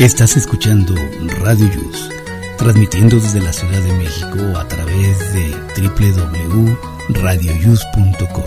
[0.00, 0.94] Estás escuchando
[1.42, 2.08] Radio Yus,
[2.56, 8.44] transmitiendo desde la Ciudad de México a través de www.radioyus.com.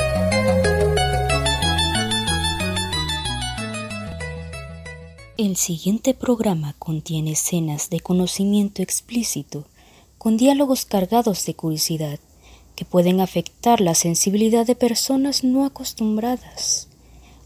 [5.37, 9.67] El siguiente programa contiene escenas de conocimiento explícito,
[10.17, 12.19] con diálogos cargados de curiosidad,
[12.75, 16.87] que pueden afectar la sensibilidad de personas no acostumbradas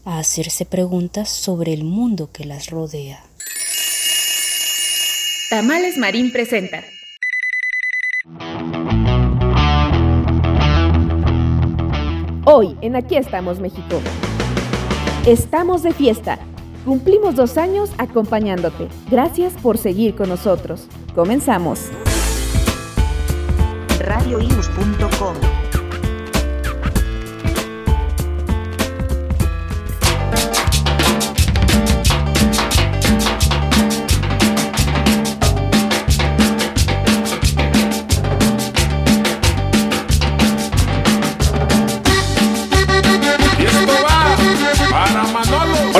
[0.06, 3.27] a hacerse preguntas sobre el mundo que las rodea.
[5.50, 6.84] Tamales Marín presenta.
[12.44, 14.02] Hoy en Aquí estamos México.
[15.26, 16.38] Estamos de fiesta.
[16.84, 18.88] Cumplimos dos años acompañándote.
[19.10, 20.86] Gracias por seguir con nosotros.
[21.14, 21.80] Comenzamos.
[24.00, 25.57] radioius.com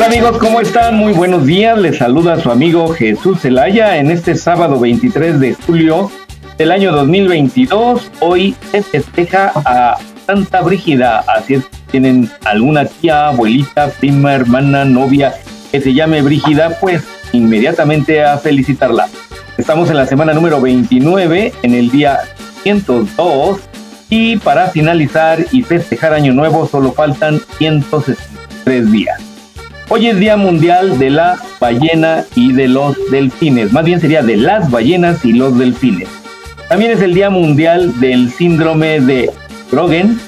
[0.08, 0.96] amigos, ¿cómo están?
[0.96, 1.76] Muy buenos días.
[1.76, 6.10] Les saluda su amigo Jesús Zelaya en este sábado 23 de julio
[6.56, 8.10] del año 2022.
[8.20, 11.18] Hoy se festeja a Santa Brígida.
[11.28, 15.34] Así es, tienen alguna tía, abuelita, prima, hermana, novia
[15.70, 19.08] que se llame Brígida, pues inmediatamente a felicitarla.
[19.58, 22.20] Estamos en la semana número 29, en el día
[22.62, 23.60] 102.
[24.08, 29.27] Y para finalizar y festejar Año Nuevo solo faltan 163 días.
[29.90, 33.72] Hoy es Día Mundial de la Ballena y de los Delfines.
[33.72, 36.10] Más bien sería de las ballenas y los delfines.
[36.68, 39.30] También es el Día Mundial del Síndrome de
[39.72, 40.20] Grogen.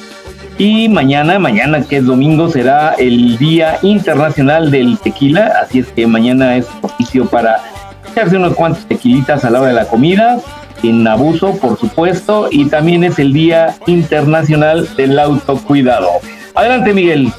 [0.56, 5.52] Y mañana, mañana que es domingo, será el Día Internacional del Tequila.
[5.62, 7.61] Así es que mañana es propicio para
[8.11, 10.39] echarse unos cuantos tequilitas a la hora de la comida.
[10.80, 12.48] Sin abuso, por supuesto.
[12.50, 16.08] Y también es el Día Internacional del Autocuidado.
[16.55, 17.30] Adelante, Miguel.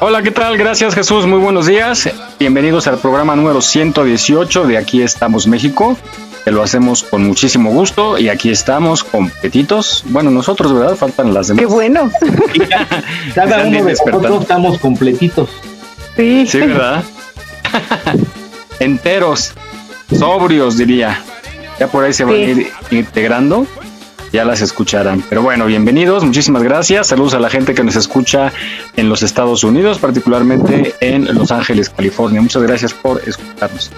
[0.00, 0.56] Hola, ¿qué tal?
[0.56, 2.08] Gracias Jesús, muy buenos días.
[2.38, 5.96] Bienvenidos al programa número 118 de Aquí estamos México,
[6.44, 10.02] que lo hacemos con muchísimo gusto y aquí estamos completitos.
[10.06, 10.96] Bueno, nosotros, ¿verdad?
[10.96, 11.60] Faltan las demás.
[11.60, 12.10] Qué bueno.
[13.34, 15.50] Cada uno de nosotros estamos completitos.
[16.16, 16.46] Sí.
[16.46, 17.04] Sí, ¿verdad?
[18.80, 19.52] Enteros,
[20.18, 21.20] sobrios, diría.
[21.78, 22.42] Ya por ahí se van a Sí.
[22.42, 23.66] ir integrando,
[24.32, 25.22] ya las escucharán.
[25.28, 27.08] Pero bueno, bienvenidos, muchísimas gracias.
[27.08, 28.52] Saludos a la gente que nos escucha
[28.96, 32.40] en los Estados Unidos, particularmente en Los Ángeles, California.
[32.40, 33.90] Muchas gracias por escucharnos.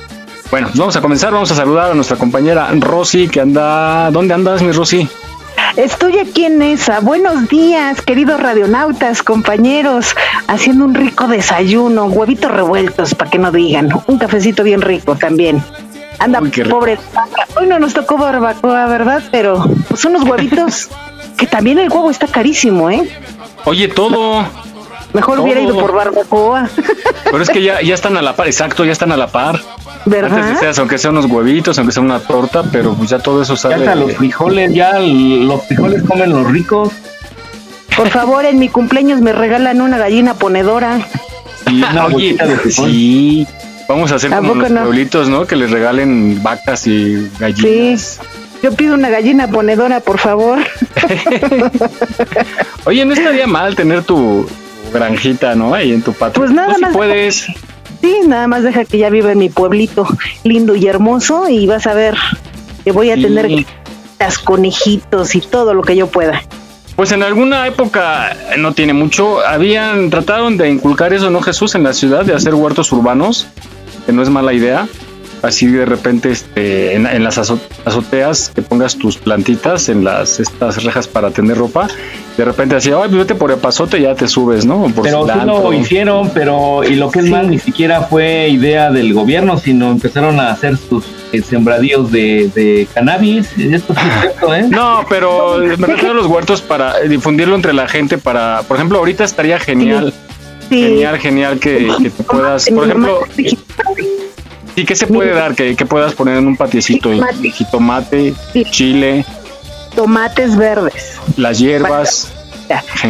[0.50, 4.10] Bueno, pues vamos a comenzar, vamos a saludar a nuestra compañera Rosy, que anda...
[4.10, 5.08] ¿Dónde andas, mi Rosy?
[5.76, 7.00] Estoy aquí en esa.
[7.00, 10.14] Buenos días, queridos radionautas, compañeros,
[10.46, 15.62] haciendo un rico desayuno, huevitos revueltos, para que no digan, un cafecito bien rico también.
[16.18, 16.98] Anda, Uy, pobre.
[17.56, 19.22] Hoy no nos tocó barbacoa, ¿verdad?
[19.30, 20.88] Pero pues unos huevitos,
[21.36, 23.08] que también el huevo está carísimo, ¿eh?
[23.64, 24.44] Oye, todo...
[25.12, 26.70] Mejor hubiera ido por barbacoa,
[27.24, 29.56] Pero es que ya, ya están a la par, exacto, ya están a la par.
[29.56, 30.52] Antes ¿verdad?
[30.54, 33.60] decías, aunque sea unos huevitos, aunque sea una torta, pero pues ya todo eso Ya
[33.60, 33.74] sale.
[33.76, 36.88] hasta los frijoles, ya los frijoles comen los ricos.
[37.94, 41.00] Por favor, en mi cumpleaños me regalan una gallina ponedora.
[41.70, 42.90] Y una Oye, de frijol.
[42.90, 43.46] sí.
[43.92, 44.82] Vamos a hacer ¿A como los no?
[44.84, 45.46] pueblitos, ¿no?
[45.46, 48.20] Que les regalen vacas y gallinas.
[48.62, 50.58] Yo pido una gallina ponedora, por favor.
[52.84, 54.46] Oye, no estaría mal tener tu
[54.92, 55.74] granjita, ¿no?
[55.74, 56.40] Ahí en tu patio.
[56.40, 56.92] Pues nada sí más.
[56.92, 57.46] puedes.
[58.00, 60.06] Sí, nada más deja que ya viva en mi pueblito
[60.44, 62.16] lindo y hermoso y vas a ver
[62.84, 63.22] que voy a Sí.
[63.22, 63.66] tener
[64.18, 66.42] las conejitos y todo lo que yo pueda.
[66.96, 71.74] Pues en alguna época, no tiene mucho, habían, trataron de inculcar eso, ¿no, Jesús?
[71.74, 73.46] En la ciudad, de hacer huertos urbanos,
[74.06, 74.86] que no es mala idea.
[75.42, 80.38] Así de repente, este, en, en las azo- azoteas, que pongas tus plantitas en las
[80.38, 81.88] estas rejas para tener ropa.
[82.36, 84.84] De repente así, ay, pues vete por el pasote y ya te subes, ¿no?
[84.94, 88.92] Por Pero sí lo hicieron, pero y lo que es más, ni siquiera fue idea
[88.92, 93.48] del gobierno, sino empezaron a hacer sus eh, sembradíos de, de cannabis.
[93.58, 94.66] Esto sí es cierto, ¿eh?
[94.70, 98.98] No, pero me refiero a los huertos para difundirlo entre la gente, para, por ejemplo,
[98.98, 100.31] ahorita estaría genial, Sí.
[100.80, 103.20] Genial, genial que, que te puedas, por ejemplo.
[104.76, 105.54] ¿y qué se puede dar?
[105.54, 107.50] Que, que puedas poner en un patiecito Jitomate.
[107.50, 108.34] jitomate,
[108.70, 109.24] chile,
[109.94, 112.32] tomates verdes, las hierbas,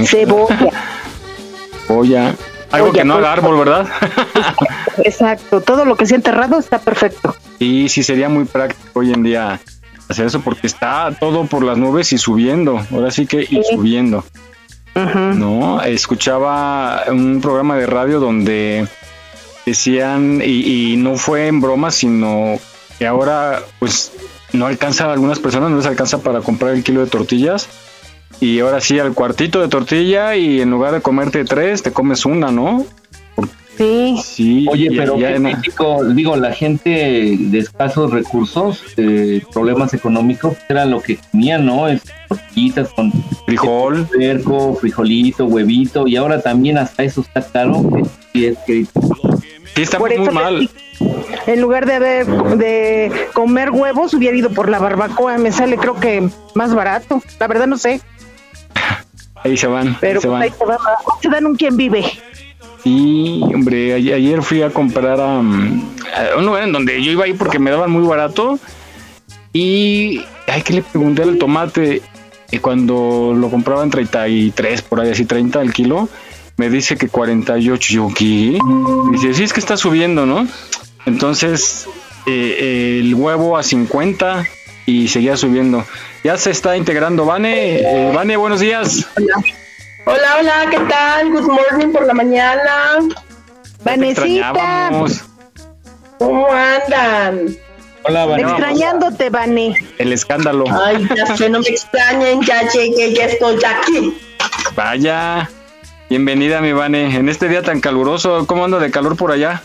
[0.04, 0.58] cebolla,
[1.86, 2.34] cebolla,
[2.70, 3.86] algo Oye, que no haga árbol, ¿verdad?
[5.04, 7.36] exacto, todo lo que sea enterrado está perfecto.
[7.58, 9.60] Y sí sería muy práctico hoy en día
[10.08, 13.62] hacer eso porque está todo por las nubes y subiendo, ahora sí que y Sí.
[13.76, 14.24] subiendo.
[14.94, 18.86] No, escuchaba un programa de radio donde
[19.64, 22.58] decían, y, y no fue en broma, sino
[22.98, 24.12] que ahora pues
[24.52, 27.68] no alcanza a algunas personas, no les alcanza para comprar el kilo de tortillas.
[28.40, 32.26] Y ahora sí, al cuartito de tortilla y en lugar de comerte tres, te comes
[32.26, 32.84] una, ¿no?
[33.78, 34.16] Sí.
[34.22, 34.66] Sí.
[34.70, 39.94] Oye, y- pero y en en- México, digo, la gente de escasos recursos, eh, problemas
[39.94, 41.88] económicos, era lo que comían, ¿no?
[41.88, 43.12] Es tortillitas con
[43.46, 44.06] frijol.
[44.18, 47.82] cerco, frijolito, huevito, y ahora también hasta eso está caro.
[47.92, 48.84] que sí es que-
[49.74, 50.70] Sí, está Por muy mal.
[51.46, 52.26] En lugar de haber
[52.58, 55.38] de comer huevos, hubiera ido por la barbacoa.
[55.38, 57.22] Me sale, creo que más barato.
[57.40, 58.00] La verdad no sé,
[59.44, 59.96] Ahí se van.
[60.00, 60.42] pero ahí se pues van.
[60.42, 60.78] ahí se, va,
[61.20, 62.04] se dan un quien vive.
[62.82, 65.94] Sí, hombre, ayer fui a comprar a, mm,
[66.34, 68.58] a un lugar en donde yo iba ahí porque me daban muy barato
[69.52, 72.02] y ay que le pregunté al tomate
[72.50, 76.08] y cuando lo compraba en 33 por ahí así 30 al kilo
[76.56, 78.58] me dice que 48 yo qué
[79.12, 80.46] dice sí es que está subiendo no
[81.04, 81.86] entonces
[82.26, 84.46] eh, el huevo a 50
[84.86, 85.84] y seguía subiendo.
[86.24, 87.80] Ya se está integrando Vane.
[87.80, 89.06] Eh, Vane buenos días.
[89.16, 89.34] Hola,
[90.06, 91.30] hola, ¿qué tal?
[91.30, 92.98] Good morning por la mañana.
[93.84, 94.90] Vanesita.
[96.18, 97.56] ¿Cómo andan?
[98.04, 98.50] Hola, Vanessa.
[98.50, 99.76] extrañándote, Vane.
[99.98, 104.18] el escándalo Ay, ya sé, no me extrañen, ya llegué, ya estoy aquí.
[104.74, 105.48] Vaya,
[106.08, 107.16] bienvenida mi Vane.
[107.16, 109.62] En este día tan caluroso, ¿cómo anda de calor por allá?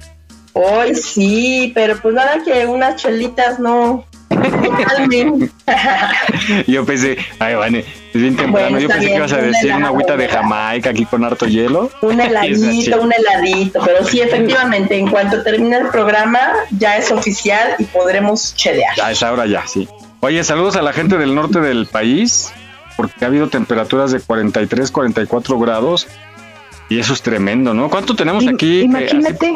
[0.54, 4.06] Hoy sí, pero pues nada que unas chelitas no.
[6.68, 8.70] Yo pensé, ay Vane, es bien temprano.
[8.70, 10.28] Bueno, Yo pensé que ibas a decir una agüita de.
[10.28, 11.90] Jamaica aquí con harto hielo.
[12.02, 16.40] Un heladito, un heladito, pero sí, efectivamente, en cuanto termine el programa,
[16.72, 18.96] ya es oficial y podremos chelear.
[18.96, 19.88] Ya es ahora ya, sí.
[20.20, 22.52] Oye, saludos a la gente del norte del país,
[22.96, 26.08] porque ha habido temperaturas de 43, 44 grados.
[26.90, 27.90] Y eso es tremendo, ¿no?
[27.90, 28.80] ¿Cuánto tenemos aquí?
[28.80, 29.54] Que Imagínate,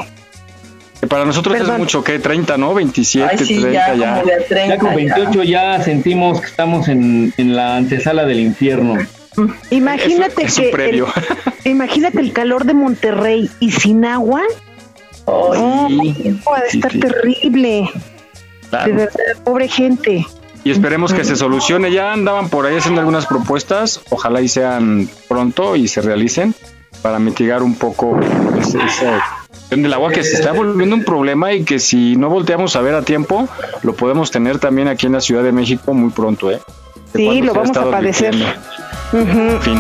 [1.08, 2.20] para nosotros es mucho, ¿qué?
[2.20, 2.74] 30, ¿no?
[2.74, 4.14] 27, Ay, sí, 30 ya, ya.
[4.14, 4.68] como de a 30.
[4.76, 8.98] Ya con 28 ya sentimos que estamos en, en la antesala del infierno.
[9.70, 11.08] imagínate Es un que previo.
[11.66, 14.42] el- imagínate el calor de Monterrey y sin agua.
[15.28, 17.00] Ay, No, Sí, puede sí, estar sí.
[17.00, 17.90] terrible.
[18.70, 18.86] Claro.
[18.88, 20.26] De verdad, pobre gente.
[20.64, 21.92] Y esperemos que se solucione.
[21.92, 24.02] Ya andaban por ahí haciendo algunas propuestas.
[24.10, 26.54] Ojalá y sean pronto y se realicen
[27.02, 28.20] para mitigar un poco
[28.60, 29.14] ese- cuestión
[29.70, 32.96] del agua que se está volviendo un problema y que si no volteamos a ver
[32.96, 33.48] a tiempo,
[33.84, 36.60] lo podemos tener también aquí en la Ciudad de México muy pronto, ¿eh?
[37.14, 38.36] Sí, lo vamos a padecer.
[39.14, 39.80] En fin.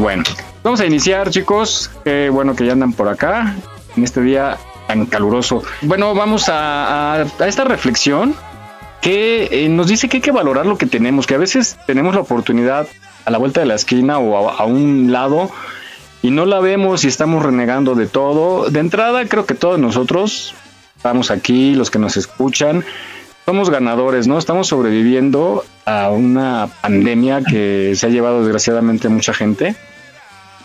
[0.00, 0.22] Bueno,
[0.64, 1.90] vamos a iniciar, chicos.
[2.04, 3.54] Qué bueno que ya andan por acá
[3.94, 4.56] en este día
[4.88, 5.62] tan caluroso.
[5.82, 8.34] Bueno, vamos a, esta reflexión
[9.02, 12.14] que eh, nos dice que hay que valorar lo que tenemos, que a veces tenemos
[12.14, 12.88] la oportunidad
[13.26, 15.50] a la vuelta de la esquina o a, a un lado
[16.22, 18.70] y no la vemos y estamos renegando de todo.
[18.70, 20.54] De entrada, creo que todos nosotros
[20.96, 22.86] estamos aquí, los que nos escuchan,
[23.44, 24.38] somos ganadores, ¿no?
[24.38, 29.76] Estamos sobreviviendo a una pandemia que se ha llevado desgraciadamente mucha gente.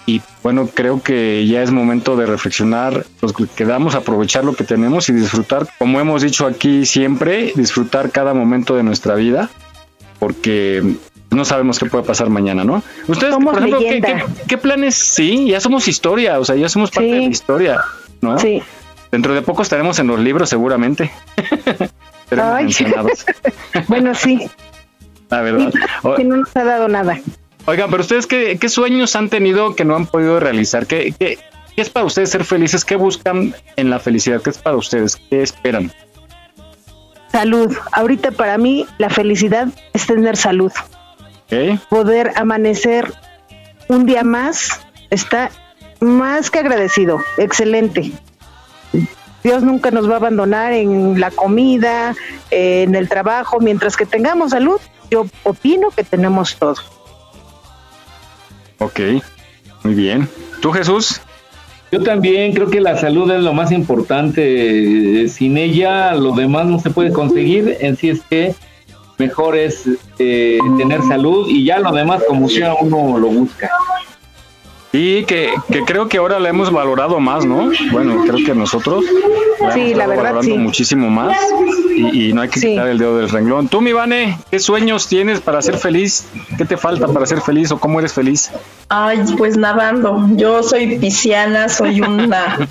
[0.08, 4.64] Y bueno, creo que ya es momento de reflexionar, los que quedamos, aprovechar lo que
[4.64, 9.50] tenemos y disfrutar, como hemos dicho aquí siempre, disfrutar cada momento de nuestra vida,
[10.20, 10.84] porque
[11.32, 12.84] no sabemos qué puede pasar mañana, ¿no?
[13.08, 14.26] Ustedes, Somos por ejemplo, ¿qué, leyenda.
[14.26, 14.94] qué- qué planes?
[14.96, 17.14] Sí, ya somos historia, o sea, ya somos parte Sí.
[17.14, 17.82] de la historia,
[18.22, 18.38] ¿no?
[18.38, 18.62] Sí.
[19.12, 21.12] Dentro de poco estaremos en los libros seguramente.
[23.88, 24.50] Bueno, sí,
[25.30, 25.74] la verdad.
[26.18, 27.20] Que no nos ha dado nada.
[27.68, 30.86] Oigan, pero ustedes qué, qué sueños han tenido que no han podido realizar?
[30.86, 31.40] ¿Qué, qué,
[31.76, 32.86] qué es para ustedes ser felices?
[32.86, 34.42] ¿Qué buscan en la felicidad?
[34.42, 35.16] ¿Qué es para ustedes?
[35.30, 35.92] ¿Qué esperan?
[37.32, 37.76] Salud.
[37.92, 40.72] Ahorita para mí la felicidad es tener salud.
[41.90, 43.14] Poder amanecer
[43.88, 45.52] un día más está
[46.00, 47.22] más que agradecido.
[47.38, 48.12] Excelente.
[49.44, 52.16] Dios nunca nos va a abandonar en la comida,
[52.52, 54.80] en el trabajo, mientras que tengamos salud.
[55.12, 56.76] Yo opino que tenemos todo.
[58.80, 59.00] Ok,
[59.84, 60.28] muy bien.
[60.62, 61.22] ¿Tú, Jesús?
[61.92, 65.28] Yo también creo que la salud es lo más importante.
[65.30, 67.78] Sin ella, lo demás no se puede conseguir.
[67.80, 68.56] En sí es que
[69.18, 69.88] mejor es
[70.20, 73.70] eh, tener salud y ya lo demás, como sea, uno lo busca.
[74.96, 77.70] Y que, que creo que ahora la hemos valorado más, ¿no?
[77.92, 79.04] Bueno, creo que nosotros
[79.60, 80.58] la Sí, hemos la verdad, valorando sí.
[80.58, 81.38] muchísimo más
[81.96, 82.68] y, y no hay que Sí.
[82.70, 83.68] quitar el dedo del renglón.
[83.68, 86.26] Tú, mi Vane, ¿qué sueños tienes para ser feliz?
[86.58, 88.52] ¿Qué te falta para ser feliz o cómo eres feliz?
[88.90, 90.28] Ay, pues nadando.
[90.32, 92.68] Yo soy pisciana, soy una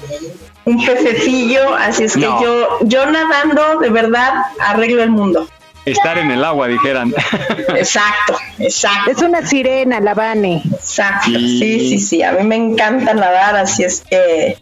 [0.67, 2.41] un pececillo, así es que No.
[2.43, 5.47] yo yo nadando de verdad arreglo el mundo.
[5.85, 7.15] Estar en el agua, dijeran.
[7.77, 9.11] Exacto, exacto.
[9.11, 10.63] Es una sirena, la Vane.
[10.73, 14.57] Exacto, sí, sí, sí, a mí me encanta nadar, así es que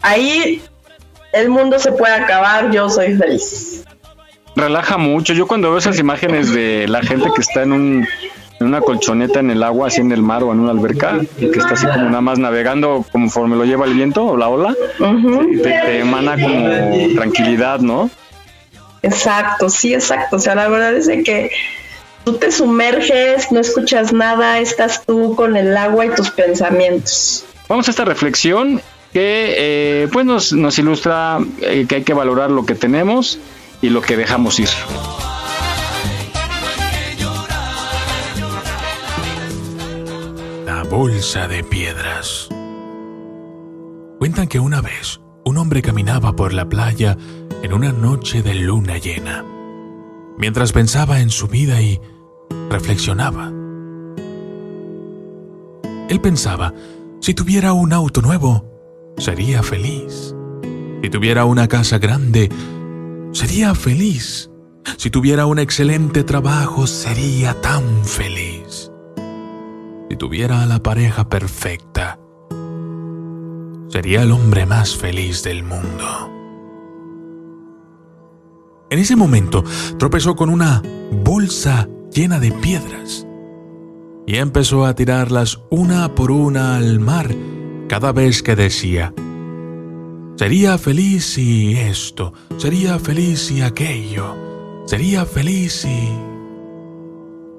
[0.00, 0.62] ahí
[1.32, 3.84] el mundo se puede acabar, yo soy feliz.
[4.56, 5.32] Relaja mucho.
[5.32, 8.08] Yo cuando veo esas imágenes de la gente que está en un
[8.60, 11.50] en una colchoneta en el agua, así en el mar o en una alberca, y
[11.50, 14.74] que está así como nada más navegando conforme lo lleva el viento o la ola,
[15.62, 18.10] te emana como tranquilidad, ¿no?
[19.04, 20.36] Exacto, sí, exacto.
[20.36, 21.50] O sea, la verdad es de que
[22.24, 27.44] tú te sumerges, no escuchas nada, estás tú con el agua y tus pensamientos.
[27.68, 28.80] Vamos a esta reflexión
[29.12, 33.38] que eh, pues nos, nos ilustra eh, que hay que valorar lo que tenemos
[33.82, 34.68] y lo que dejamos ir.
[40.64, 42.48] La bolsa de piedras.
[44.18, 45.20] Cuentan que una vez
[45.54, 47.16] un hombre caminaba por la playa
[47.62, 49.44] en una noche de luna llena,
[50.36, 52.00] mientras pensaba en su vida y
[52.70, 53.52] reflexionaba.
[56.08, 56.74] Él pensaba,
[57.20, 58.64] si tuviera un auto nuevo,
[59.16, 60.34] sería feliz.
[61.00, 62.50] Si tuviera una casa grande,
[63.30, 64.50] sería feliz.
[64.96, 68.90] Si tuviera un excelente trabajo, sería tan feliz.
[70.10, 72.18] Si tuviera a la pareja perfecta,
[73.88, 76.30] sería el hombre más feliz del mundo.
[78.90, 79.64] En ese momento
[79.98, 80.82] tropezó con una
[81.24, 83.26] bolsa llena de piedras
[84.26, 87.34] y empezó a tirarlas una por una al mar
[87.88, 89.12] cada vez que decía,
[90.36, 94.36] sería feliz si esto, sería feliz si aquello,
[94.86, 96.08] sería feliz si...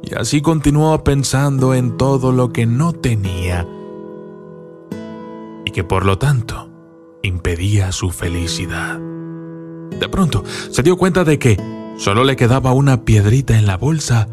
[0.03, 3.67] Y así continuó pensando en todo lo que no tenía
[5.75, 6.70] que por lo tanto
[7.22, 8.98] impedía su felicidad.
[10.00, 11.58] De pronto se dio cuenta de que
[11.98, 14.29] solo le quedaba una piedrita en la bolsa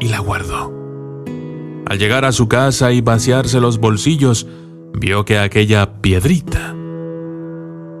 [0.00, 0.72] y la guardó.
[1.84, 4.46] Al llegar a su casa y vaciarse los bolsillos,
[4.94, 6.74] vio que aquella piedrita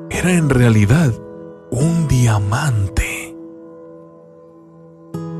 [0.08, 1.12] era en realidad
[1.70, 3.36] un diamante.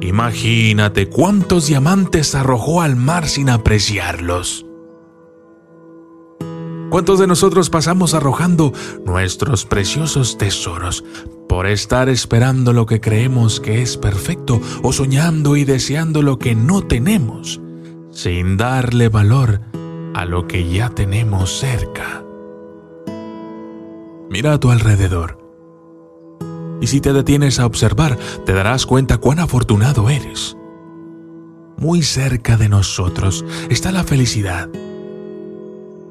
[0.02, 4.66] Imagínate cuántos diamantes arrojó al mar sin apreciarlos.
[6.95, 8.73] ¿Cuántos de nosotros pasamos arrojando
[9.05, 11.03] nuestros preciosos tesoros
[11.49, 16.55] por estar esperando lo que creemos que es perfecto o soñando y deseando lo que
[16.55, 17.61] no tenemos,
[18.13, 19.61] sin darle valor
[20.15, 22.23] a lo que ya tenemos cerca?
[24.31, 25.37] Mira a tu alrededor.
[26.81, 30.57] Y si te detienes a observar, te darás cuenta cuán afortunado eres.
[31.77, 34.71] Muy cerca de nosotros está la felicidad.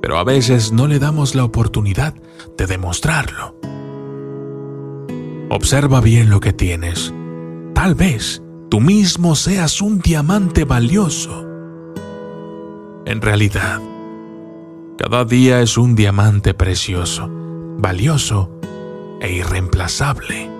[0.03, 2.13] Pero a veces no le damos la oportunidad
[2.57, 3.55] de demostrarlo.
[5.49, 7.13] Observa bien lo que tienes.
[7.73, 11.47] Tal vez tú mismo seas un diamante valioso.
[13.05, 13.79] En realidad,
[14.97, 17.29] cada día es un diamante precioso,
[17.77, 18.59] valioso
[19.21, 20.51] e irreemplazable.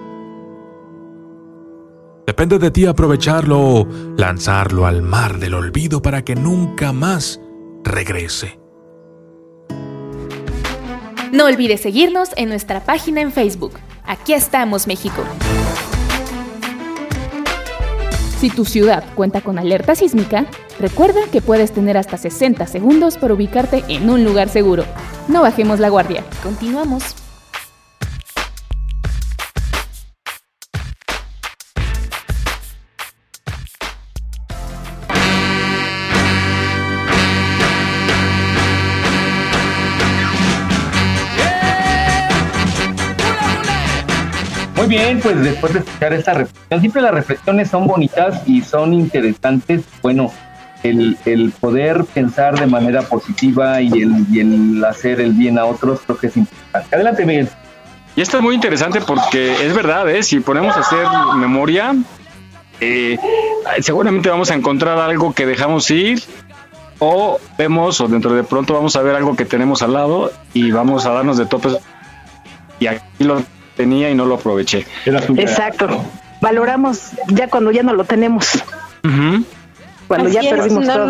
[2.26, 7.42] Depende de ti aprovecharlo o lanzarlo al mar del olvido para que nunca más
[7.84, 8.63] regrese.
[11.34, 13.74] No olvides seguirnos en nuestra página en Facebook.
[14.06, 15.24] Aquí estamos, México.
[18.40, 20.46] Si tu ciudad cuenta con alerta sísmica,
[20.80, 24.86] recuerda que puedes tener hasta 60 segundos para ubicarte en un lugar seguro.
[25.28, 26.24] No bajemos la guardia.
[26.44, 27.23] Continuamos.
[44.94, 49.82] Bien, pues después de escuchar esta reflexión, siempre las reflexiones son bonitas y son interesantes.
[50.02, 50.32] Bueno,
[50.84, 55.66] el, el poder pensar de manera positiva y el, y el hacer el bien a
[55.66, 56.96] otros creo que es importante.
[56.96, 57.50] Adelante, Miguel.
[58.16, 60.22] Y esto es muy interesante porque es verdad, ¿eh?
[60.22, 61.08] si ponemos a hacer
[61.38, 61.96] memoria,
[62.80, 63.18] eh,
[63.80, 66.22] seguramente vamos a encontrar algo que dejamos ir
[67.00, 70.70] o vemos o dentro de pronto vamos a ver algo que tenemos al lado y
[70.70, 71.78] vamos a darnos de topes
[72.80, 73.42] y aquí lo
[73.76, 74.86] tenía y no lo aproveché.
[75.38, 75.88] Exacto.
[76.42, 78.56] Valoramos ya cuando ya no lo tenemos,
[79.04, 79.46] Ujú.
[80.08, 81.06] cuando Así ya es, perdimos no, todo.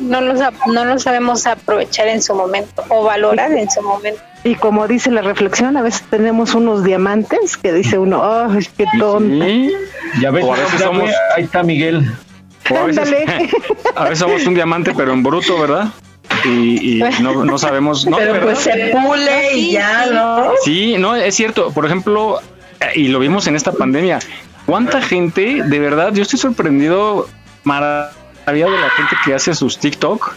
[0.00, 0.34] no lo,
[0.72, 4.20] no lo sabemos aprovechar en su momento o valorar en su momento.
[4.44, 8.86] Y como dice la reflexión, a veces tenemos unos diamantes que dice uno, ¡ay, qué
[8.98, 9.44] tonta!
[9.46, 9.72] Sí.
[10.20, 12.10] Ya ves, O a veces somos- ahí está Miguel.
[12.70, 13.08] O a veces,
[13.96, 15.88] a veces somos un diamante, pero en bruto, ¿verdad?
[16.44, 18.06] Y, y no, no sabemos.
[18.06, 20.52] No, Pero pues se pule y ya, ¿no?
[20.64, 21.70] Sí, no, es cierto.
[21.72, 22.40] Por ejemplo,
[22.80, 24.18] eh, y lo vimos en esta pandemia,
[24.66, 27.28] ¿cuánta gente, de verdad, yo estoy sorprendido,
[27.64, 30.34] maravillado de la gente que hace sus TikTok,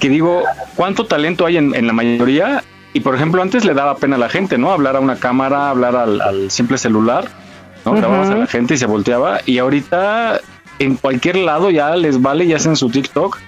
[0.00, 0.42] que digo,
[0.76, 2.62] ¿cuánto talento hay en, en la mayoría?
[2.92, 4.72] Y por ejemplo, antes le daba pena a la gente, ¿no?
[4.72, 7.28] Hablar a una cámara, hablar al, al simple celular,
[7.84, 7.92] ¿no?
[7.92, 9.40] Grababas a la gente y se volteaba.
[9.44, 10.40] Y ahorita
[10.78, 13.38] en cualquier lado ya les vale y hacen su TikTok.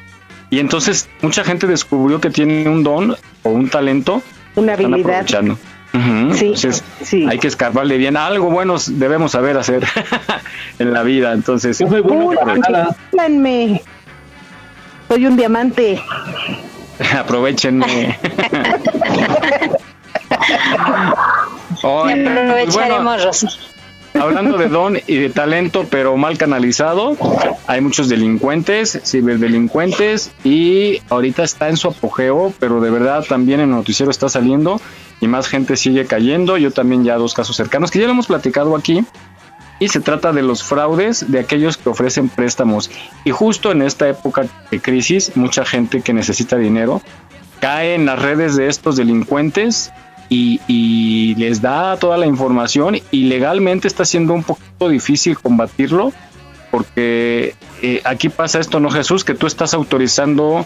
[0.50, 4.22] Y entonces mucha gente descubrió que tiene un don o un talento
[4.56, 5.26] Una están habilidad.
[5.92, 7.26] Sí, Entonces, sí.
[7.28, 8.16] hay que escarbarle bien.
[8.16, 9.84] Algo bueno debemos saber hacer
[10.78, 11.32] en la vida.
[11.32, 12.40] Entonces, Yo soy bueno.
[15.08, 16.00] Soy un diamante.
[17.18, 18.18] aprovechenme.
[21.80, 23.46] Pues bueno, Aprovecharemos, Rosy.
[24.14, 27.16] Hablando de don y de talento, pero mal canalizado,
[27.66, 33.70] hay muchos delincuentes, ciberdelincuentes, y ahorita está en su apogeo, pero de verdad también en
[33.70, 34.80] el noticiero está saliendo
[35.20, 36.56] y más gente sigue cayendo.
[36.56, 39.04] Yo también ya dos casos cercanos que ya lo hemos platicado aquí.
[39.78, 42.90] Y se trata de los fraudes de aquellos que ofrecen préstamos.
[43.24, 47.00] Y justo en esta época de crisis, mucha gente que necesita dinero
[47.60, 49.90] cae en las redes de estos delincuentes
[50.30, 56.12] y, y les da toda la información y legalmente está siendo un poquito difícil combatirlo
[56.70, 59.24] porque eh, aquí pasa esto, ¿no, Jesús?
[59.24, 60.64] Que tú estás autorizando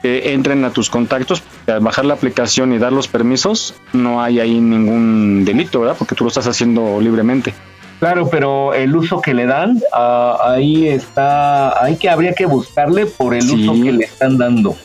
[0.00, 4.38] que entren a tus contactos, al bajar la aplicación y dar los permisos, no hay
[4.38, 5.96] ahí ningún delito, ¿verdad?
[5.98, 7.54] Porque tú lo estás haciendo libremente.
[8.00, 13.06] Claro, pero el uso que le dan, ah, ahí está, hay que habría que buscarle
[13.06, 13.66] por el Sí.
[13.66, 14.76] uso que le están dando.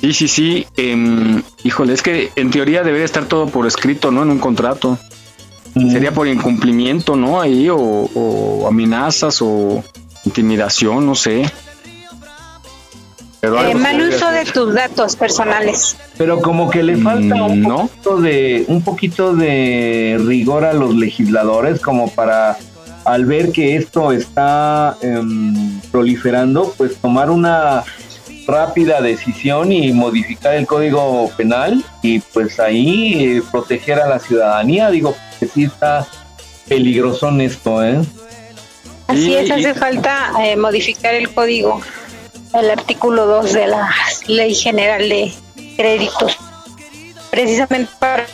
[0.00, 0.66] Sí, sí, sí.
[0.76, 4.22] em, híjole, es que en teoría debería estar todo por escrito, ¿no?
[4.22, 4.98] En un contrato.
[5.74, 5.90] Mm.
[5.92, 7.40] Sería por incumplimiento, ¿no?
[7.40, 9.84] Ahí, o, o amenazas, o
[10.24, 11.50] intimidación, no sé.
[13.40, 15.96] Pero Eh, algo mal uso de tus datos personales.
[16.18, 17.76] Pero como que le falta un Mm, ¿no?
[17.88, 22.56] poquito de un poquito de rigor a los legisladores como para
[23.06, 27.82] al ver que esto está em, proliferando, pues tomar una
[28.50, 34.90] rápida decisión y modificar el código penal y pues ahí eh, proteger a la ciudadanía.
[34.90, 36.06] Digo, que sí está
[36.68, 38.00] peligroso en esto, ¿eh?
[39.06, 41.80] Así es, y- hace falta eh, modificar el código,
[42.54, 43.88] el artículo 2 de la
[44.28, 45.32] Ley General de
[45.76, 46.36] Créditos,
[47.30, 48.26] precisamente para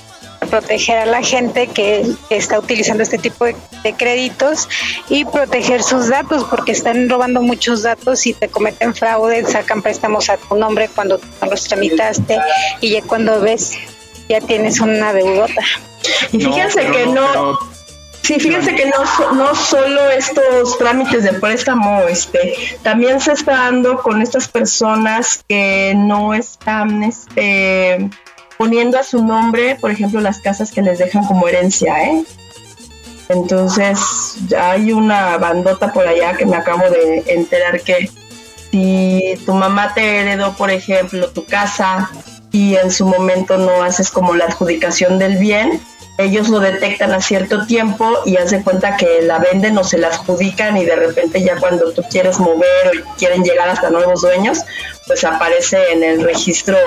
[0.47, 4.69] proteger a la gente que, está utilizando este tipo de, de créditos
[5.09, 10.29] y proteger sus datos porque están robando muchos datos y te cometen fraude, sacan préstamos
[10.31, 12.39] a tu nombre cuando no los tramitaste
[12.81, 13.73] y ya cuando ves
[14.29, 15.63] ya tienes una deudota.
[16.33, 17.59] Y No, fíjense que no, pero-
[18.23, 23.99] sí, fíjense que no, no solo estos trámites de préstamo, este, también se está dando
[23.99, 28.11] con estas personas que no están, este,
[28.59, 32.25] poniendo a su nombre, por ejemplo, las casas que les dejan como herencia, ¿eh?
[33.29, 38.11] Entonces, hay una bandota por allá que me acabo de enterar que
[38.71, 42.11] si tu mamá te heredó, por ejemplo, tu casa
[42.53, 45.81] y en su momento no haces como la adjudicación del bien,
[46.19, 50.09] ellos lo detectan a cierto tiempo y de cuenta que la venden o se la
[50.09, 54.61] adjudican y de repente ya cuando tú quieres mover o quieren llegar hasta nuevos dueños,
[55.07, 56.79] pues aparece en el registro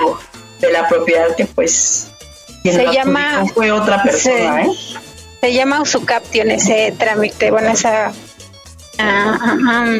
[0.60, 2.08] de la propiedad que pues
[2.62, 4.72] quien Se llama- fue otra persona, se- ¿eh?
[5.40, 8.12] Se llama usucaption ese trámite, bueno, esa
[8.98, 9.96] ah,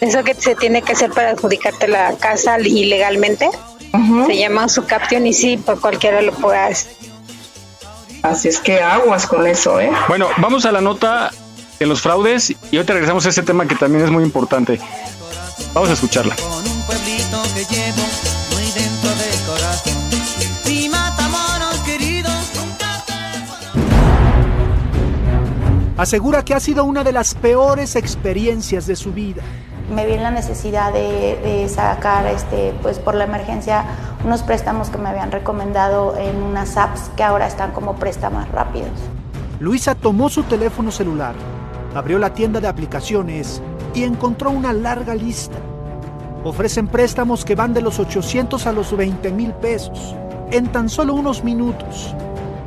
[0.00, 3.48] eso que se tiene que hacer para adjudicarte la casa ilegalmente.
[3.94, 4.26] Ujú.
[4.26, 6.88] Se llama usucaption y sí, por cualquiera lo puedas.
[8.22, 9.90] Así es que aguas con eso, ¿eh?
[10.08, 11.30] Bueno, vamos a la nota
[11.78, 14.78] de los fraudes y ahorita regresamos a ese tema que también es muy importante.
[15.72, 16.36] Vamos a escucharla.
[16.36, 18.02] con un pueblito que llevo
[25.96, 29.42] Asegura que ha sido una de las peores experiencias de su vida.
[29.94, 33.84] me vi en la necesidad de, de sacar, este, pues por la emergencia,
[34.24, 38.90] unos préstamos que me habían recomendado en unas apps que ahora están como préstamos rápidos.
[39.60, 41.34] Luisa tomó su teléfono celular,
[41.94, 43.60] abrió la tienda de aplicaciones
[43.94, 45.58] y encontró una larga lista.
[46.42, 50.16] Ofrecen préstamos que van de los 800 a los 20 mil pesos
[50.50, 52.14] en tan solo unos minutos,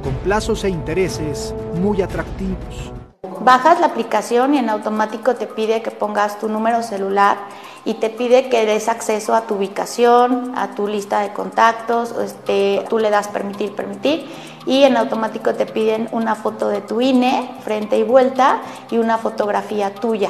[0.03, 2.93] con plazos e intereses muy atractivos.
[3.41, 7.37] Bajas la aplicación y en automático te pide que pongas tu número celular
[7.83, 12.83] y te pide que des acceso a tu ubicación, a tu lista de contactos, este,
[12.89, 14.25] tú le das permitir, permitir
[14.65, 19.17] y en automático te piden una foto de tu INE, frente y vuelta y una
[19.17, 20.29] fotografía tuya.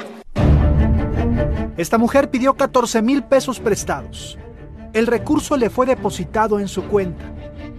[1.77, 4.37] Esta mujer pidió 14 mil pesos prestados.
[4.93, 7.25] El recurso le fue depositado en su cuenta,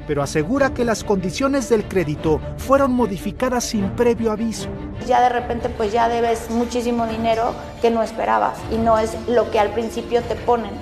[0.06, 4.68] pero asegura que las condiciones del crédito fueron modificadas sin previo aviso.
[5.06, 9.50] Ya de repente pues ya debes muchísimo dinero que no esperabas y no es lo
[9.50, 10.72] que al principio te ponen.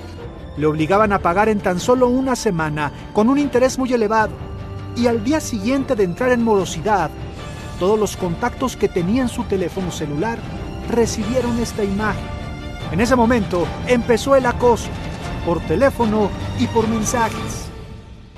[0.57, 4.31] Le obligaban a pagar en tan solo una semana con un interés muy elevado
[4.95, 7.09] y al día siguiente de entrar en morosidad,
[7.79, 10.39] todos los contactos que tenía en su teléfono celular
[10.89, 12.23] recibieron esta imagen.
[12.91, 14.87] En ese momento empezó el acoso,
[15.45, 17.64] por teléfono y por mensajes.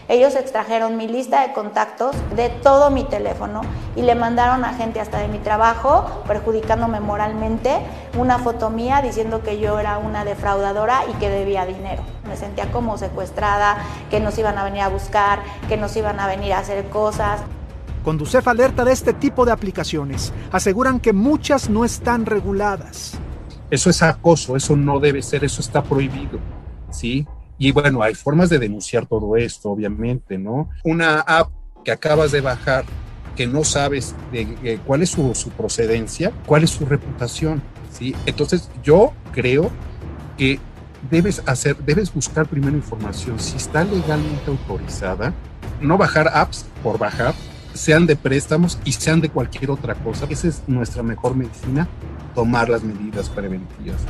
[0.09, 3.61] Ellos extrajeron mi lista de contactos de todo mi teléfono
[3.97, 7.79] y le mandaron a gente hasta de mi trabajo, perjudicándome moralmente,
[8.17, 12.03] una foto mía diciendo que yo era una defraudadora y que debía dinero.
[12.25, 16.27] Me sentía como secuestrada, que nos iban a venir a buscar, que nos iban a
[16.27, 17.41] venir a hacer cosas.
[18.05, 20.31] Conducef alerta de este tipo de aplicaciones.
[20.53, 23.19] Aseguran que muchas no están reguladas.
[23.69, 26.39] Eso es acoso, eso no debe ser, eso está prohibido,
[26.89, 27.27] ¿sí?
[27.57, 30.69] Y bueno, hay formas de denunciar todo esto, obviamente, ¿no?
[30.83, 31.49] Una app
[31.83, 32.85] que acabas de bajar,
[33.35, 38.15] que no sabes de, de cuál es su, su, procedencia, cuál es su reputación, ¿sí?
[38.25, 39.71] Entonces, yo creo
[40.37, 40.59] que
[41.09, 45.33] debes hacer, debes buscar primero información, si está legalmente autorizada,
[45.81, 47.33] no bajar apps por bajar,
[47.73, 50.25] sean de préstamos y sean de cualquier otra cosa.
[50.29, 51.87] Esa es nuestra mejor medicina,
[52.33, 54.01] tomar las medidas preventivas.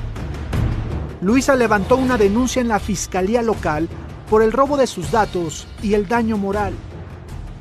[1.22, 3.90] Luisa levantó una denuncia en la fiscalía local
[4.30, 6.74] por el robo de sus datos y el daño moral.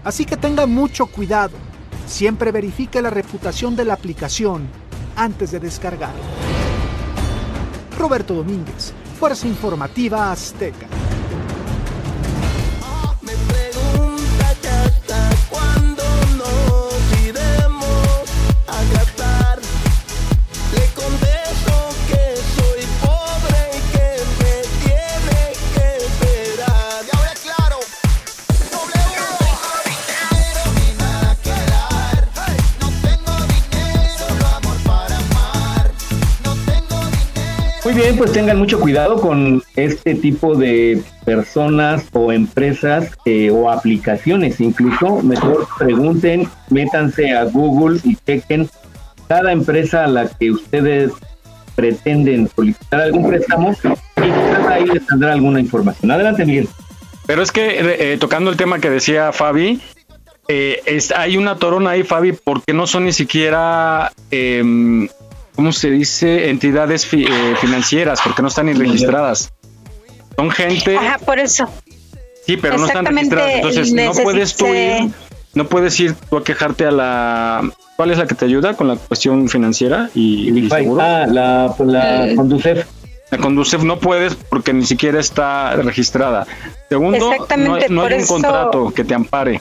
[0.05, 1.57] Así que tenga mucho cuidado.
[2.07, 4.69] Siempre verifique la reputación de la aplicación
[5.16, 6.12] antes de descargar.
[7.99, 10.87] Roberto Domínguez, Fuerza Informativa Azteca.
[37.97, 44.61] Bien, pues tengan mucho cuidado con este tipo de personas o empresas eh, o aplicaciones.
[44.61, 48.69] Incluso mejor pregunten, métanse a Google y chequen
[49.29, 51.13] cada empresa a la que ustedes
[51.75, 56.11] pretenden solicitar algún préstamo y quizás ahí les tendrá alguna información.
[56.11, 56.69] Adelante, Miguel.
[57.27, 59.81] Pero es que eh, tocando el tema que decía Fabi,
[60.49, 65.09] eh, es, hay una torona ahí, Fabi, porque no son ni siquiera eh,
[65.57, 66.51] ¿cómo se dice?
[66.51, 69.53] Entidades fi eh, financieras, porque no están ni registradas.
[70.37, 70.97] Son gente.
[70.97, 71.69] Ajá, por eso.
[72.47, 73.51] Sí, pero no están registradas.
[73.55, 75.11] Entonces, no puedes tú ir,
[75.55, 77.71] no puedes ir tú a quejarte a la.
[77.97, 81.01] ¿Cuál es la que te ayuda con la cuestión financiera y, y seguro?
[81.03, 82.37] Ah, la, la Mm.
[82.37, 82.87] Conducef.
[83.31, 86.47] La Conducef no puedes porque ni siquiera está registrada.
[86.88, 89.61] Segundo, no, Exactamente, no hay un eso- contrato que te ampare.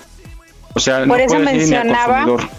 [0.74, 2.50] O sea, Por no eso puedes ir ni al mencionaba- consumidor.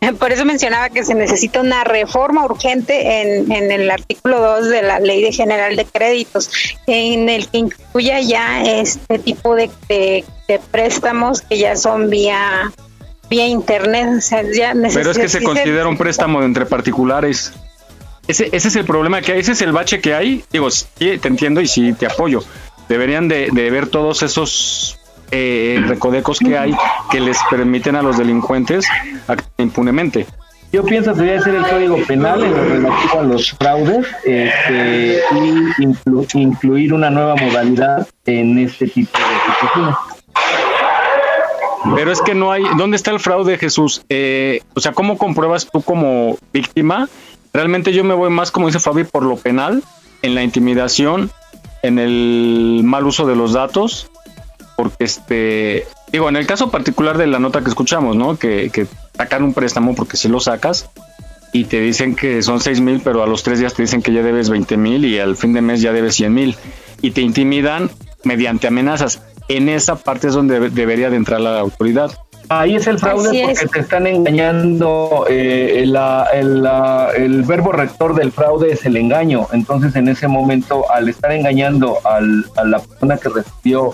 [0.18, 4.82] Por eso mencionaba que se necesita una reforma urgente en, en el artículo 2 de
[4.82, 6.50] la Ley de General de Créditos,
[6.86, 12.72] en el que incluya ya este tipo de, de- de préstamos que ya son vía
[13.28, 14.08] vía internet.
[14.18, 17.52] O sea, ya Pero es que se considera un préstamo entre particulares.
[18.26, 20.44] Ese, ese es el problema que hay, ese es el bache que hay.
[20.52, 20.86] Digo, sí,
[21.18, 22.42] te entiendo y sí te apoyo.
[22.88, 24.98] Deberían de, de ver todos esos
[25.30, 26.74] eh, recodecos que hay
[27.10, 28.86] que les permiten a los delincuentes
[29.26, 30.26] actuar impunemente.
[30.72, 35.20] Yo pienso que debe ser el código penal en lo relativo a los fraudes este,
[35.32, 39.96] y inclu- incluir una nueva modalidad en este tipo de situaciones.
[41.96, 42.62] Pero es que no hay.
[42.76, 44.04] ¿Dónde está el fraude, Jesús?
[44.08, 47.08] Eh, o sea, ¿cómo compruebas tú como víctima?
[47.52, 49.82] Realmente yo me voy más, como dice Fabi, por lo penal,
[50.22, 51.32] en la intimidación,
[51.82, 54.08] en el mal uso de los datos,
[54.82, 55.86] porque este.
[56.12, 58.36] Digo, en el caso particular de la nota que escuchamos, ¿no?
[58.36, 60.90] Que, que sacan un préstamo porque si lo sacas
[61.52, 64.12] y te dicen que son seis mil, pero a los tres días te dicen que
[64.12, 66.56] ya debes 20 mil y al fin de mes ya debes 100 mil
[67.02, 67.90] y te intimidan
[68.24, 69.20] mediante amenazas.
[69.48, 72.12] En esa parte es donde debe- debería de entrar la autoridad.
[72.48, 73.70] Ahí es el fraude Así porque es.
[73.70, 75.26] te están engañando.
[75.28, 76.26] eh, la-
[77.16, 79.46] el verbo rector del fraude es el engaño.
[79.52, 83.92] Entonces, en ese momento, al estar engañando al- a la persona que recibió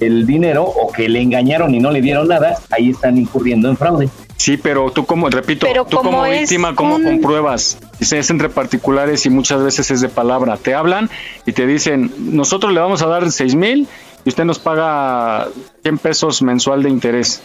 [0.00, 3.76] el dinero o que le engañaron y no le dieron nada, ahí están incurriendo en
[3.76, 4.08] fraude.
[4.36, 7.78] Sí, pero tú como, repito, Pero tú como como víctima, ¿cómo un- compruebas?
[8.00, 10.56] Es entre particulares y muchas veces es de palabra.
[10.56, 11.10] Te hablan
[11.44, 13.88] y te dicen, nosotros le vamos a dar seis mil
[14.24, 15.48] y usted nos paga
[15.82, 17.42] 100 pesos mensual de interés.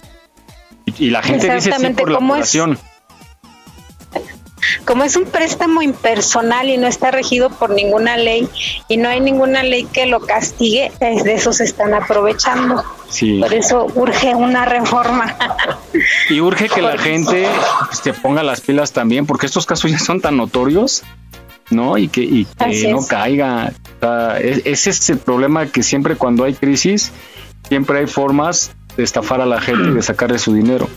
[0.86, 2.56] Y, y la gente dice sí por la ¿cómo es?
[4.86, 8.48] Como es un préstamo impersonal y no está regido por ninguna ley
[8.88, 12.84] y no hay ninguna ley que lo castigue, es de eso se están aprovechando.
[13.10, 13.40] Sí.
[13.40, 15.36] Por eso urge una reforma.
[16.30, 17.48] Y urge que la gente
[17.88, 21.04] pues, te ponga las pilas también, porque estos casos ya son tan notorios,
[21.70, 21.98] ¿no?
[21.98, 23.74] Y que, y que no caiga.
[23.98, 27.12] O sea, ese es el problema que siempre cuando hay crisis,
[27.68, 30.90] siempre hay formas de estafar a la gente y de sacarle su dinero.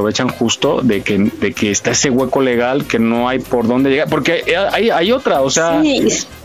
[0.00, 3.90] Aprovechan justo de que, de que está ese hueco legal que no hay por dónde
[3.90, 4.08] llegar.
[4.08, 5.82] Porque hay, hay otra, o sea,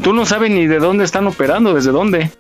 [0.03, 2.31] tú no sabes ni de dónde están operando, desde dónde.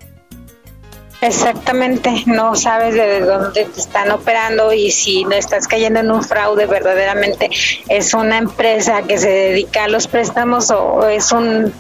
[1.21, 6.21] Exactamente, no sabes de dónde te están operando y si no estás cayendo en un
[6.21, 7.49] fraude verdaderamente
[7.87, 11.71] es una empresa que se dedica a los préstamos o es un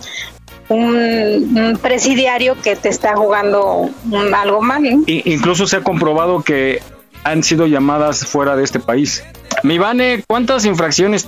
[0.67, 3.89] un, un presidiario que te está jugando
[4.35, 4.83] algo mal.
[5.05, 6.81] I- incluso se ha comprobado que
[7.25, 9.23] han sido llamadas fuera de este país.
[9.63, 11.27] Mi Vane, ¿cuántas infracciones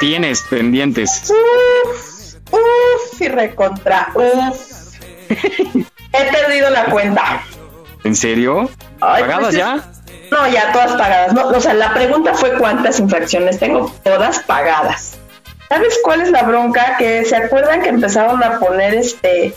[0.00, 1.30] tienes pendientes?
[1.30, 4.96] Uf, uf, y recontra, uf.
[5.28, 7.42] He perdido la cuenta.
[8.04, 8.70] ¿En serio?
[9.00, 9.84] Ay, ¿Pagadas pues es- ya?
[10.30, 11.32] No, ya todas pagadas.
[11.34, 15.18] No, o sea, la pregunta fue cuántas infracciones tengo, todas pagadas.
[15.68, 16.96] ¿Sabes cuál es la bronca?
[16.98, 19.52] Que se acuerdan que empezaron a poner este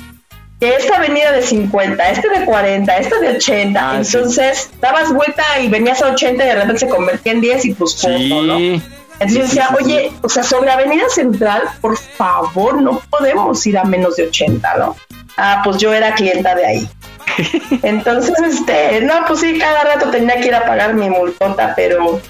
[0.59, 3.79] que esta venía de 50, este de 40, este de 80.
[3.79, 4.17] Ah, sí.
[4.17, 7.73] Entonces, dabas vuelta y venías a 80 y de repente se convertía en 10 y
[7.73, 8.57] pues foto, ¿no?
[8.57, 8.81] Sí.
[9.19, 13.83] Entonces yo decía, oye, o sea, sobre Avenida Central, por favor, no podemos ir a
[13.83, 14.95] menos de 80, ¿no?
[15.35, 16.89] Ah, pues yo era clienta de ahí.
[17.83, 22.21] Entonces, este, no, pues sí, cada rato tenía que ir a pagar mi multota, pero,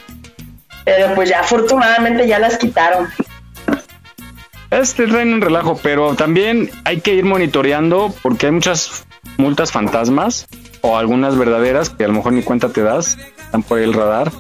[0.83, 3.07] pero pues ya afortunadamente ya las quitaron.
[4.71, 9.05] Este traen un relajo, pero también hay que ir monitoreando porque hay muchas
[9.37, 10.47] multas fantasmas
[10.81, 14.31] o algunas verdaderas que a lo mejor ni cuenta te das, están por el radar.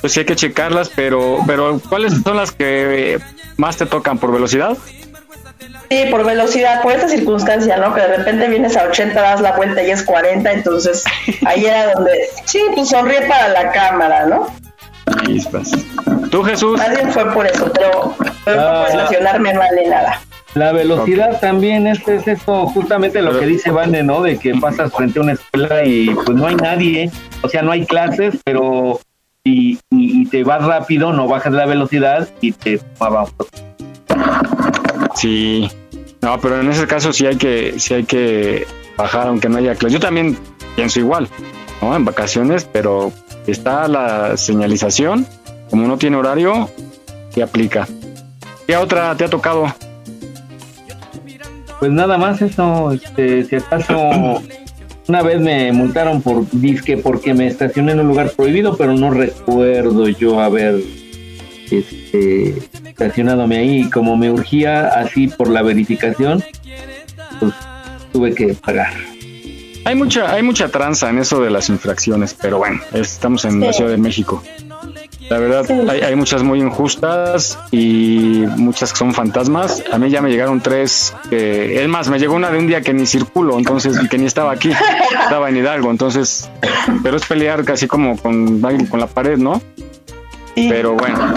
[0.00, 3.20] Pues sí hay que checarlas, pero, pero ¿cuáles son las que
[3.58, 4.76] más te tocan por velocidad?
[5.90, 7.94] Sí, por velocidad, por esta circunstancia, ¿no?
[7.94, 11.04] Que de repente vienes a 80, das la vuelta y es 40, entonces
[11.44, 14.46] ahí era donde, sí, pues sonríe para la cámara, ¿no?
[15.26, 15.70] Chispas.
[16.30, 16.80] ¿Tú, Jesús?
[16.94, 18.84] Bien fue por eso, pero, pero Ah.
[18.86, 20.20] por estacionarme no vale nada.
[20.54, 24.20] La velocidad también es, es esto, justamente lo que dice Vane, ¿no?
[24.22, 27.10] De que pasas frente a una escuela y pues no hay nadie,
[27.42, 28.98] o sea, no hay clases, pero
[29.44, 33.26] y, y- y te vas rápido, no bajas la velocidad y te toma
[35.14, 35.70] Sí.
[36.22, 39.74] No, pero en ese caso sí hay que, sí hay que bajar aunque no haya
[39.74, 39.94] clase.
[39.94, 40.36] Yo también
[40.76, 41.28] pienso igual,
[41.80, 41.94] ¿no?
[41.96, 43.12] En vacaciones, pero
[43.50, 45.26] está la señalización,
[45.70, 46.70] como no tiene horario,
[47.34, 47.86] ¿qué aplica?
[48.66, 49.66] ¿Qué otra te ha tocado?
[51.78, 54.42] Pues nada más eso, este, si acaso
[55.08, 59.10] una vez me multaron por disque porque me estacioné en un lugar prohibido, pero no
[59.10, 60.80] recuerdo yo haber
[61.70, 63.80] este, estacionadome ahí.
[63.80, 66.44] Y Como me urgía así por la verificación,
[67.40, 67.52] pues
[68.12, 68.92] tuve que pagar.
[69.84, 73.72] Hay mucha, hay mucha tranza en eso de las infracciones, pero bueno, estamos en la.
[73.72, 74.42] Ciudad de México.
[75.28, 79.84] La verdad, hay, hay muchas muy injustas y muchas que son fantasmas.
[79.92, 82.80] A mí ya me llegaron tres, que, es más, me llegó una de un día
[82.80, 84.72] que ni circulo, entonces, y que ni estaba aquí,
[85.22, 86.50] estaba en Hidalgo, entonces,
[87.02, 89.62] pero es pelear casi como con, con la pared, ¿no?
[90.54, 91.32] Pero bueno,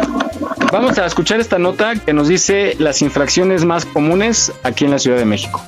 [0.71, 4.99] vamos a escuchar esta nota que nos dice las infracciones más comunes aquí en la
[4.99, 5.61] Ciudad de México.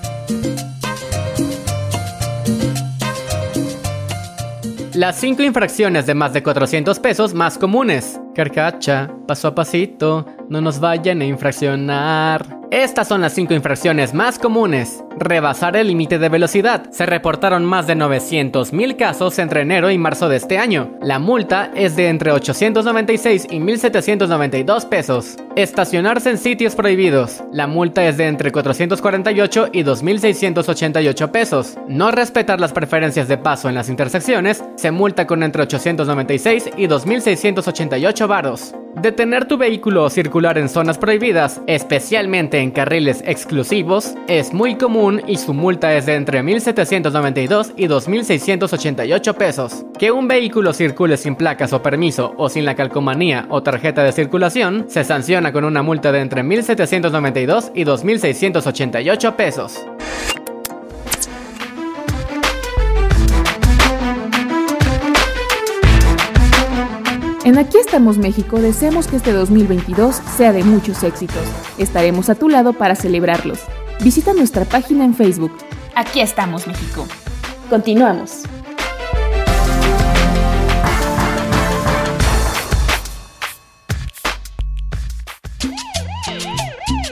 [4.96, 8.18] Las 5 infracciones de más de 400 pesos más comunes.
[8.36, 12.66] Carcacha, paso a pasito, no nos vayan a infraccionar.
[12.72, 15.02] Estas son las 5 infracciones más comunes.
[15.18, 16.92] Rebasar el límite de velocidad.
[16.92, 20.92] Se reportaron más de 900 mil casos entre enero y marzo de este año.
[21.02, 25.38] La multa es de entre 896 y 1792 pesos.
[25.56, 27.44] Estacionarse en sitios prohibidos.
[27.54, 31.78] La multa es de entre 448 y 2688 pesos.
[31.88, 36.88] No respetar las preferencias de paso en las intersecciones se multa con entre 896 y
[36.88, 38.25] 2688
[39.02, 45.22] Detener tu vehículo o circular en zonas prohibidas, especialmente en carriles exclusivos, es muy común
[45.28, 49.86] y su multa es de entre 1.792 y 2.688 pesos.
[50.00, 54.14] Que un vehículo circule sin placas o permiso o sin la calcomanía o tarjeta de
[54.14, 59.86] circulación se sanciona con una multa de entre 1.792 y 2.688 pesos.
[67.46, 71.44] En Aquí estamos México deseamos que este 2022 sea de muchos éxitos.
[71.78, 73.60] Estaremos a tu lado para celebrarlos.
[74.00, 75.56] Visita nuestra página en Facebook.
[75.94, 77.06] Aquí estamos México.
[77.70, 78.42] Continuamos.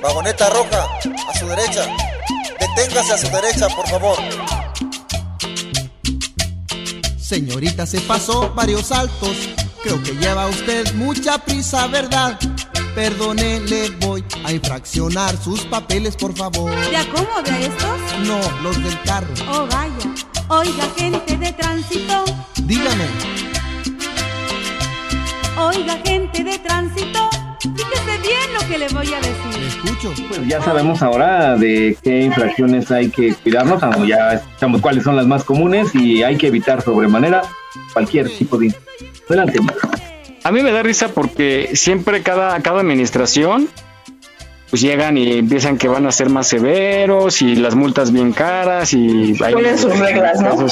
[0.01, 0.87] Vagoneta roja,
[1.29, 1.85] a su derecha.
[2.59, 4.17] Deténgase a su derecha, por favor.
[7.19, 9.37] Señorita, se pasó varios saltos.
[9.83, 12.39] Creo que lleva usted mucha prisa, ¿verdad?
[12.95, 16.71] Perdone, le voy a infraccionar sus papeles, por favor.
[16.89, 17.99] ¿De acomodo a estos?
[18.27, 19.27] No, los del carro.
[19.51, 20.13] Oh, vaya.
[20.47, 22.23] Oiga, gente de tránsito.
[22.63, 23.05] Dígame,
[25.57, 27.29] Oiga, gente de tránsito.
[27.61, 29.63] Fíjese bien lo que le voy a decir.
[29.67, 30.11] escucho.
[30.27, 35.15] Pues ya sabemos ahora de qué infracciones hay que cuidarnos, aunque ya escuchamos cuáles son
[35.15, 37.43] las más comunes y hay que evitar sobremanera
[37.93, 38.73] cualquier tipo de...
[39.33, 39.59] Adelante.
[40.43, 43.69] A mí me da risa porque siempre cada, cada administración
[44.69, 48.93] pues llegan y empiezan que van a ser más severos y las multas bien caras
[48.93, 50.65] y hay Ponen sus reglas, ¿no?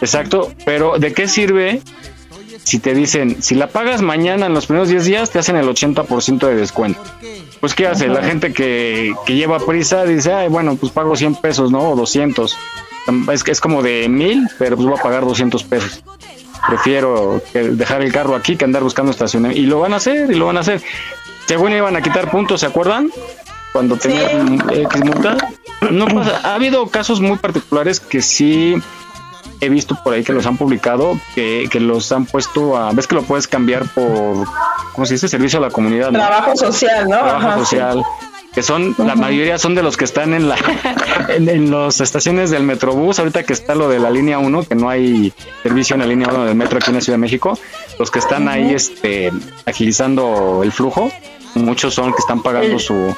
[0.00, 1.80] Exacto, pero ¿de qué sirve
[2.62, 5.66] si te dicen, si la pagas mañana en los primeros 10 días te hacen el
[5.66, 7.00] 80% de descuento?
[7.60, 8.08] Pues ¿qué hace?
[8.08, 11.90] La gente que, que lleva prisa dice, ay, bueno, pues pago 100 pesos, ¿no?
[11.90, 12.56] O 200.
[13.32, 16.02] Es, que es como de 1000, pero pues voy a pagar 200 pesos.
[16.68, 19.60] Prefiero dejar el carro aquí que andar buscando estacionamiento.
[19.60, 20.82] Y lo van a hacer, y lo van a hacer.
[21.46, 23.10] Según iban a quitar puntos, ¿se acuerdan?
[23.72, 25.36] Cuando tenían X multa.
[25.90, 26.40] No pasa.
[26.42, 28.74] Ha habido casos muy particulares que sí
[29.60, 32.92] he visto por ahí que los han publicado, que, que los han puesto a...
[32.92, 34.46] ¿Ves que lo puedes cambiar por,
[34.92, 35.28] ¿cómo se dice?
[35.28, 36.10] Servicio a la comunidad.
[36.10, 36.18] ¿no?
[36.18, 37.18] Trabajo social, ¿no?
[37.18, 38.02] Trabajo Ajá, social.
[38.56, 40.56] Que son, la mayoría son de los que están en la
[41.28, 44.74] en, en las estaciones del Metrobús, ahorita que está lo de la línea 1, que
[44.74, 45.30] no hay
[45.62, 47.58] servicio en la línea 1 del metro aquí en la Ciudad de México,
[47.98, 49.30] los que están ahí este
[49.66, 51.12] agilizando el flujo,
[51.54, 53.14] muchos son que están pagando su,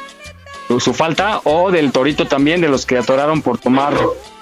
[0.66, 3.94] su, su falta, o del torito también, de los que atoraron por tomar,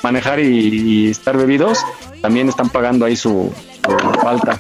[0.03, 1.85] manejar y, y estar bebidos,
[2.23, 3.53] también están pagando ahí su,
[3.85, 4.59] su falta.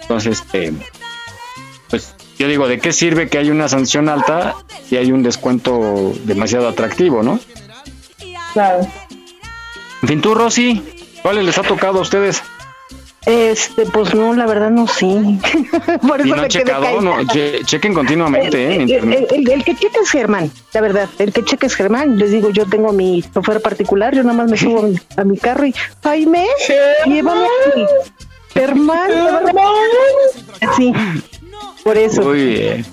[0.00, 0.72] Entonces, este,
[1.90, 4.54] pues yo digo, ¿de qué sirve que haya una sanción alta
[4.88, 7.38] si hay un descuento demasiado atractivo, no?
[8.52, 8.86] Claro.
[10.02, 10.82] En fin, tú, Rosy,
[11.22, 12.42] ¿cuáles les ha tocado a ustedes?
[13.24, 15.38] Este, pues no, la verdad no sí.
[16.08, 18.74] Por Y no me quedé checado, no, che- chequen continuamente, ¿eh?
[18.74, 19.26] en El, internet.
[19.30, 21.08] el- el que cheque es Germán, la verdad.
[21.20, 22.18] El que cheque es Germán.
[22.18, 25.22] Les digo, yo tengo mi chofer particular, yo nada más me subo a mi, a
[25.24, 26.46] mi carro y Jaime,
[27.06, 27.84] llévame aquí.
[28.54, 29.52] Germán, llévame
[30.60, 30.74] aquí.
[30.76, 30.92] Sí,
[31.82, 32.22] por eso.
[32.22, 32.86] Muy bien.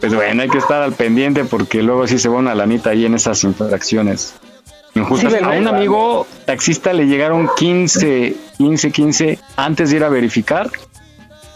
[0.00, 3.04] Pues bueno, hay que estar al pendiente porque luego sí se va una lanita ahí
[3.04, 4.34] en esas infracciones.
[4.94, 5.34] Injustas.
[5.42, 10.70] A un amigo taxista le llegaron 15, 15, 15 antes de ir a verificar.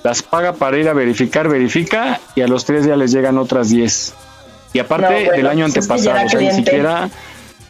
[0.02, 3.70] Las paga para ir a verificar, verifica y a los tres días les llegan otras
[3.70, 4.14] 10.
[4.72, 7.10] Y aparte No, bueno, del año pues antepasado, o sea, ni siquiera...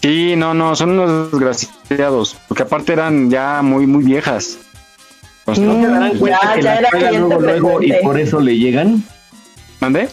[0.01, 4.59] Sí, no, no, son unos desgraciados, porque aparte eran ya muy, muy viejas.
[5.47, 8.19] ¿No se darán cuenta Ya, que ya las era paga cliente luego, luego y por
[8.21, 9.03] eso le llegan?
[9.81, 10.09] ¿Mandé?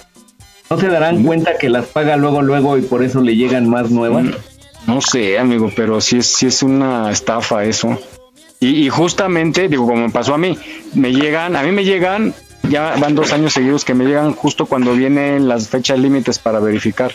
[0.69, 3.89] ¿No se darán cuenta que las paga luego, luego y por eso le llegan más
[3.91, 4.25] nuevas?
[4.87, 7.99] No sé, amigo, pero sí es, sí es una estafa eso.
[8.59, 10.57] Y, y justamente, digo, como me pasó a mí,
[10.93, 12.33] me llegan, a mí me llegan,
[12.69, 16.59] ya van dos años seguidos que me llegan justo cuando vienen las fechas límites para
[16.59, 17.11] verificar.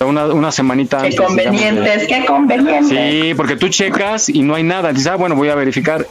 [0.00, 1.20] Una, una semanita Qué antes.
[1.20, 2.88] convenientes, qué convenientes.
[2.88, 4.92] Sí, porque tú checas y no hay nada.
[4.92, 6.06] Dices, ah, bueno, voy a verificar.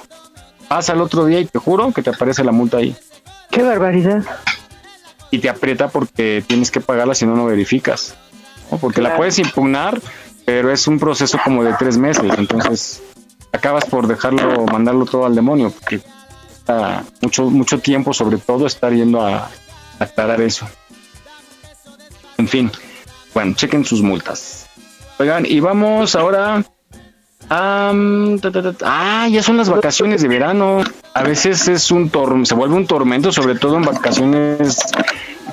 [0.67, 2.95] Pasa el otro día y te juro que te aparece la multa ahí.
[3.51, 4.23] Qué barbaridad.
[5.31, 8.15] Y te aprieta porque tienes que pagarla si no, no verificas.
[8.71, 8.77] ¿no?
[8.77, 10.01] Porque la puedes impugnar,
[10.45, 12.31] pero es un proceso como de tres meses.
[12.37, 13.01] Entonces,
[13.51, 15.71] acabas por dejarlo, mandarlo todo al demonio.
[15.71, 16.01] Porque
[16.57, 19.49] está mucho, mucho tiempo, sobre todo, estar yendo a, a
[19.99, 20.67] aclarar eso.
[22.37, 22.71] En fin,
[23.33, 24.67] bueno, chequen sus multas.
[25.19, 26.63] Oigan, y vamos ahora
[27.49, 27.93] a...
[28.41, 28.85] ta, ta, ta, ta.
[29.23, 30.81] Ah, ya son las vacaciones de verano.
[31.13, 34.77] A veces es un tor se vuelve un tormento, sobre todo en vacaciones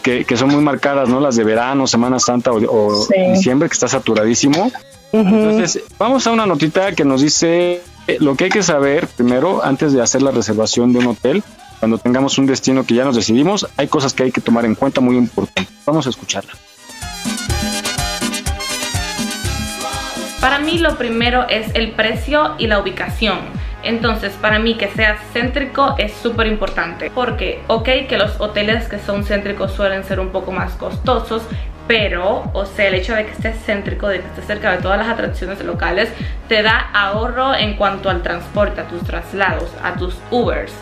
[0.03, 1.21] que, que son muy marcadas, ¿no?
[1.21, 3.15] Las de verano, Semana Santa o, o Sí.
[3.35, 4.71] diciembre, que está saturadísimo.
[5.13, 9.65] Entonces, vamos a una notita que nos dice eh, lo que hay que saber primero
[9.65, 11.43] antes de hacer la reservación de un hotel.
[11.79, 14.75] Cuando tengamos un destino que ya nos decidimos, hay cosas que hay que tomar en
[14.75, 15.73] cuenta muy importantes.
[15.87, 16.53] Vamos a escucharla.
[20.45, 23.39] Para mí lo primero es el precio y la ubicación.
[23.83, 27.11] Entonces, para mí que sea céntrico es súper importante.
[27.15, 31.45] Porque, ok, que los hoteles que son céntricos suelen ser un poco más costosos,
[31.89, 34.99] pero, o sea, el hecho de que estés céntrico, de que estés cerca de todas
[34.99, 36.11] las atracciones locales,
[36.47, 40.75] te da ahorro en cuanto al transporte, a tus traslados, a tus Ubers.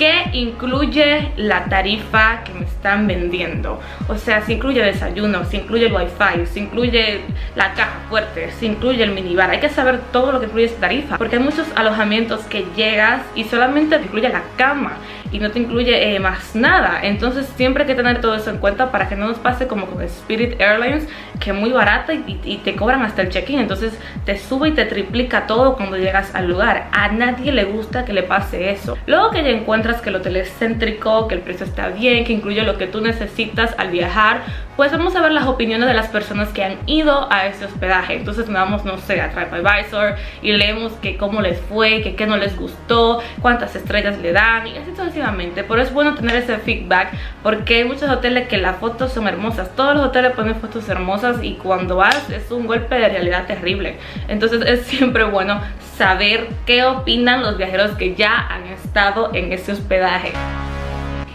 [0.00, 3.78] ¿Qué incluye la tarifa que me están vendiendo?
[4.08, 7.20] O sea, si incluye desayuno, si incluye el wifi, si incluye
[7.54, 9.50] la caja fuerte, si incluye el minibar.
[9.50, 11.18] Hay que saber todo lo que incluye esta tarifa.
[11.18, 14.96] Porque hay muchos alojamientos que llegas y solamente te incluye la cama
[15.32, 17.00] y no te incluye eh, más nada.
[17.02, 19.84] Entonces siempre hay que tener todo eso en cuenta para que no nos pase como
[19.84, 21.06] con Spirit Airlines,
[21.40, 23.58] que muy barata y, te cobran hasta el check-in.
[23.58, 26.88] Entonces te sube y te triplica todo cuando llegas al lugar.
[26.92, 28.96] A nadie le gusta que le pase eso.
[29.06, 32.32] Luego que ya encuentras que el hotel es céntrico, que el precio está bien, que
[32.32, 34.42] incluye lo que tú necesitas al viajar,
[34.76, 38.14] pues vamos a ver las opiniones de las personas que han ido a ese hospedaje.
[38.14, 42.36] Entonces vamos, no sé, a TripAdvisor y leemos que cómo les fue, que qué no
[42.36, 45.64] les gustó, cuántas estrellas le dan y así sucesivamente.
[45.64, 47.12] Pero es bueno tener ese feedback
[47.42, 49.74] porque hay muchos hoteles que las fotos son hermosas.
[49.74, 53.98] Todos los hoteles ponen fotos hermosas y cuando vas es un golpe de realidad terrible.
[54.28, 55.60] Entonces es siempre bueno
[55.96, 60.32] saber qué opinan los viajeros que ya han estado en ese hospedaje.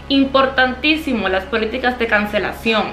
[0.08, 2.84] Importantísimo las políticas de cancelación.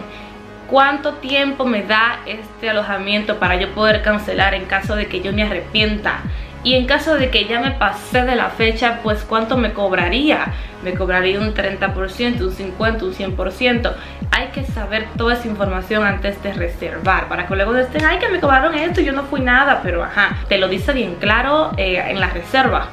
[0.70, 5.34] ¿Cuánto tiempo me da este alojamiento para yo poder cancelar en caso de que yo
[5.34, 6.22] me arrepienta?
[6.64, 10.54] Y en caso de que ya me pasé de la fecha, pues ¿cuánto me cobraría?
[10.82, 13.94] Me cobraría un 30%, un 50%, un 100%.
[14.32, 18.30] Hay que saber toda esa información antes de reservar para que luego estén, ay, que
[18.30, 22.02] me cobraron esto yo no fui nada, pero ajá, te lo dice bien claro eh,
[22.08, 22.88] en la reserva.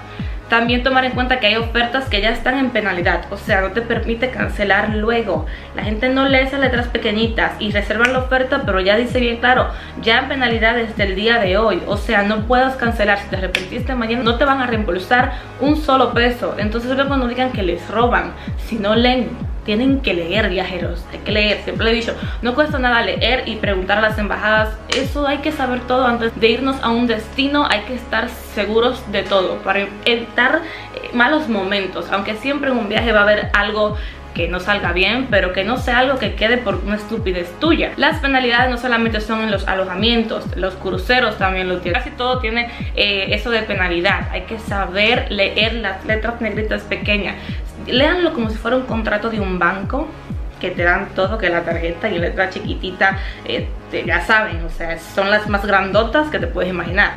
[0.50, 3.70] También tomar en cuenta que hay ofertas que ya están en penalidad, o sea, no
[3.70, 5.46] te permite cancelar luego.
[5.76, 9.36] La gente no lee esas letras pequeñitas y reservan la oferta, pero ya dice bien
[9.36, 9.68] claro,
[10.02, 11.80] ya en penalidad desde el día de hoy.
[11.86, 13.18] O sea, no puedes cancelar.
[13.18, 16.56] Si te arrepentiste mañana, no te van a reembolsar un solo peso.
[16.58, 18.32] Entonces luego no digan que les roban,
[18.66, 19.28] si no leen
[19.70, 22.12] tienen que leer viajeros, hay que leer, siempre he dicho,
[22.42, 26.32] no cuesta nada leer y preguntar a las embajadas, eso hay que saber todo antes
[26.40, 30.62] de irnos a un destino, hay que estar seguros de todo para evitar
[30.96, 33.96] eh, malos momentos, aunque siempre en un viaje va a haber algo
[34.34, 37.92] que no salga bien, pero que no sea algo que quede por una estupidez tuya.
[37.96, 42.00] Las penalidades no solamente son en los alojamientos, los cruceros también lo tienen.
[42.00, 44.28] Casi todo tiene eh, eso de penalidad.
[44.30, 47.36] Hay que saber leer las letras negritas pequeñas.
[47.86, 50.08] Léanlo como si fuera un contrato de un banco
[50.60, 54.98] que te dan todo, que la tarjeta y letra chiquitita, eh, ya saben, o sea,
[54.98, 57.12] son las más grandotas que te puedes imaginar.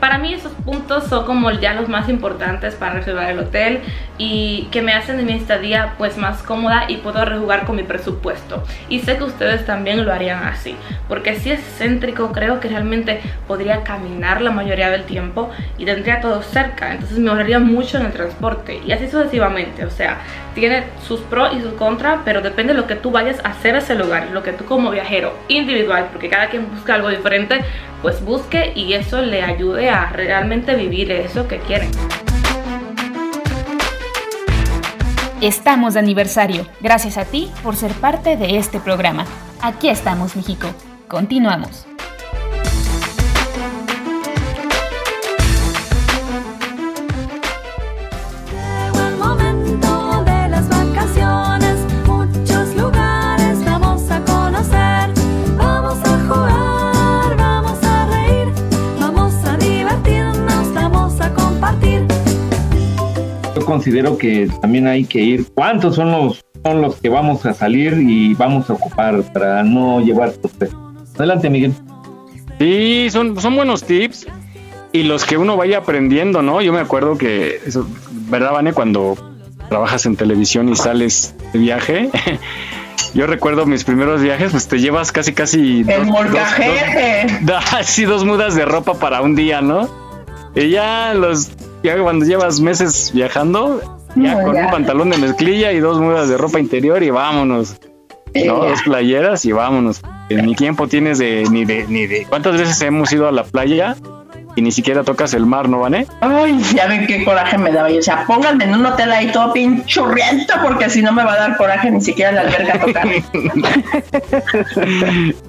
[0.00, 3.80] Para mí esos puntos son como ya los más importantes para reservar el hotel
[4.18, 7.84] y que me hacen de mi estadía pues más cómoda y puedo rejugar con mi
[7.84, 8.64] presupuesto.
[8.88, 10.74] Y sé que ustedes también lo harían así,
[11.08, 16.20] porque si es céntrico creo que realmente podría caminar la mayoría del tiempo y tendría
[16.20, 20.18] todo cerca, entonces me ahorraría mucho en el transporte y así sucesivamente, o sea,
[20.54, 23.74] tiene sus pros y sus contras, pero depende de lo que tú vayas a hacer
[23.74, 27.60] a ese lugar, lo que tú como viajero individual, porque cada quien busca algo diferente,
[28.02, 31.90] pues busque y eso le ayude a realmente vivir eso que quieren.
[35.40, 36.66] Estamos de aniversario.
[36.80, 39.24] Gracias a ti por ser parte de este programa.
[39.60, 40.68] Aquí estamos, México.
[41.08, 41.91] Continuamos.
[63.62, 65.46] Yo considero que también hay que ir.
[65.54, 70.00] ¿Cuántos son los son los que vamos a salir y vamos a ocupar para no
[70.00, 70.32] llevar?
[71.16, 71.72] Adelante, Miguel.
[72.58, 74.26] Sí, son, son buenos tips
[74.92, 76.60] y los que uno vaya aprendiendo, ¿no?
[76.60, 77.86] Yo me acuerdo que, eso,
[78.28, 78.72] ¿verdad, Vane?
[78.72, 79.16] Cuando
[79.68, 82.10] trabajas en televisión y sales de viaje,
[83.14, 85.80] yo recuerdo mis primeros viajes, pues te llevas casi, casi...
[85.80, 87.38] El dos- molcajete.
[87.42, 89.88] dos- dos- sí, dos mudas de ropa para un día, ¿no?
[90.56, 91.50] Y ya los...
[91.82, 93.80] Ya cuando llevas meses viajando,
[94.14, 94.64] ya No, con ya.
[94.66, 97.76] un pantalón de mezclilla y dos mudas de ropa interior y vámonos.
[98.34, 98.64] ¿no?
[98.64, 100.00] Dos playeras y vámonos.
[100.30, 103.96] Ni tiempo tienes de ni de ni de cuántas veces hemos ido a la playa
[104.54, 106.06] y ni siquiera tocas el mar, ¿no, Vané?
[106.20, 107.90] Ay, ya ven qué coraje me daba.
[107.90, 111.34] Y, O sea, pónganme en un hotel ahí todo pinchurriento porque si no me va
[111.34, 113.06] a dar coraje ni siquiera la alberca tocar.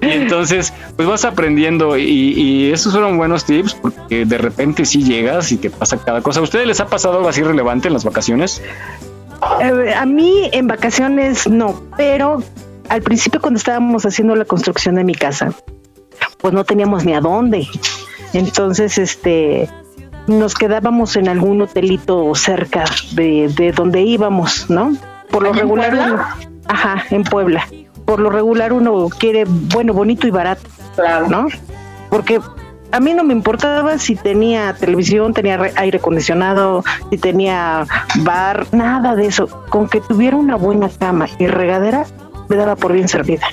[0.00, 5.52] entonces, pues vas aprendiendo y, y esos fueron buenos tips porque de repente sí llegas
[5.52, 6.40] y te pasa cada cosa.
[6.40, 8.62] ¿A ustedes les ha pasado algo así relevante en las vacaciones?
[9.60, 12.42] Eh, a mí en vacaciones no, pero
[12.88, 15.52] al principio cuando estábamos haciendo la construcción de mi casa,
[16.38, 17.66] pues no teníamos ni a dónde.
[18.34, 19.68] Entonces, este,
[20.26, 24.96] nos quedábamos en algún hotelito cerca de, de donde íbamos, ¿no?
[25.30, 26.22] Por lo ¿Allá en regular, uno-
[26.66, 27.66] ajá, en Puebla.
[28.04, 30.62] Por lo regular uno quiere bueno, bonito y barato,
[30.94, 31.28] Claro.
[31.28, 31.46] ¿no?
[32.10, 32.40] Porque
[32.92, 37.86] a mí no me importaba si tenía televisión, tenía re- aire acondicionado, si tenía
[38.20, 39.48] bar, nada de eso.
[39.70, 42.04] Con que tuviera una buena cama y regadera,
[42.48, 43.46] me daba por bien servida.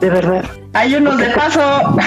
[0.00, 0.44] De verdad.
[0.74, 1.60] Hay unos de paso.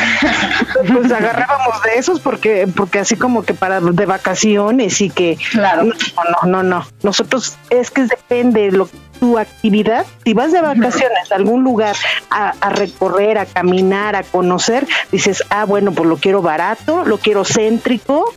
[0.88, 5.84] Pues agarrábamos de esos porque, porque así como que para de vacaciones y que Claro.
[5.84, 5.94] no,
[6.44, 6.86] no, no, no.
[7.04, 8.90] Nosotros es que depende de lo
[9.20, 10.06] tu actividad.
[10.24, 11.96] Si vas de vacaciones a algún lugar
[12.32, 17.20] a, a recorrer, a caminar, a conocer, dices, ah, bueno, pues lo quiero barato, lo
[17.20, 18.34] quiero céntrico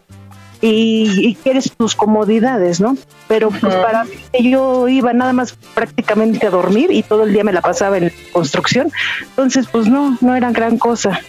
[0.65, 2.97] y, y quieres tus comodidades, ¿no?
[3.29, 7.45] Pero pues para mí yo iba nada más prácticamente a dormir y todo el día
[7.45, 8.91] me la pasaba en construcción,
[9.21, 11.21] entonces pues no, no era gran cosa.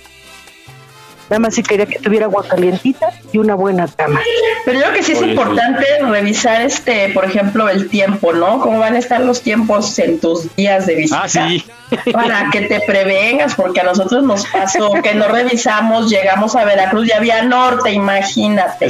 [1.29, 4.19] Nada más si quería que tuviera agua calientita y una buena cama.
[4.63, 5.31] Pero yo creo que sí es Oye, sí.
[5.31, 8.59] importante revisar este, por ejemplo, el tiempo, ¿no?
[8.59, 11.23] Cómo van a estar los tiempos en tus días de visita.
[11.23, 11.65] Ah, sí.
[12.11, 17.07] Para que te prevengas, porque a nosotros nos pasó que no revisamos, llegamos a Veracruz,
[17.07, 18.87] ya había norte, imagínate.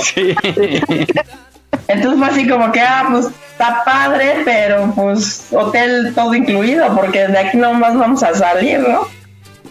[1.87, 7.27] Entonces fue así como que, ah, pues está padre, pero pues hotel todo incluido, porque
[7.27, 9.07] de aquí nomás vamos a salir, ¿no?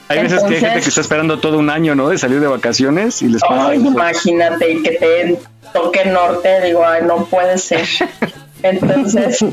[0.09, 2.09] Hay veces que hay gente que está esperando todo un año, ¿no?
[2.09, 5.39] De salir de vacaciones y les pasa Ay, imagínate y que te
[5.73, 7.87] toque norte, digo, ay, no puede ser.
[8.63, 9.45] Entonces,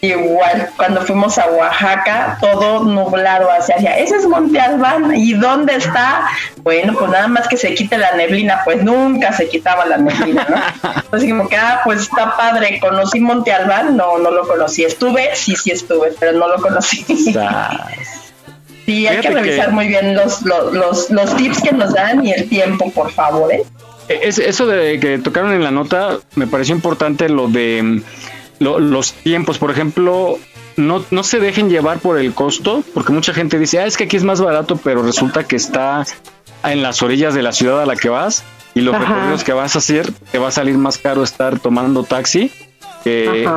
[0.00, 3.98] igual, cuando fuimos a Oaxaca, todo nublado hacia allá.
[3.98, 5.14] Ese es Monte Albán.
[5.16, 6.28] ¿Y dónde está?
[6.62, 10.46] Bueno, pues nada más que se quite la neblina, pues nunca se quitaba la neblina,
[10.48, 10.90] ¿no?
[10.94, 12.78] Entonces, como que, ah, pues está padre.
[12.80, 13.96] ¿Conocí Monte Albán?
[13.96, 14.84] No, no lo conocí.
[14.84, 15.34] ¿Estuve?
[15.34, 17.04] Sí, sí estuve, pero no lo conocí.
[18.86, 21.92] Sí, hay que Fíjate que- revisar muy bien los, los, los, los tips que nos
[21.94, 23.62] dan y el tiempo, por favor, ¿eh?
[24.08, 28.02] Es, eso de que tocaron en la nota, me pareció importante lo de mm,
[28.58, 29.56] lo- los tiempos.
[29.58, 30.38] Por ejemplo,
[30.76, 34.04] no, no se dejen llevar por el costo, porque mucha gente dice, ah, es que
[34.04, 36.04] aquí es más barato, pero resulta que está
[36.64, 39.04] en las orillas de la ciudad a la que vas y los Ajá.
[39.04, 42.52] recorridos que vas a hacer, te va a salir más caro estar tomando taxi
[43.04, 43.48] que,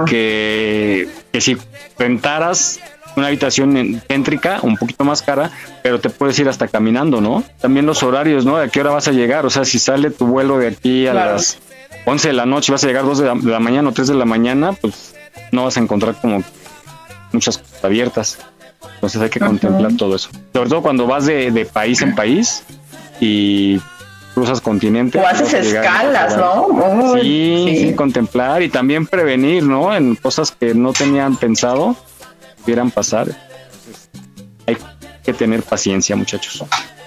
[1.32, 1.58] que si
[1.98, 2.80] rentaras
[3.18, 5.52] una habitación céntrica, un poquito más cara,
[5.84, 7.44] pero te puedes ir hasta caminando, ¿no?
[7.60, 8.58] También los horarios, ¿no?
[8.58, 9.46] ¿A qué hora vas a llegar?
[9.46, 11.34] O sea, si sale tu vuelo de aquí a Claro.
[11.34, 11.58] las
[12.06, 14.08] 11 de la noche, vas a llegar 2 de la, de la mañana o 3
[14.08, 15.14] de la mañana, pues
[15.52, 16.44] no vas a encontrar como
[17.34, 18.38] muchas cosas abiertas.
[18.96, 20.30] Entonces hay que contemplar todo eso.
[20.54, 22.64] Sobre todo cuando vas de, de país en país
[23.20, 23.80] y
[24.34, 25.18] cruzas continente.
[25.20, 26.68] O haces escalas, ¿no?
[26.70, 27.16] lugar.
[27.16, 27.88] Uy, Sí, sí.
[27.90, 29.96] sí, contemplar y también prevenir, ¿no?
[29.96, 31.96] En cosas que no tenían pensado
[32.62, 33.28] pudieran pasar.
[33.30, 34.10] Entonces,
[34.68, 34.78] hay
[35.24, 36.64] que tener paciencia, muchachos.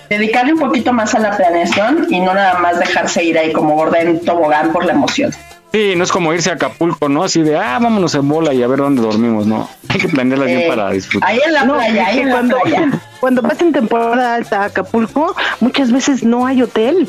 [0.09, 3.75] Dedicarle un poquito más a la planeación y no nada más dejarse ir ahí como
[3.77, 5.33] gorda en tobogán por la emoción.
[5.73, 7.23] Sí, no es como irse a Acapulco, ¿no?
[7.23, 9.69] Así de, ah, vámonos en bola y a ver dónde dormimos, ¿no?
[9.89, 11.31] Hay que planearla bien Eh, para disfrutar.
[11.31, 12.91] Ahí en la No, playa, ahí en la cuando, playa.
[13.21, 17.09] cuando vas en temporada alta a Acapulco, muchas veces no hay hotel.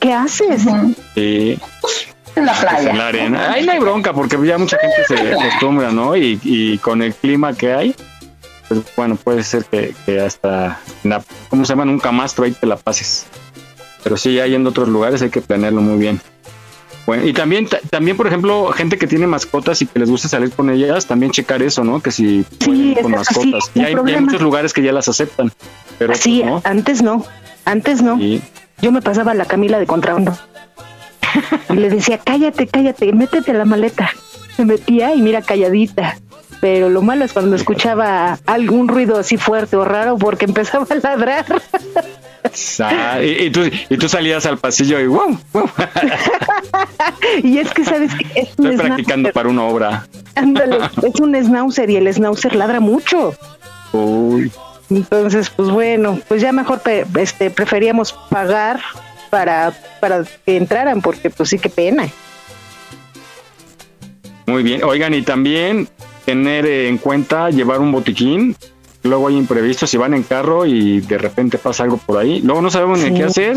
[0.00, 0.62] ¿Qué haces?
[1.14, 1.56] Sí.
[2.36, 2.90] En la playa.
[2.90, 3.52] en la arena.
[3.52, 6.16] Ahí no hay bronca porque ya mucha gente se acostumbra, ¿no?
[6.16, 7.94] Y, y con el clima que hay,
[8.68, 11.84] pues bueno, puede ser que, que hasta, la, ¿cómo se llama?
[11.90, 13.26] Un camastro ahí te la pases.
[14.04, 16.20] Pero sí, ya yendo a otros lugares hay que planearlo muy bien.
[17.06, 20.28] Bueno, y también, ta- también, por ejemplo, gente que tiene mascotas y que les gusta
[20.28, 22.00] salir con ellas, también checar eso, ¿no?
[22.00, 23.70] Que si ir con mascotas.
[23.74, 25.50] un Y hay, hay muchos lugares que ya las aceptan.
[25.98, 26.60] Pero Sí, no.
[26.64, 27.24] antes no.
[27.64, 28.16] Antes no.
[28.18, 28.40] Sí.
[28.80, 30.38] Yo me pasaba la Camila de contrabando.
[31.68, 34.10] Y le decía, cállate, cállate, métete a la maleta.
[34.56, 36.16] Se metía y mira calladita.
[36.60, 40.94] Pero lo malo es cuando escuchaba algún ruido así fuerte o raro porque empezaba a
[40.96, 41.46] ladrar.
[42.80, 45.70] Ah, y, y tú, y tú salías al pasillo y wow, wow.
[47.42, 48.40] y es que, ¿sabes qué?
[48.40, 50.06] Es un Estoy practicando para una obra.
[50.34, 53.34] Ándale, es un schnauzer y el schnauzer ladra mucho.
[53.92, 54.50] Uy.
[54.90, 56.80] Entonces, pues bueno, pues ya mejor
[57.18, 58.80] este, preferíamos pagar
[59.30, 62.08] para, para que entraran porque pues sí, qué pena.
[64.46, 64.82] Muy bien.
[64.84, 65.88] Oigan, y también
[66.24, 68.56] tener eh, en cuenta llevar un botiquín.
[69.02, 72.40] Luego hay imprevistos si van en carro y de repente pasa algo por ahí.
[72.42, 73.14] Luego no sabemos ni Sí.
[73.14, 73.56] qué hacer.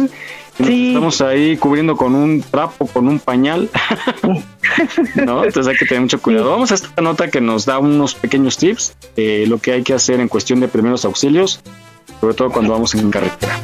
[0.59, 3.69] y nos Estamos ahí cubriendo con un trapo, con un pañal.
[5.15, 5.43] ¿No?
[5.43, 6.49] Entonces hay que tener mucho cuidado.
[6.49, 9.93] Vamos a esta nota que nos da unos pequeños tips de lo que hay que
[9.93, 11.59] hacer en cuestión de primeros auxilios,
[12.21, 13.59] sobre todo cuando vamos en carretera.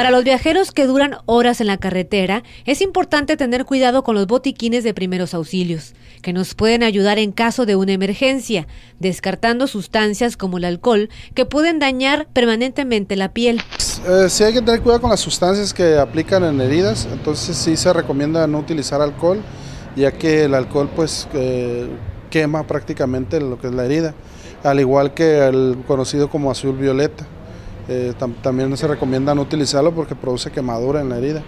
[0.00, 4.26] Para los viajeros que duran horas en la carretera, es importante tener cuidado con los
[4.26, 5.92] botiquines de primeros auxilios,
[6.22, 8.66] que nos pueden ayudar en caso de una emergencia,
[8.98, 13.60] descartando sustancias como el alcohol que pueden dañar permanentemente la piel.
[14.08, 17.76] Eh, sí hay que tener cuidado con las sustancias que aplican en heridas, entonces sí
[17.76, 19.42] se recomienda no utilizar alcohol,
[19.96, 21.90] ya que el alcohol pues eh,
[22.30, 24.14] quema prácticamente lo que es la herida.
[24.64, 27.26] al igual que el conocido como azul violeta.
[27.92, 31.42] Eh, tam- también se recomienda no utilizarlo porque produce quemadura en la herida.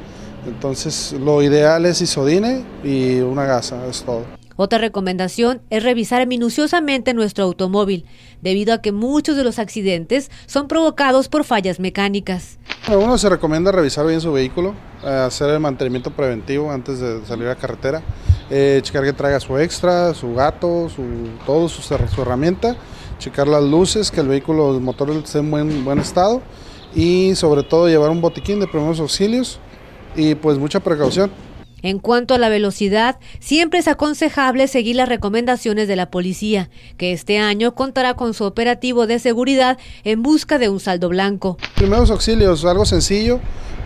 [0.47, 4.25] Entonces, lo ideal es isodine y una gasa, es todo.
[4.57, 8.05] Otra recomendación es revisar minuciosamente nuestro automóvil,
[8.43, 12.59] debido a que muchos de los accidentes son provocados por fallas mecánicas.
[12.89, 14.75] A uno se recomienda revisar bien su vehículo,
[15.05, 18.03] eh, hacer el mantenimiento preventivo antes de salir a carretera,
[18.51, 21.03] eh, checar que traiga su extra, su gato, su,
[21.47, 22.77] todo, su, su herramienta,
[23.23, 26.43] checar las luces, que el vehículo, el motor esté en buen, buen estado
[26.95, 29.59] y sobre todo llevar un botiquín de primeros auxilios
[30.17, 31.31] y pues mucha precaución.
[31.83, 37.13] En cuanto a la velocidad, siempre es aconsejable seguir las recomendaciones de la policía, que
[37.13, 41.57] este año contará con su operativo de seguridad en busca de un saldo blanco.
[41.75, 43.41] Primeros auxilios, algo sencillo,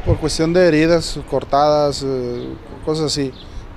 [0.04, 2.48] por cuestión de heridas cortadas, eh,
[2.84, 3.32] cosas así.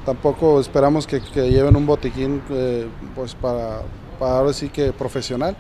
[0.06, 5.56] Tampoco esperamos que, que lleven un botiquín eh, pues para, para ahora sí que profesional,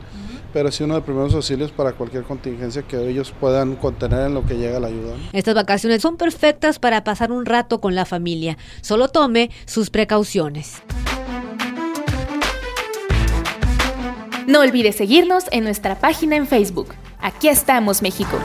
[0.54, 4.46] pero sí uno de primeros auxilios para cualquier contingencia que ellos puedan contener en lo
[4.46, 5.16] que llega la ayuda.
[5.16, 5.24] ¿no?
[5.34, 8.58] Estas vacaciones son perfectas para pasar un rato con la familia.
[8.82, 10.82] Solo tome sus precauciones.
[14.48, 16.96] No olvides seguirnos en nuestra página en Facebook.
[17.22, 18.40] Aquí estamos, México.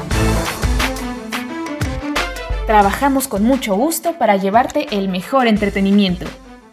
[2.67, 6.27] Trabajamos con mucho gusto para llevarte el mejor entretenimiento.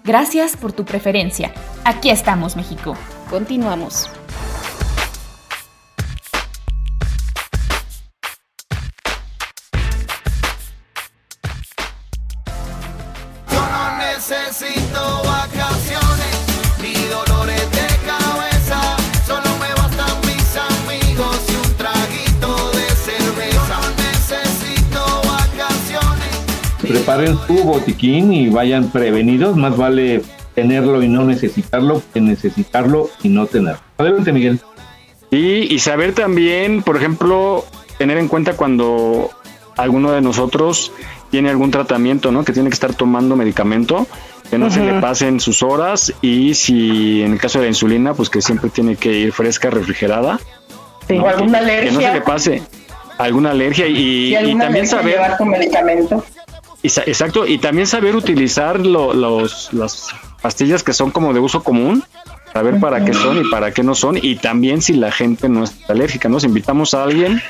[0.03, 1.53] Gracias por tu preferencia.
[1.85, 2.95] Aquí estamos, México.
[3.31, 4.09] Continuamos.
[13.49, 16.35] Yo no necesito vacaciones
[16.81, 18.97] ni dolores de cabeza.
[19.25, 23.55] Solo me bastan mis amigos y un traguito de cerveza.
[23.55, 26.81] Yo no necesito vacaciones.
[26.81, 29.55] Preparen su botiquín y vayan prevenidos.
[29.55, 30.21] Más vale
[30.55, 33.79] tenerlo y no necesitarlo que necesitarlo y no tenerlo.
[33.97, 34.59] Adelante, Miguel.
[35.29, 37.65] Y, y saber también, por ejemplo,
[37.97, 39.29] tener en cuenta cuando
[39.77, 40.91] alguno de nosotros
[41.29, 42.43] tiene algún tratamiento, ¿no?
[42.43, 44.05] Que tiene que estar tomando medicamento,
[44.49, 48.13] que no se le pasen sus horas y si en el caso de la insulina,
[48.13, 50.39] pues que siempre tiene que ir fresca, refrigerada.
[51.07, 51.23] Sí, ¿no?
[51.23, 52.13] o alguna Que- Que no se alergia.
[52.13, 52.63] le pase
[53.17, 56.25] alguna alergia y, Y también alergia, saber llevar tu medicamento.
[56.83, 60.07] Exacto, y también saber utilizar lo- los, las
[60.41, 62.03] pastillas que son como de uso común,
[62.53, 65.63] saber para qué son y para qué no son, y también si la gente no
[65.63, 66.39] es alérgica, ¿no?
[66.39, 67.41] Si invitamos a alguien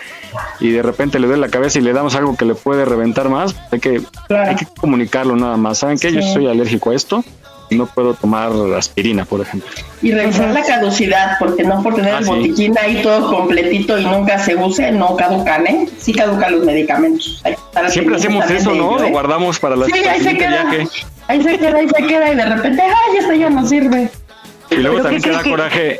[0.59, 3.27] y de repente le duele la cabeza y le damos algo que le puede reventar
[3.29, 5.79] más, hay que, hay que comunicarlo nada más.
[5.79, 6.11] ¿Saben qué?
[6.11, 6.33] Yo Sí.
[6.33, 7.23] soy alérgico a esto
[7.69, 9.69] y no puedo tomar aspirina, por ejemplo.
[10.01, 12.29] Y revisar la caducidad, porque no por tener Ah, el sí.
[12.29, 15.87] botiquín ahí todo completito y nunca se use, no caducan, ¿eh?
[15.97, 17.41] Sí caducan los medicamentos.
[17.89, 18.91] Siempre hacemos eso, ¿no?
[18.91, 19.11] ello, Lo ¿eh?
[19.11, 20.69] guardamos para la Sí, ahí se queda.
[21.31, 24.11] Ahí se queda, ahí se queda y de repente, ¡ay, esto ya no sirve!
[24.69, 25.99] Y luego también ¿qué te da cree que- coraje.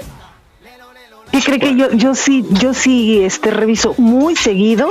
[1.32, 4.90] ¿Qué cree que yo, yo sí, yo sí este, reviso muy seguido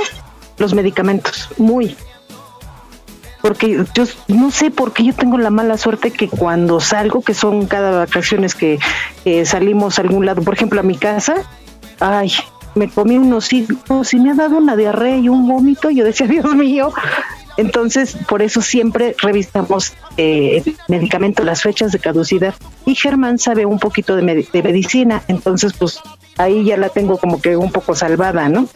[0.57, 1.49] los medicamentos?
[1.59, 1.95] Muy.
[3.43, 7.35] Porque yo no sé por qué yo tengo la mala suerte que cuando salgo, que
[7.35, 8.79] son cada vacaciones que
[9.25, 11.35] eh, salimos a algún lado, por ejemplo a mi casa,
[11.99, 12.31] ay,
[12.73, 15.91] me comí unos higos y me ha dado una diarrea y un vómito.
[15.91, 16.91] y Yo decía, Dios mío.
[17.57, 22.53] Entonces, por eso siempre revisamos eh, el medicamento, las fechas de caducidad.
[22.85, 25.99] Y Germán sabe un poquito de, medi- de medicina, entonces, pues
[26.37, 28.67] ahí ya la tengo como que un poco salvada, ¿no?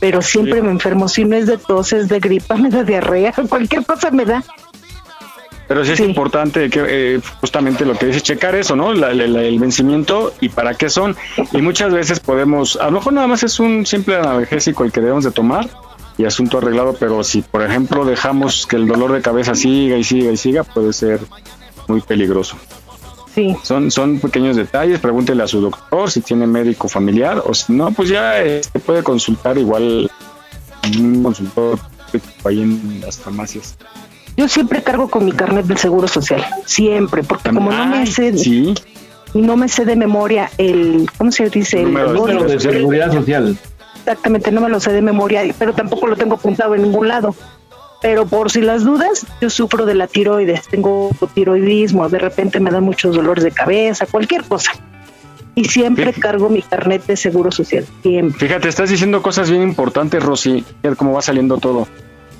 [0.00, 1.08] Pero siempre me enfermo.
[1.08, 4.42] Si no es de tos, es de gripa, me da diarrea, cualquier cosa me da.
[5.68, 8.92] Pero sí es importante que eh, justamente lo que dices, checar eso, ¿no?
[8.92, 11.16] La- la- la- el vencimiento y para qué son.
[11.52, 15.00] Y muchas veces podemos, a lo mejor nada más es un simple analgésico el que
[15.00, 15.68] debemos de tomar
[16.18, 20.04] y asunto arreglado, pero si por ejemplo dejamos que el dolor de cabeza siga y
[20.04, 21.20] siga y siga, puede ser
[21.88, 22.56] muy peligroso.
[23.34, 23.56] Sí.
[23.62, 27.90] Son, son pequeños detalles, pregúntele a su doctor si tiene médico familiar o si no,
[27.90, 30.10] pues ya este, puede consultar igual
[30.98, 31.78] un consultor
[32.44, 33.76] ahí en las farmacias.
[34.36, 38.36] Yo siempre cargo con mi carnet del Seguro Social, siempre, porque como no me sé,
[38.36, 38.74] sí.
[39.34, 41.82] no me sé de memoria el, ¿cómo se dice?
[41.82, 41.92] El.
[41.92, 43.56] Número de seguridad social.
[44.04, 47.36] Exactamente, no me lo sé de memoria, pero tampoco lo tengo apuntado en ningún lado.
[48.00, 52.72] Pero por si las dudas, yo sufro de la tiroides, tengo tiroidismo, de repente me
[52.72, 54.72] dan muchos dolores de cabeza, cualquier cosa.
[55.54, 58.40] Y siempre cargo mi carnet de seguro social, siempre.
[58.40, 60.64] Fíjate, estás diciendo cosas bien importantes, Rosy.
[60.96, 61.86] Cómo va saliendo todo.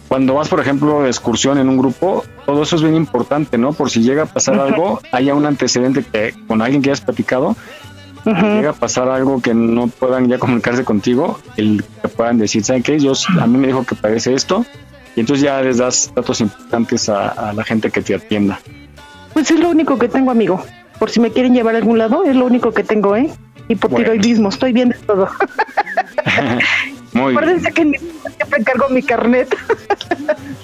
[0.09, 3.73] Cuando vas, por ejemplo, de excursión en un grupo, todo eso es bien importante, ¿no?
[3.73, 7.55] Por si llega a pasar algo, haya un antecedente que con alguien que hayas platicado,
[8.25, 12.83] llega a pasar algo que no puedan ya comunicarse contigo, el que puedan decir, ¿saben
[12.83, 12.99] qué?
[12.99, 14.65] Yo, a mí me dijo que padece esto,
[15.17, 18.61] y entonces ya les das datos importantes a, a la gente que te atienda.
[19.33, 20.63] Pues es lo único que tengo, amigo.
[20.99, 23.29] Por si me quieren llevar a algún lado, es lo único que tengo, ¿eh?
[23.69, 25.29] hipotiroidismo, estoy bien de todo.
[27.13, 27.39] Muy bien.
[27.39, 29.55] Acuérdense que ni- siempre cargo mi carnet.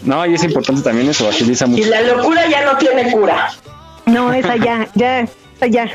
[0.02, 1.90] No, y es importante también eso, agiliza Y mucho.
[1.90, 3.50] la locura ya no tiene cura.
[4.06, 5.86] No, esa ya, ya, esa ya.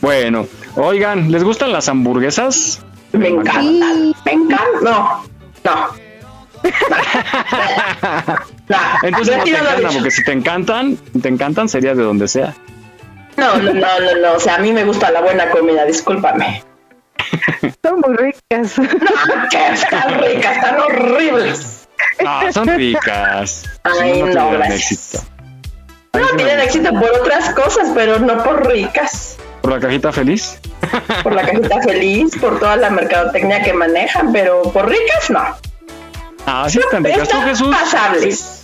[0.00, 0.46] Bueno,
[0.76, 2.80] oigan, ¿les gustan las hamburguesas?
[3.12, 4.14] Me encantan.
[4.24, 4.82] Me encantan.
[4.82, 5.24] No,
[5.64, 5.88] no.
[9.02, 12.54] Entonces no te encantan, porque si te encantan, te encantan sería de donde sea.
[13.36, 14.32] No, no, no, no, no.
[14.34, 16.62] O sea, a mí me gusta la buena comida, discúlpame.
[17.82, 18.78] Son muy ricas.
[18.78, 21.88] No, que están ricas, están horribles.
[22.24, 23.64] Ah, son ricas.
[23.84, 24.92] Ay, Si no, no no, gracias.
[24.92, 25.22] éxito.
[26.14, 29.36] No tienen éxito por otras cosas, pero no por ricas.
[29.60, 30.58] ¿Por la cajita feliz?
[31.22, 35.42] Por la cajita feliz, por toda la mercadotecnia que manejan, pero por ricas no.
[36.46, 37.28] Ah, sí están ricas.
[37.28, 37.68] ¿Tú, Jesús?
[37.76, 38.62] pasables.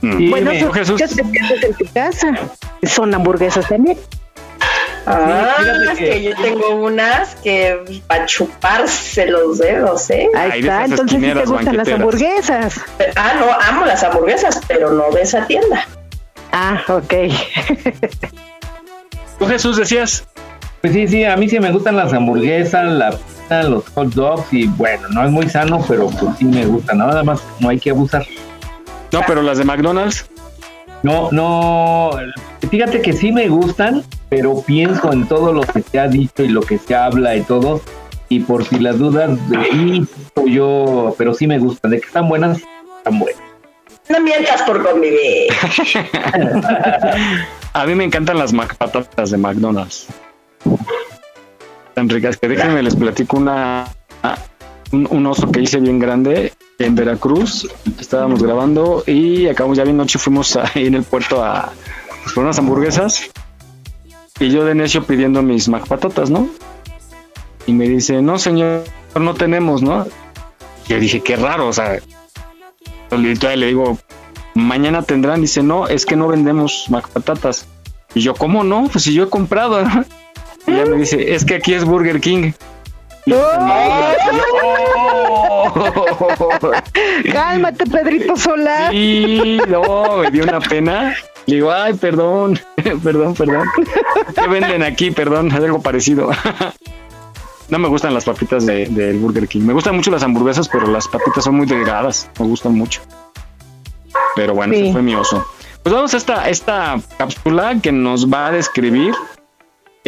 [0.00, 0.30] Mm.
[0.30, 1.00] Bueno, ¿Tú, Jesús?
[1.00, 2.28] ¿qué te haces en tu casa?
[2.84, 3.98] Son hamburguesas también.
[5.08, 5.54] Ah,
[5.92, 10.28] es que- que yo tengo unas que para chuparse los dedos, ¿eh?
[10.34, 12.80] Ahí está, entonces sí te gustan las hamburguesas.
[13.14, 15.86] Ah, no, amo las hamburguesas, pero no de esa tienda.
[16.52, 17.12] Ah, ok.
[19.38, 20.26] ¿Tú, Jesús, decías?
[20.80, 24.52] Pues sí, sí, a mí sí me gustan las hamburguesas, la pizza, los hot dogs
[24.52, 26.94] y bueno, no es muy sano, pero pues sí me gusta.
[26.94, 28.24] Nada más no hay que abusar.
[29.12, 30.26] No, pero las de McDonald's.
[31.02, 32.10] No, no,
[32.70, 36.48] fíjate que sí me gustan, pero pienso en todo lo que se ha dicho y
[36.48, 37.80] lo que se habla y todo.
[38.28, 40.06] Y por si las dudas, de ahí
[40.46, 42.58] yo, pero sí me gustan, de que están buenas,
[42.98, 43.40] están buenas.
[44.08, 45.48] No mientas por convivir.
[47.76, 50.06] A mí me encantan las patatas de McDonald's.
[51.92, 53.84] Tan ricas que déjenme les platico una
[54.92, 57.68] un, oso que hice bien grande en Veracruz.
[58.00, 61.70] Estábamos grabando y acabamos ya bien noche fuimos ahí en el puerto a
[62.22, 63.28] pues, por unas hamburguesas.
[64.40, 66.48] Y yo de necio pidiendo mis McPatatas, ¿no?
[67.66, 70.06] Y me dice, no señor, no tenemos, ¿no?
[70.88, 71.98] Yo dije, qué raro, o sea,
[73.10, 73.98] y le digo,
[74.56, 75.40] mañana tendrán.
[75.40, 77.66] Dice, no, es que no vendemos McPatatas.
[78.14, 78.88] Y yo, ¿cómo no?
[78.90, 79.82] Pues si yo he comprado.
[79.82, 80.04] ¿no?
[80.66, 82.52] Y ella me dice, es que aquí es Burger King.
[83.26, 84.12] Y yo, "Oh".
[87.32, 88.88] Cálmate, Pedrito Sola.
[88.90, 91.14] Sí, no, me dio una pena.
[91.46, 92.58] Le digo, ay, perdón,
[93.04, 93.68] perdón, perdón.
[94.34, 95.10] ¿Qué venden aquí?
[95.10, 96.30] Perdón, es algo parecido.
[97.68, 99.62] No me gustan las papitas de- del Burger King.
[99.62, 102.30] Me gustan mucho las hamburguesas, pero las papitas son muy delgadas.
[102.38, 103.00] Me gustan mucho.
[104.36, 104.80] Pero bueno, Sí.
[104.82, 105.44] ese fue mi oso.
[105.82, 109.14] Pues vamos a esta, esta cápsula que nos va a describir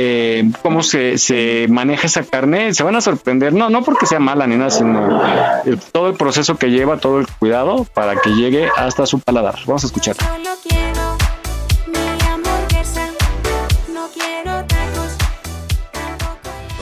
[0.00, 2.72] eh, cómo se, se maneja esa carne.
[2.72, 5.20] Se van a sorprender, no, no porque sea mala ni nada, sino
[5.64, 9.56] el- todo el proceso que lleva, todo el cuidado para que llegue hasta su paladar.
[9.66, 10.14] Vamos a escuchar.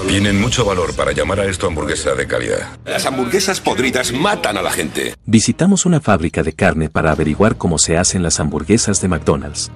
[0.09, 2.79] Tienen mucho valor para llamar a esto hamburguesa de calidad.
[2.85, 5.15] Las hamburguesas podridas matan a la gente.
[5.27, 9.73] Visitamos una fábrica de carne para averiguar cómo se hacen las hamburguesas de McDonald's.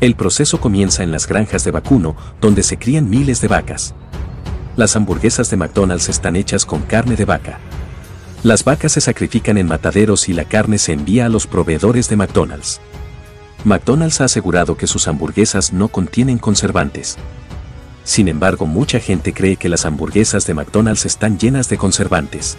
[0.00, 3.94] El proceso comienza en las granjas de vacuno, donde se crían miles de vacas.
[4.76, 7.60] Las hamburguesas de McDonald's están hechas con carne de vaca.
[8.42, 12.16] Las vacas se sacrifican en mataderos y la carne se envía a los proveedores de
[12.16, 12.80] McDonald's.
[13.66, 17.16] McDonald's ha asegurado que sus hamburguesas no contienen conservantes.
[18.04, 22.56] Sin embargo, mucha gente cree que las hamburguesas de McDonald's están llenas de conservantes.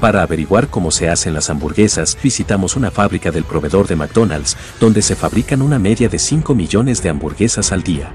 [0.00, 5.00] Para averiguar cómo se hacen las hamburguesas, visitamos una fábrica del proveedor de McDonald's, donde
[5.00, 8.12] se fabrican una media de 5 millones de hamburguesas al día.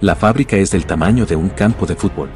[0.00, 2.30] La fábrica es del tamaño de un campo de fútbol.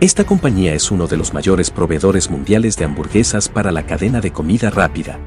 [0.00, 4.32] Esta compañía es uno de los mayores proveedores mundiales de hamburguesas para la cadena de
[4.32, 5.20] comida rápida.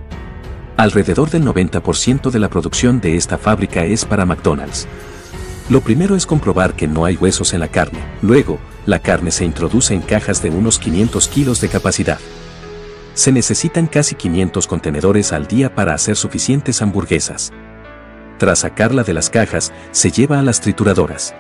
[0.78, 4.88] Alrededor del 90% de la producción de esta fábrica es para McDonald's.
[5.70, 8.00] Lo primero es comprobar que no hay huesos en la carne.
[8.22, 12.20] Luego, la carne se introduce en cajas de unos 500 kilos de capacidad.
[13.14, 17.54] Se necesitan casi 500 contenedores al día para hacer suficientes hamburguesas.
[18.38, 21.34] Tras sacarla de las cajas, se lleva a las trituradoras.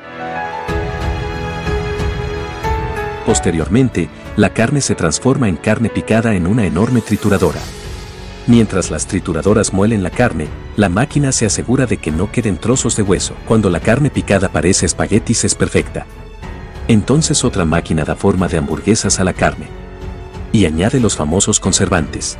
[3.25, 4.07] Posteriormente,
[4.37, 7.59] la carne se transforma en carne picada en una enorme trituradora.
[8.47, 12.95] Mientras las trituradoras muelen la carne, la máquina se asegura de que no queden trozos
[12.95, 13.33] de hueso.
[13.47, 16.05] Cuando la carne picada parece espaguetis es perfecta.
[16.87, 19.67] Entonces otra máquina da forma de hamburguesas a la carne.
[20.51, 22.37] Y añade los famosos conservantes.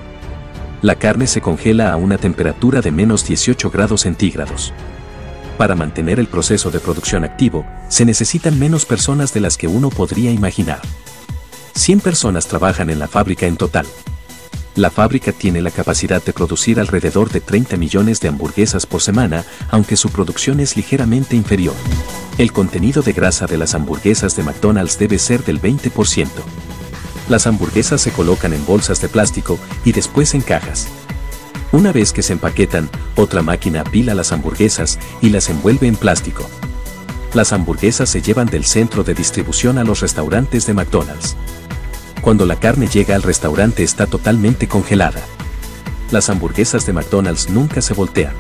[0.84, 4.74] La carne se congela a una temperatura de menos 18 grados centígrados.
[5.58, 9.90] Para mantener el proceso de producción activo, se necesitan menos personas de las que uno
[9.90, 10.82] podría imaginar.
[11.74, 13.88] 100 personas trabajan en la fábrica en total.
[14.76, 19.46] La fábrica tiene la capacidad de producir alrededor de 30 millones de hamburguesas por semana,
[19.70, 21.76] aunque su producción es ligeramente inferior.
[22.38, 26.28] El contenido de grasa de las hamburguesas de McDonald's debe ser del 20%.
[27.30, 30.88] Las hamburguesas se colocan en bolsas de plástico y después en cajas.
[31.72, 36.50] Una vez que se empaquetan, otra máquina apila las hamburguesas y las envuelve en plástico.
[37.34, 41.38] Las hamburguesas se llevan del centro de distribución a los restaurantes de McDonald's.
[42.26, 45.22] Cuando la carne llega al restaurante está totalmente congelada.
[46.10, 48.34] Las hamburguesas de McDonald's nunca se voltean.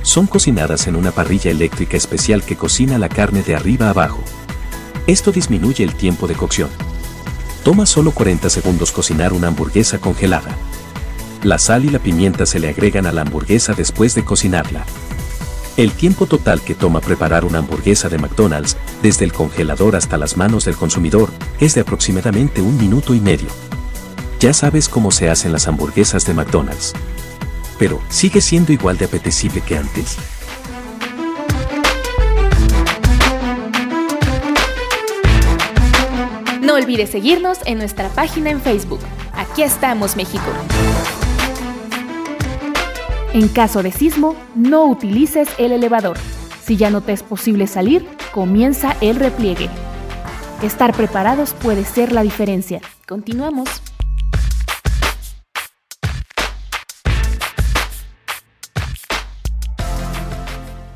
[0.00, 4.24] Son cocinadas en una parrilla eléctrica especial que cocina la carne de arriba abajo.
[5.06, 6.70] Esto disminuye el tiempo de cocción.
[7.62, 10.56] Toma solo 40 segundos cocinar una hamburguesa congelada.
[11.42, 14.86] La sal y la pimienta se le agregan a la hamburguesa después de cocinarla.
[15.76, 20.36] El tiempo total que toma preparar una hamburguesa de McDonald's, desde el congelador hasta las
[20.36, 23.48] manos del consumidor, es de aproximadamente un minuto y medio.
[24.38, 26.92] Ya sabes cómo se hacen las hamburguesas de McDonald's.
[27.76, 30.16] Pero, ¿sigue siendo igual de apetecible que antes?
[36.60, 39.00] No olvides seguirnos en nuestra página en Facebook.
[39.32, 40.44] Aquí estamos, México.
[43.34, 46.16] En caso de sismo, no utilices el elevador.
[46.62, 49.68] Si ya no te es posible salir, comienza el repliegue.
[50.62, 52.80] Estar preparados puede ser la diferencia.
[53.08, 53.68] Continuamos.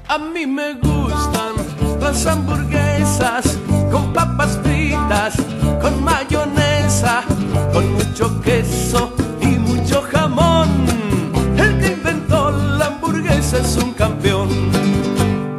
[0.07, 1.55] A mí me gustan
[2.01, 3.59] las hamburguesas
[3.91, 5.35] con papas fritas,
[5.83, 7.25] con mayonesa,
[7.73, 8.78] con mucho queso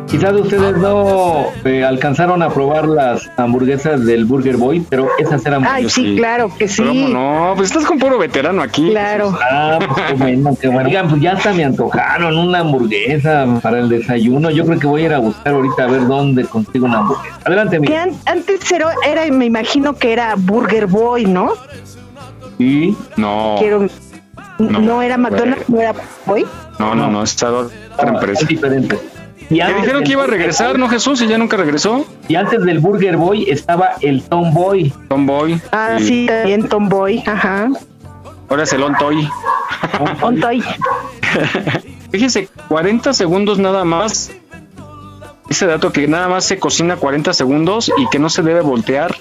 [0.10, 5.64] Quizás ustedes no eh, alcanzaron a probar las hamburguesas del Burger Boy, pero esas eran
[5.66, 6.82] Ay, sí, claro que sí.
[6.84, 7.54] ¿Cómo no?
[7.56, 8.90] Pues estás con puro veterano aquí.
[8.90, 9.38] Claro.
[9.40, 10.90] Ah, pues qué bueno, qué bueno.
[10.90, 14.50] Oigan, pues ya hasta me antojaron una hamburguesa para el desayuno.
[14.50, 17.38] Yo creo que voy a ir a buscar ahorita a ver dónde consigo una hamburguesa.
[17.46, 17.86] Adelante, mi.
[17.88, 21.52] Que an- antes era, era, me imagino que era Burger Boy, ¿no?
[22.58, 22.98] Sí.
[23.16, 23.58] No.
[23.60, 23.86] Quiero,
[24.58, 25.94] no, era McDonald's, no era
[26.26, 26.46] Boy.
[26.80, 27.70] No, no, no, está otra
[28.10, 28.42] empresa.
[28.42, 28.98] Es diferente.
[29.50, 31.22] Y antes dijeron que iba a regresar, ¿no, Jesús?
[31.22, 32.06] Y ya nunca regresó.
[32.28, 34.94] Y antes del Burger Boy estaba el Tom Boy.
[35.08, 35.60] Tom Boy.
[35.72, 37.70] Ah, sí, también Tomboy, ajá.
[38.50, 39.28] Ahora es el On Toy.
[40.22, 40.64] On Toy.
[42.12, 44.32] Fíjense, 40 segundos nada más.
[45.50, 49.16] Ese dato que nada más se cocina 40 segundos y que no se debe voltear.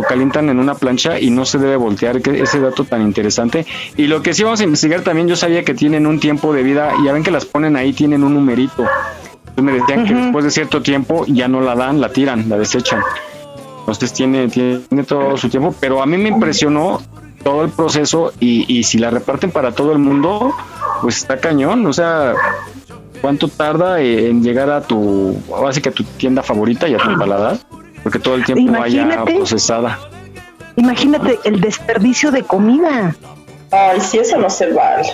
[0.00, 2.22] Lo calientan en una plancha y no se debe voltear.
[2.22, 3.66] que Ese dato tan interesante.
[3.98, 6.62] Y lo que sí vamos a investigar también, yo sabía que tienen un tiempo de
[6.62, 6.92] vida.
[7.04, 8.86] Ya ven que las ponen ahí, tienen un numerito.
[9.48, 12.56] Entonces me decían que después de cierto tiempo ya no la dan, la tiran, la
[12.56, 13.02] desechan.
[13.80, 15.74] Entonces tiene, tiene todo su tiempo.
[15.78, 17.02] Pero a mí me impresionó
[17.44, 20.54] todo el proceso y, y si la reparten para todo el mundo,
[21.02, 21.84] pues está cañón.
[21.84, 22.32] O sea,
[23.20, 27.58] ¿cuánto tarda en llegar a tu, a tu tienda favorita y a tu paladar?
[28.02, 29.98] Porque todo el tiempo vaya procesada.
[30.76, 33.14] Imagínate el desperdicio de comida.
[33.70, 35.08] Ay, sí, eso no se vale.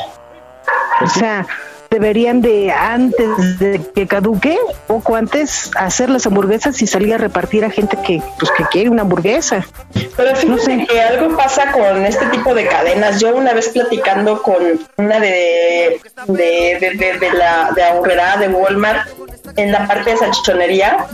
[1.02, 1.46] O sea,
[1.90, 7.64] deberían de antes de que caduque, poco antes, hacer las hamburguesas y salir a repartir
[7.64, 9.66] a gente que, pues, que quiere una hamburguesa.
[10.16, 13.20] Pero fíjate que algo pasa con este tipo de cadenas.
[13.20, 14.56] Yo una vez platicando con
[14.96, 19.08] una de de, de, de, de la de Aurrera, de Walmart,
[19.56, 21.06] en la parte de salchichonería,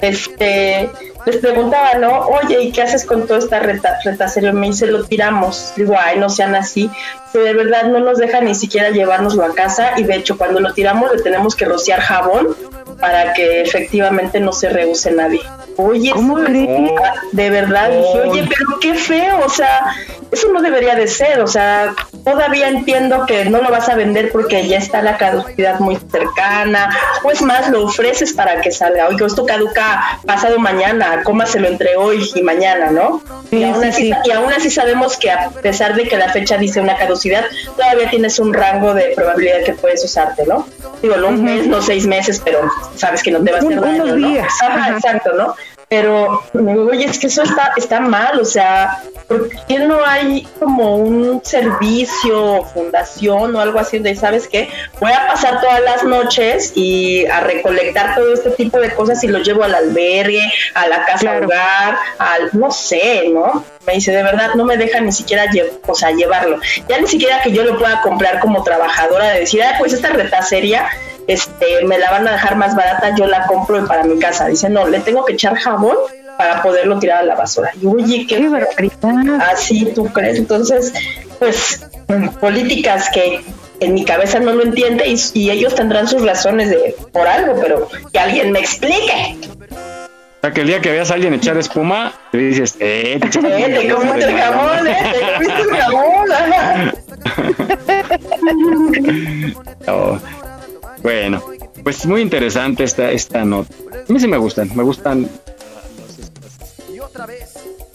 [0.00, 0.90] este
[1.26, 2.20] les preguntaba, ¿no?
[2.28, 4.52] Oye, ¿y qué haces con toda esta reta, retacería?
[4.52, 5.72] Me dice, lo tiramos.
[5.76, 6.88] Digo, ay, no sean así.
[7.36, 10.58] Que de verdad no nos deja ni siquiera llevárnoslo a casa y de hecho cuando
[10.58, 12.56] lo tiramos le tenemos que rociar jabón
[12.98, 15.42] para que efectivamente no se rehúse nadie.
[15.76, 16.92] Oye, ¿cómo crees?
[17.32, 19.94] De verdad, dije, oye, pero qué feo, o sea,
[20.32, 24.32] eso no debería de ser, o sea, todavía entiendo que no lo vas a vender
[24.32, 29.08] porque ya está la caducidad muy cercana, o es más, lo ofreces para que salga,
[29.08, 33.20] oye, esto caduca pasado mañana, cómaselo entre hoy y mañana, ¿no?
[33.50, 34.12] y, aún sí, así, sí.
[34.24, 37.25] y aún así sabemos que a pesar de que la fecha dice una caducidad,
[37.76, 40.66] todavía tienes un rango de probabilidad que puedes usarte, ¿no?
[41.02, 42.60] Digo, no un mes, no seis meses, pero
[42.96, 44.28] sabes que no te va a hacer Un- daño, unos ¿no?
[44.28, 44.96] días, Ajá, ajá.
[44.96, 45.54] exacto, ¿no?
[45.88, 50.04] Pero, me digo, oye, es que eso está, está mal, o sea, ¿por qué no
[50.04, 54.68] hay como un servicio, fundación o algo así de, ¿sabes qué?
[55.00, 59.28] Voy a pasar todas las noches y a recolectar todo este tipo de cosas y
[59.28, 60.42] los llevo al albergue,
[60.74, 63.64] a la casa hogar, al, no sé, ¿no?
[63.86, 65.44] Me dice, de verdad, no me deja ni siquiera
[65.86, 66.58] o sea, llevarlo.
[66.88, 70.08] Ya ni siquiera que yo lo pueda comprar como trabajadora, de decir, ah, pues esta
[70.08, 70.88] retacería
[71.26, 74.46] este, me la van a dejar más barata, yo la compro para mi casa.
[74.46, 75.96] Dice, no, le tengo que echar jabón
[76.38, 77.72] para poderlo tirar a la basura.
[77.80, 78.48] Y oye, qué
[79.40, 80.38] Así tú crees.
[80.38, 80.92] Entonces,
[81.38, 81.84] pues,
[82.40, 83.40] políticas que
[83.80, 87.60] en mi cabeza no lo entiende y, y ellos tendrán sus razones de por algo,
[87.60, 89.36] pero que alguien me explique.
[89.70, 93.26] O sea, que el día que veas a alguien echar espuma, te dices, eh, te
[93.46, 96.32] Eh, te comiste el jamón, eh, te comiste el jamón.
[99.86, 100.45] ajá.
[101.06, 101.40] Bueno,
[101.84, 103.72] pues muy interesante esta, esta nota.
[104.08, 105.30] A mí sí me gustan, me gustan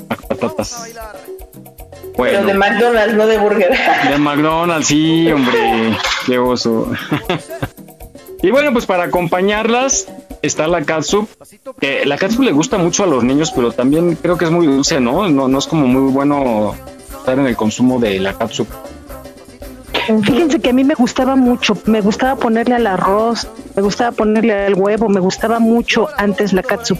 [0.10, 0.94] las patatas.
[2.16, 3.78] Pero de McDonald's, no de burger.
[4.10, 6.90] de McDonald's, sí, hombre, qué oso.
[8.42, 10.08] y bueno, pues para acompañarlas
[10.42, 11.28] está la catsup,
[11.82, 14.68] que la catsup le gusta mucho a los niños, pero también creo que es muy
[14.68, 15.28] dulce, ¿no?
[15.28, 16.74] No, no es como muy bueno
[17.10, 18.70] estar en el consumo de la catsup.
[20.24, 24.66] Fíjense que a mí me gustaba mucho, me gustaba ponerle al arroz, me gustaba ponerle
[24.66, 26.98] al huevo, me gustaba mucho antes la katsu.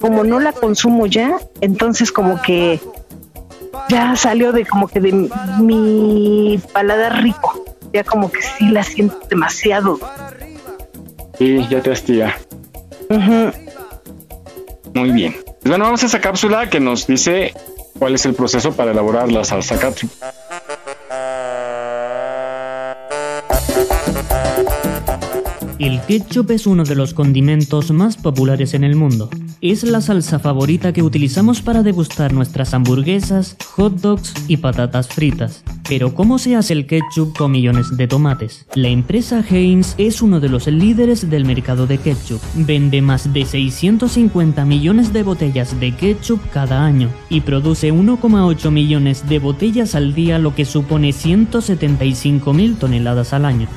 [0.00, 2.80] Como no la consumo ya, entonces como que
[3.88, 5.30] ya salió de como que de
[5.60, 7.64] mi paladar rico.
[7.92, 9.98] Ya como que sí la siento demasiado.
[11.38, 12.36] Sí, ya te hastía.
[13.08, 13.52] Ujú.
[14.94, 15.36] Muy bien.
[15.44, 17.54] Pues bueno, vamos a esa cápsula que nos dice
[17.98, 20.10] cuál es el proceso para elaborar la salsa catsup.
[25.84, 29.28] El ketchup es uno de los condimentos más populares en el mundo.
[29.60, 35.62] Es la salsa favorita que utilizamos para degustar nuestras hamburguesas, hot dogs y patatas fritas.
[35.86, 38.64] Pero ¿cómo se hace el ketchup con millones de tomates?
[38.74, 42.40] La empresa Heinz es uno de los líderes del mercado de ketchup.
[42.54, 49.28] Vende más de 650 millones de botellas de ketchup cada año y produce 1,8 millones
[49.28, 53.68] de botellas al día, lo que supone 175 mil toneladas al año.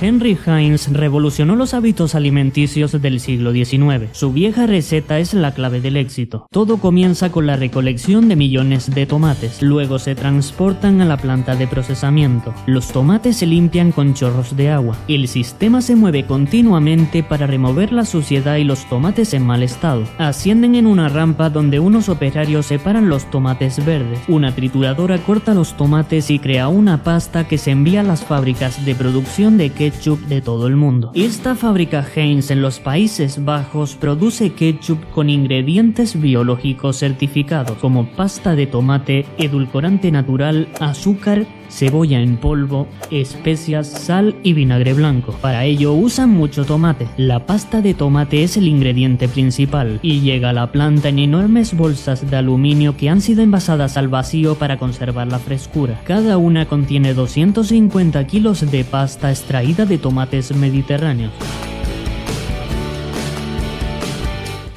[0.00, 4.08] Henry Heinz revolucionó los hábitos alimenticios del siglo XIX.
[4.12, 6.46] Su vieja receta es la clave del éxito.
[6.52, 11.56] Todo comienza con la recolección de millones de tomates, luego se transportan a la planta
[11.56, 12.54] de procesamiento.
[12.66, 14.96] Los tomates se limpian con chorros de agua.
[15.08, 20.04] El sistema se mueve continuamente para remover la suciedad y los tomates en mal estado.
[20.18, 24.20] Ascienden en una rampa donde unos operarios separan los tomates verdes.
[24.28, 28.84] Una trituradora corta los tomates y crea una pasta que se envía a las fábricas
[28.84, 31.10] de producción de ketchup de todo el mundo.
[31.14, 38.54] Esta fábrica Heinz en los Países Bajos produce ketchup con ingredientes biológicos certificados como pasta
[38.54, 45.32] de tomate, edulcorante natural, azúcar, cebolla en polvo, especias, sal y vinagre blanco.
[45.40, 47.08] Para ello usan mucho tomate.
[47.16, 51.76] La pasta de tomate es el ingrediente principal y llega a la planta en enormes
[51.76, 56.00] bolsas de aluminio que han sido envasadas al vacío para conservar la frescura.
[56.04, 61.32] Cada una contiene 250 kilos de pasta extraída de tomates mediterráneos.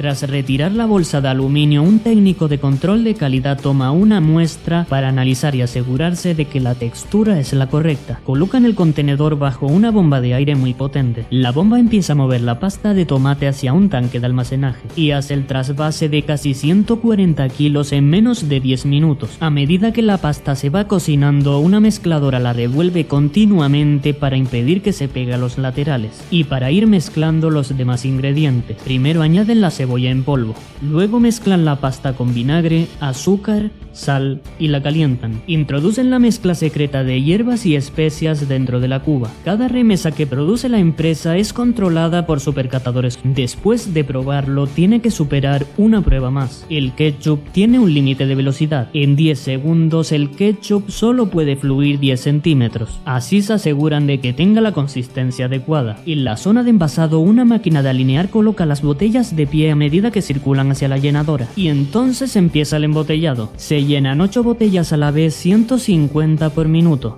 [0.01, 4.87] Tras retirar la bolsa de aluminio, un técnico de control de calidad toma una muestra
[4.89, 8.19] para analizar y asegurarse de que la textura es la correcta.
[8.23, 11.27] Colocan el contenedor bajo una bomba de aire muy potente.
[11.29, 15.11] La bomba empieza a mover la pasta de tomate hacia un tanque de almacenaje y
[15.11, 19.37] hace el trasvase de casi 140 kilos en menos de 10 minutos.
[19.39, 24.81] A medida que la pasta se va cocinando, una mezcladora la revuelve continuamente para impedir
[24.81, 28.77] que se pegue a los laterales y para ir mezclando los demás ingredientes.
[28.83, 34.81] Primero añaden la en polvo, luego mezclan la pasta con vinagre, azúcar, sal y la
[34.81, 35.41] calientan.
[35.47, 39.29] Introducen la mezcla secreta de hierbas y especias dentro de la cuba.
[39.43, 43.19] Cada remesa que produce la empresa es controlada por supercatadores.
[43.23, 46.65] Después de probarlo, tiene que superar una prueba más.
[46.69, 48.89] El ketchup tiene un límite de velocidad.
[48.93, 52.99] En 10 segundos el ketchup solo puede fluir 10 centímetros.
[53.05, 56.01] Así se aseguran de que tenga la consistencia adecuada.
[56.05, 59.75] En la zona de envasado, una máquina de alinear coloca las botellas de pie a
[59.81, 61.47] medida que circulan hacia la llenadora.
[61.55, 63.51] Y entonces empieza el embotellado.
[63.57, 67.17] Se llenan 8 botellas a la vez 150 por minuto.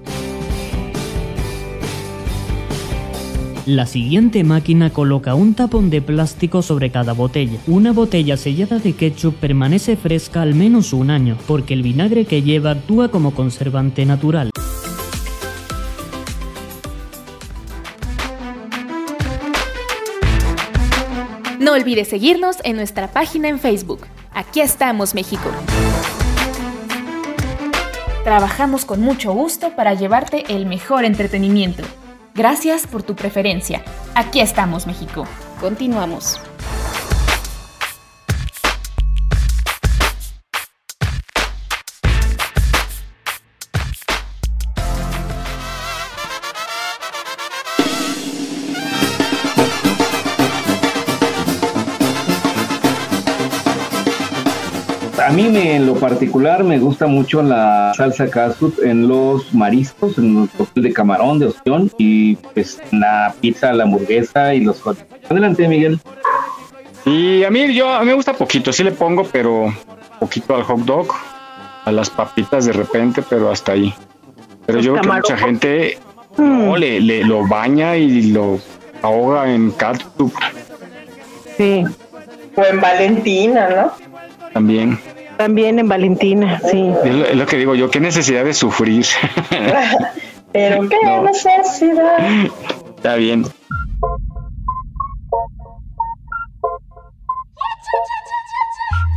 [3.65, 7.59] La siguiente máquina coloca un tapón de plástico sobre cada botella.
[7.67, 12.43] Una botella sellada de ketchup permanece fresca al menos un año, porque el vinagre que
[12.43, 14.51] lleva actúa como conservante natural.
[21.73, 24.05] No olvides seguirnos en nuestra página en Facebook.
[24.31, 25.49] Aquí estamos, México.
[28.23, 31.81] Trabajamos con mucho gusto para llevarte el mejor entretenimiento.
[32.35, 33.81] Gracias por tu preferencia.
[34.13, 35.25] Aquí estamos, México.
[35.59, 36.39] Continuamos.
[55.33, 60.35] Mí me, en lo particular me gusta mucho la salsa casut en los mariscos, en
[60.35, 64.97] los de camarón, de ostión y pues en la pizza, la hamburguesa y los hot.
[65.29, 65.99] Adelante, Miguel.
[67.05, 69.73] Y a mí, yo, a mí me gusta poquito, sí le pongo, pero
[70.19, 71.07] poquito al hot dog,
[71.85, 73.93] a las papitas de repente, pero hasta ahí.
[74.65, 75.97] Pero yo creo que mucha gente
[76.37, 78.57] no, le, le- lo baña y lo
[79.01, 80.31] ahoga en catsup
[81.57, 81.83] Sí.
[82.55, 83.91] O en Valentina, ¿no?
[84.53, 84.99] también.
[85.43, 86.89] También en Valentina, sí.
[87.03, 89.05] Es lo, es lo que digo yo, qué necesidad de sufrir.
[90.53, 91.23] Pero qué No.
[91.23, 92.17] necesidad.
[92.95, 93.45] Está bien.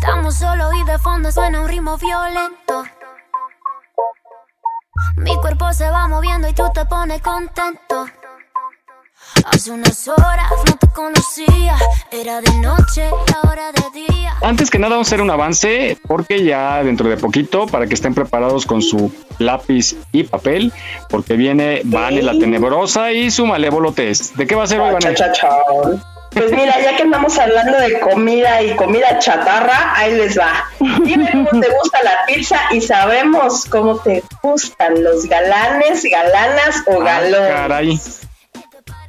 [0.01, 2.85] Estamos solos y de fondo suena un ritmo violento.
[5.19, 8.07] Mi cuerpo se va moviendo y tú te pones contento.
[9.53, 11.77] Hace unas horas no te conocía,
[12.11, 14.35] era de noche y ahora de día.
[14.43, 17.95] Antes que nada vamos a hacer un avance porque ya dentro de poquito para que
[17.95, 20.73] estén preparados con su lápiz y papel
[21.09, 24.35] porque viene Vane la tenebrosa y su malévolo test.
[24.35, 25.15] ¿De qué va a ser hoy, Vane?
[26.33, 30.67] Pues mira, ya que andamos hablando de comida y comida chatarra, ahí les va.
[31.05, 37.01] Dime cómo te gusta la pizza y sabemos cómo te gustan los galanes, galanas o
[37.01, 37.51] galones.
[37.53, 38.01] Ah, Caray.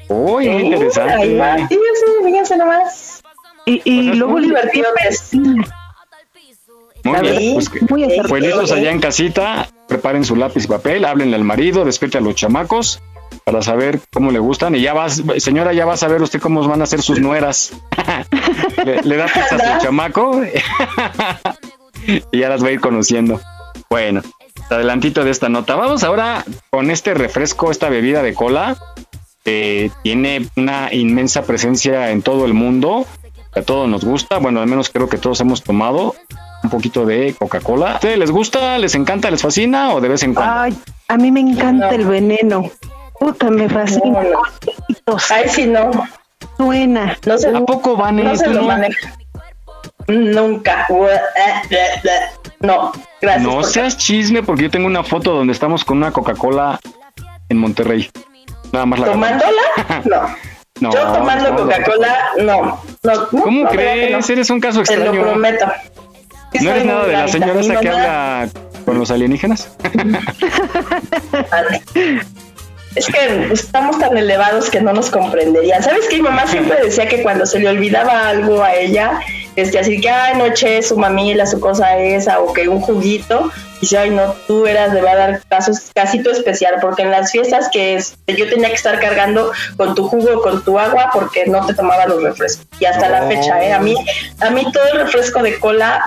[0.10, 1.38] Uy, muy Ahí interesante.
[1.38, 1.56] va.
[1.56, 3.24] Fíjense, fíjense nomás.
[3.66, 4.88] Y, y Pues es luego divertido.
[7.04, 8.28] Muy bien, pues, que- Muy acertado.
[8.28, 12.36] Abuelitos allá en casita, preparen su lápiz y papel, háblenle al marido, despierte a los
[12.36, 13.02] chamacos
[13.46, 16.68] para saber cómo le gustan y ya vas, señora, ya va a saber usted cómo
[16.68, 17.72] van a ser sus nueras.
[18.86, 20.42] le, le da pizza a su chamaco
[22.32, 23.40] y ya las va a ir conociendo.
[23.90, 24.22] Bueno,
[24.70, 25.76] adelantito de esta nota.
[25.76, 28.76] Vamos ahora con este refresco, esta bebida de cola.
[29.48, 33.06] Que tiene una inmensa presencia en todo el mundo.
[33.56, 34.40] A todos nos gusta.
[34.40, 36.16] Bueno, al menos creo que todos hemos tomado
[36.66, 37.94] un poquito de Coca-Cola.
[37.94, 38.78] ¿A ustedes les gusta?
[38.78, 39.32] ¿Les encanta?
[39.32, 39.94] ¿Les fascina?
[39.94, 40.54] ¿O de vez en cuando?
[40.54, 40.78] Ay,
[41.08, 42.70] a mí me encanta el veneno.
[43.22, 44.20] Puta, me fascina.
[45.30, 45.92] Ay, sí, no.
[46.58, 47.18] Suena.
[47.26, 49.18] No se, ¿A poco van no se lo maneja.
[50.10, 50.88] Nunca.
[52.60, 52.92] No,
[53.22, 53.44] gracias.
[53.44, 56.82] No seas chisme porque yo tengo una foto donde estamos con una Coca-Cola
[57.48, 58.10] en Monterrey.
[58.72, 59.62] Nada más la ¿Tomándola?
[60.06, 60.36] No.
[60.80, 62.80] No, Yo tomando no, Coca-Cola, no.
[63.32, 64.30] ¿Cómo no, ¿verdad que crees?
[64.30, 65.24] Eres un caso Te lo extraño.
[65.24, 65.66] prometo.
[66.54, 68.50] Sí ¿No eres nada de la señora esa que habla
[68.86, 69.76] con los alienígenas?
[72.96, 75.84] Es que estamos tan elevados que no nos comprenderían.
[75.84, 79.20] ¿Sabes que mi mamá siempre decía que cuando se le olvidaba algo a ella,
[79.58, 83.52] este, así que, ay, noche, su mamila, su cosa esa, o que un juguito,
[83.82, 87.96] dice, ay, no, tú eras, a dar casos casito especial, porque en las fiestas que
[87.96, 91.74] este, yo tenía que estar cargando con tu jugo, con tu agua, porque no te
[91.74, 92.68] tomaba los refrescos.
[92.80, 93.74] Y hasta la fecha, ¿eh?
[93.74, 93.96] A mí,
[94.42, 96.04] a mí todo el refresco de cola,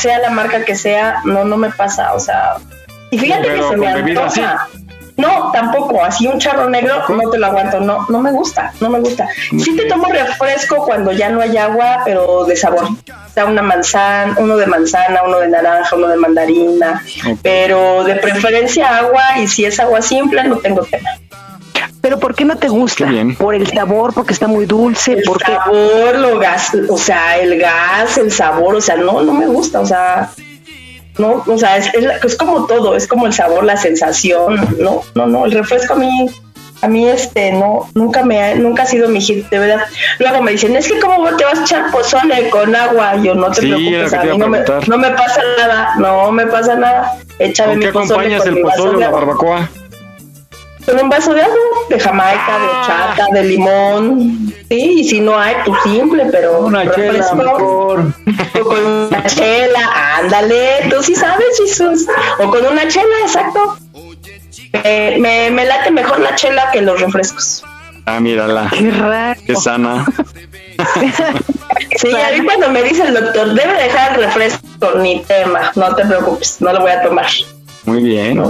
[0.00, 2.56] sea la marca que sea, no, no me pasa, o sea...
[3.10, 3.88] Y fíjate que se me
[4.20, 4.40] así.
[5.16, 6.04] No, tampoco.
[6.04, 7.80] Así un charro negro no te lo aguanto.
[7.80, 9.28] No, no me gusta, no me gusta.
[9.58, 12.84] Sí te tomo refresco cuando ya no hay agua, pero de sabor.
[12.84, 17.02] O sea, una manzana, uno de manzana, uno de naranja, uno de mandarina.
[17.42, 21.10] Pero de preferencia agua y si es agua simple no tengo tema.
[22.00, 23.08] Pero ¿por qué no te gusta?
[23.36, 27.58] Por el sabor, porque está muy dulce, El porque sabor, lo gas, o sea, el
[27.58, 30.30] gas, el sabor, o sea, no, no me gusta, o sea,
[31.18, 35.02] no, o sea, es, es, es como todo, es como el sabor, la sensación, no,
[35.14, 36.26] no, no, el refresco a mí,
[36.82, 39.84] a mí este, no, nunca me, ha- nunca ha sido mi hit, de verdad.
[40.18, 43.50] Luego me dicen, es que cómo te vas a echar pozole con agua, yo no
[43.50, 46.74] te Sí, preocupes, a mí a no me, no me pasa nada, no me pasa
[46.76, 49.68] nada, échame ¿Con mi qué pozole acompañas con el pozole o la barbacoa?
[50.84, 51.56] Con un vaso de agua,
[51.90, 54.54] de jamaica, de horchata, de limón.
[54.68, 56.60] Sí, y si no hay, pues simple, pero.
[56.60, 58.12] Una chela, mejor.
[59.16, 62.06] Una chela, ándale, tú sí sabes, Jesús.
[62.38, 63.78] O con una chela, exacto.
[64.72, 67.64] Eh, me, me late mejor la chela que los refrescos.
[68.04, 68.70] Ah, mírala.
[68.70, 69.40] Qué raro.
[69.46, 70.04] Qué sana.
[71.96, 75.94] Sí, a mí cuando me dice el doctor, debe dejar el refresco, ni tema, no
[75.94, 77.26] te preocupes, no lo voy a tomar.
[77.84, 78.42] Muy bien.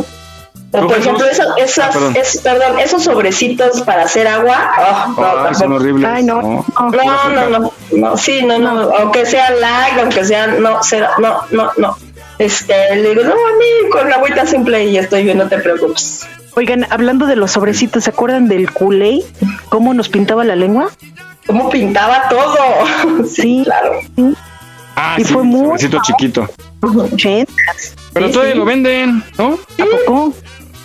[0.84, 2.16] O por ejemplo, eso- esas, Ah, perdón.
[2.16, 4.70] es- perdón, esos sobrecitos para hacer agua,
[5.16, 6.10] oh, no, Ay, son horribles.
[6.10, 6.42] Ay, no.
[6.42, 6.64] No.
[6.90, 11.40] No, no, no, no, sí, no, no, aunque sea light, aunque sea, no, cero, no,
[11.50, 11.96] no, no.
[12.38, 15.58] Este, le digo, no, a mí con la agüita simple y estoy bien, no te
[15.58, 16.26] preocupes.
[16.54, 19.22] Oigan, hablando de los sobrecitos, ¿se acuerdan del culé?
[19.68, 20.88] ¿Cómo nos pintaba la lengua?
[21.46, 22.56] ¿Cómo pintaba todo?
[23.26, 24.00] Sí, claro.
[24.96, 26.48] Ah, Y sí, fue muy sobrecito chiquito.
[26.80, 28.58] Pero Sí, todavía sí.
[28.58, 29.58] lo venden, ¿no?
[29.78, 30.32] ¿A poco?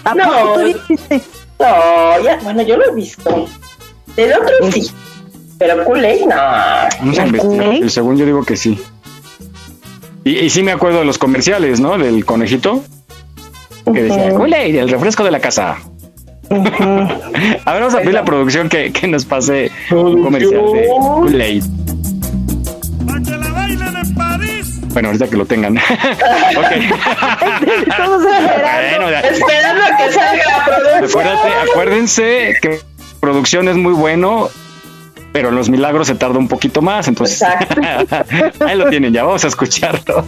[0.04, 0.24] ¿A No.
[0.24, 1.22] poco todavía existe?
[1.60, 3.46] No, ya, bueno, yo lo he visto.
[4.18, 4.90] El otro sí,
[5.60, 6.36] pero Kool-Aid no.
[7.00, 7.66] Vamos a investigar.
[7.66, 7.84] Kool-Aid?
[7.84, 8.80] El segundo yo digo que sí.
[10.24, 11.98] Y, y sí me acuerdo de los comerciales, ¿no?
[11.98, 12.84] Del conejito.
[13.86, 14.32] Que decía.
[14.34, 15.78] Kool-Aid, el refresco de la casa.
[16.52, 21.64] a ver, vamos a pedir la producción que, que nos pase un comercial de Kool-Aid.
[24.94, 25.76] Bueno, ahorita que lo tengan.
[26.54, 26.96] Bueno.
[29.24, 31.04] Esperando a que salga la producción.
[31.28, 32.80] Acuérdate- acuérdense que
[33.20, 34.50] producción es muy bueno,
[35.32, 37.42] pero en los milagros se tarda un poquito más, entonces
[38.68, 40.26] ahí lo tienen, ya vamos a escucharlo.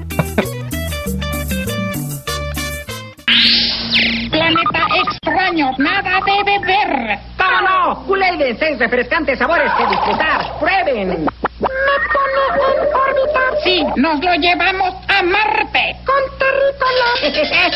[4.32, 7.20] Planeta extraño, nada de beber.
[7.38, 8.06] ¿Cómo no?
[8.08, 10.60] Kool-Aid de seis refrescantes sabores que disfrutar.
[10.60, 11.28] Prueben.
[11.64, 12.42] ¿Me pone
[12.74, 13.42] en órbita?
[13.64, 15.96] Sí, nos lo llevamos a Marte.
[16.06, 17.08] Con terrícola.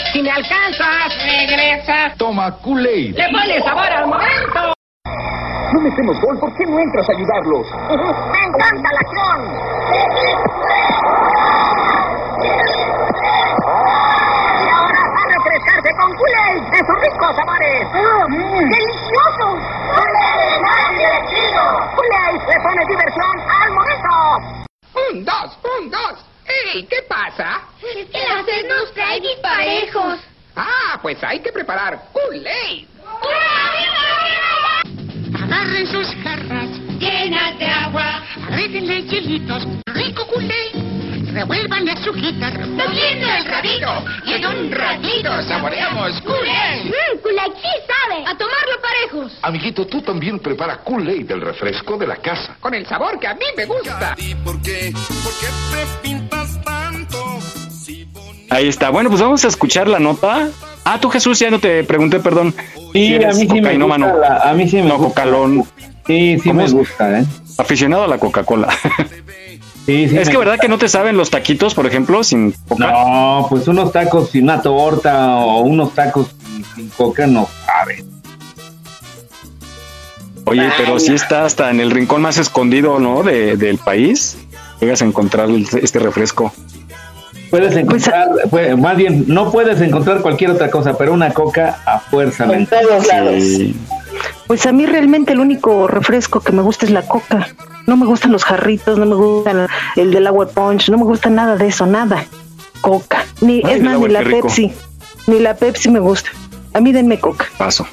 [0.13, 2.13] si me alcanzas, regresa.
[2.17, 3.15] Toma Kool-Aid.
[3.15, 4.73] Le pone sabor al momento.
[5.73, 7.67] No metemos gol, ¿por qué no entras a ayudarlos?
[8.31, 9.39] Me encanta la acción.
[14.57, 16.63] Y ahora a refrescarse con Kool-Aid
[17.27, 17.87] de sus ricos sabores.
[18.69, 19.47] ¡Delicioso!
[21.95, 24.09] Kool-Aid le pone diversión al momento.
[24.93, 26.25] Un, dos, un, dos.
[26.47, 26.83] ¡Ey!
[26.85, 27.61] ¿Qué pasa?
[27.81, 30.19] Es que la sed nos trae disparejos.
[30.55, 32.87] Ah, pues hay que preparar Kool-Aid.
[35.43, 38.23] Agarren sus jarras llenas de agua.
[38.47, 40.86] Agréguenle hielitos, rico Kool-Aid.
[41.37, 44.05] Revuélvanle azuquitas, moviendo el rabito.
[44.25, 46.85] Y en un ratito saboreamos Kool-Aid.
[46.85, 48.21] Mmm, Kool-Aid sí sabe.
[48.25, 49.37] A tomarlo parejos.
[49.43, 52.55] Amiguito, tú también prepara Kool-Aid, el refresco de la casa.
[52.59, 54.15] Con el sabor que a mí me gusta.
[54.43, 54.91] ¿Por qué?
[55.23, 57.23] ¿Por qué te pintas tanto?
[58.49, 58.89] Ahí está.
[58.89, 60.49] Bueno, pues vamos a escuchar la nota.
[60.85, 62.55] Ah, tú Jesús, ya no te pregunté, perdón.
[62.93, 63.97] Sí, Si a mí sí me gusta.
[63.99, 65.21] la- a mí sí me No, gusta.
[65.23, 65.65] cocalón.
[66.07, 66.73] Sí, sí ¿Cómo me es?
[66.73, 67.25] gusta, ¿eh?
[67.59, 68.69] Aficionado a la Coca-Cola.
[69.87, 72.51] Sí, sí es me que verdad que no te saben los taquitos, por ejemplo, sin
[72.67, 72.91] coca.
[72.91, 78.05] No, pues unos tacos sin una torta o unos tacos sin, sin coca no saben.
[80.45, 83.23] Oye, pero sí está hasta en el rincón más escondido, ¿no?
[83.23, 84.37] De- del país.
[84.79, 85.49] Llegas a encontrar
[85.81, 86.53] este refresco.
[87.49, 91.99] Puedes encontrar, pues, más bien, no puedes encontrar cualquier otra cosa, pero una coca a
[91.99, 92.43] fuerza.
[92.53, 93.43] En todos lados.
[94.47, 97.47] Pues a mí realmente el único refresco que me gusta es la coca.
[97.87, 101.29] No me gustan los jarritos, no me gusta el del agua punch, no me gusta
[101.29, 102.25] nada de eso, nada.
[102.81, 103.25] Coca.
[103.41, 104.47] Ni, Ay, es más, ni la rico.
[104.47, 104.73] Pepsi.
[105.27, 106.29] Ni la Pepsi me gusta.
[106.73, 107.45] A mí denme coca.
[107.57, 107.87] Paso.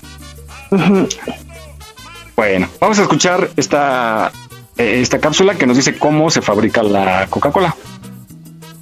[2.37, 4.33] Bueno, vamos a escuchar esta,
[4.77, 7.75] eh, esta cápsula que nos dice cómo se fabrica la Coca-Cola.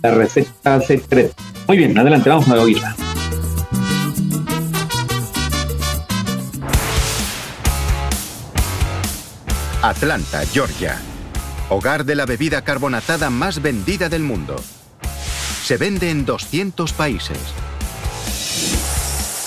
[0.03, 1.35] La receta secreta.
[1.69, 2.97] Muy bien, adelante, vamos a oírla.
[9.83, 10.97] Atlanta, Georgia.
[11.69, 14.55] Hogar de la bebida carbonatada más vendida del mundo.
[15.65, 17.39] Se vende en 200 países.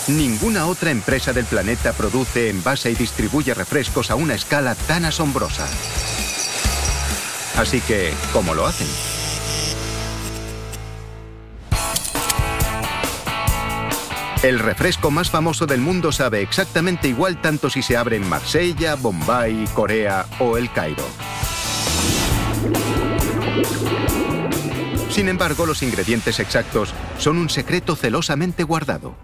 [0.07, 5.67] Ninguna otra empresa del planeta produce, envase y distribuye refrescos a una escala tan asombrosa.
[7.55, 9.14] Así que, ¿cómo lo hacen?
[14.45, 18.93] El refresco más famoso del mundo sabe exactamente igual tanto si se abre en Marsella,
[18.93, 21.03] Bombay, Corea o El Cairo.
[25.09, 29.15] Sin embargo, los ingredientes exactos son un secreto celosamente guardado.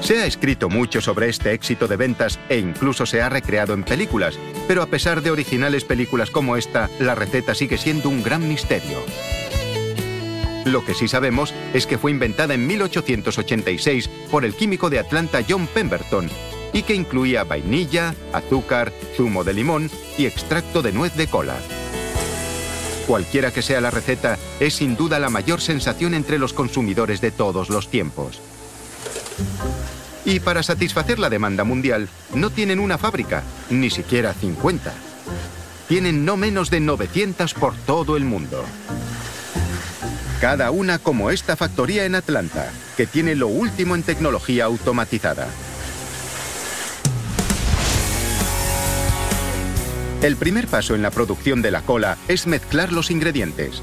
[0.00, 3.84] Se ha escrito mucho sobre este éxito de ventas e incluso se ha recreado en
[3.84, 8.48] películas, pero a pesar de originales películas como esta, la receta sigue siendo un gran
[8.48, 9.04] misterio.
[10.66, 15.40] Lo que sí sabemos es que fue inventada en 1886 por el químico de Atlanta
[15.48, 16.28] John Pemberton
[16.72, 19.88] y que incluía vainilla, azúcar, zumo de limón
[20.18, 21.56] y extracto de nuez de cola.
[23.06, 27.30] Cualquiera que sea la receta, es sin duda la mayor sensación entre los consumidores de
[27.30, 28.40] todos los tiempos.
[30.24, 34.92] Y para satisfacer la demanda mundial, no tienen una fábrica, ni siquiera 50.
[35.86, 38.64] Tienen no menos de 900 por todo el mundo.
[40.40, 45.48] Cada una como esta factoría en Atlanta, que tiene lo último en tecnología automatizada.
[50.22, 53.80] El primer paso en la producción de la cola es mezclar los ingredientes.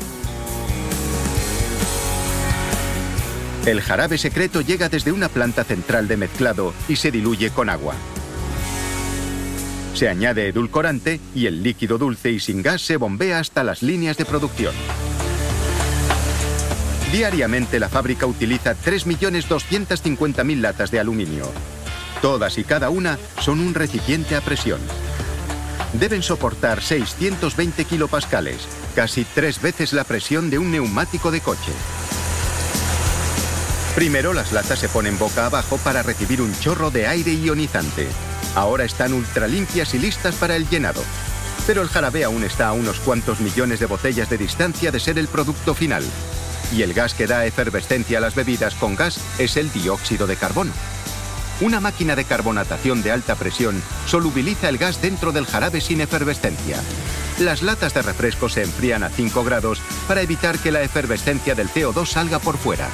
[3.66, 7.96] El jarabe secreto llega desde una planta central de mezclado y se diluye con agua.
[9.96, 14.18] Se añade edulcorante y el líquido dulce y sin gas se bombea hasta las líneas
[14.18, 14.74] de producción.
[17.14, 21.46] Diariamente la fábrica utiliza 3.250.000 latas de aluminio.
[22.24, 24.80] Todas y cada una son un recipiente a presión.
[25.94, 31.72] Deben soportar 620 kilopascales, casi tres veces la presión de un neumático de coche.
[33.94, 38.08] Primero las latas se ponen boca abajo para recibir un chorro de aire ionizante.
[38.56, 41.04] Ahora están ultra limpias y listas para el llenado.
[41.68, 45.20] Pero el jarabe aún está a unos cuantos millones de botellas de distancia de ser
[45.20, 46.04] el producto final.
[46.74, 50.36] Y el gas que da efervescencia a las bebidas con gas es el dióxido de
[50.36, 50.72] carbono.
[51.62, 56.78] Una máquina de carbonatación de alta presión solubiliza el gas dentro del jarabe sin efervescencia.
[57.40, 61.70] Las latas de refresco se enfrían a 5 grados para evitar que la efervescencia del
[61.70, 62.90] CO2 salga por fuera.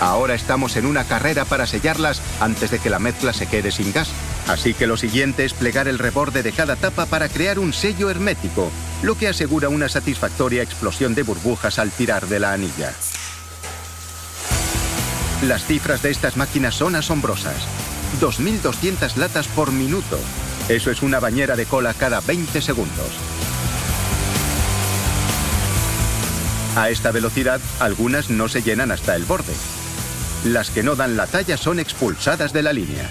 [0.00, 3.92] Ahora estamos en una carrera para sellarlas antes de que la mezcla se quede sin
[3.92, 4.08] gas.
[4.46, 8.10] Así que lo siguiente es plegar el reborde de cada tapa para crear un sello
[8.10, 8.70] hermético,
[9.06, 12.92] lo que asegura una satisfactoria explosión de burbujas al tirar de la anilla.
[15.42, 17.54] Las cifras de estas máquinas son asombrosas.
[18.20, 20.18] 2.200 latas por minuto.
[20.68, 23.06] Eso es una bañera de cola cada 20 segundos.
[26.74, 29.54] A esta velocidad, algunas no se llenan hasta el borde.
[30.44, 33.08] Las que no dan la talla son expulsadas de la línea.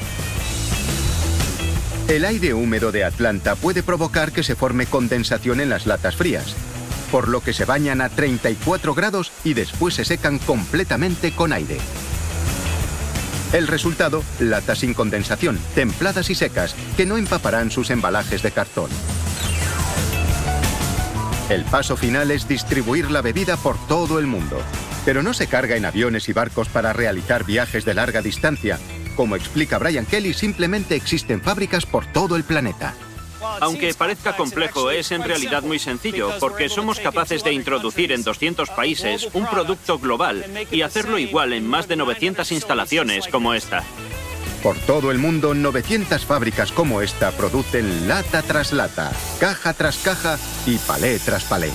[2.08, 6.56] El aire húmedo de Atlanta puede provocar que se forme condensación en las latas frías,
[7.12, 11.80] por lo que se bañan a 34 grados y después se secan completamente con aire.
[13.54, 18.92] El resultado, latas sin condensación, templadas y secas, que no empaparán sus embalajes de cartón.
[21.50, 24.60] El paso final es distribuir la bebida por todo el mundo.
[25.06, 28.80] Pero no se carga en aviones y barcos para realizar viajes de larga distancia.
[29.16, 32.94] Como explica Brian Kelly, simplemente existen fábricas por todo el planeta.
[33.62, 38.70] Aunque parezca complejo, es en realidad muy sencillo, porque somos capaces de introducir en 200
[38.72, 43.84] países un producto global y hacerlo igual en más de 900 instalaciones como esta.
[44.64, 50.40] Por todo el mundo, 900 fábricas como esta producen lata tras lata, caja tras caja
[50.66, 51.72] y palé tras palé.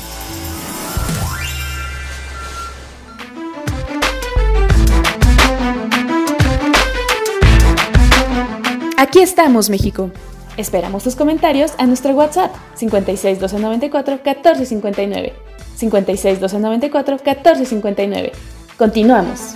[9.11, 10.13] Aquí estamos, México.
[10.57, 15.33] Esperamos tus comentarios a nuestro WhatsApp 56 294 1459.
[15.75, 18.33] 56 294 1459.
[18.79, 19.53] Continuamos.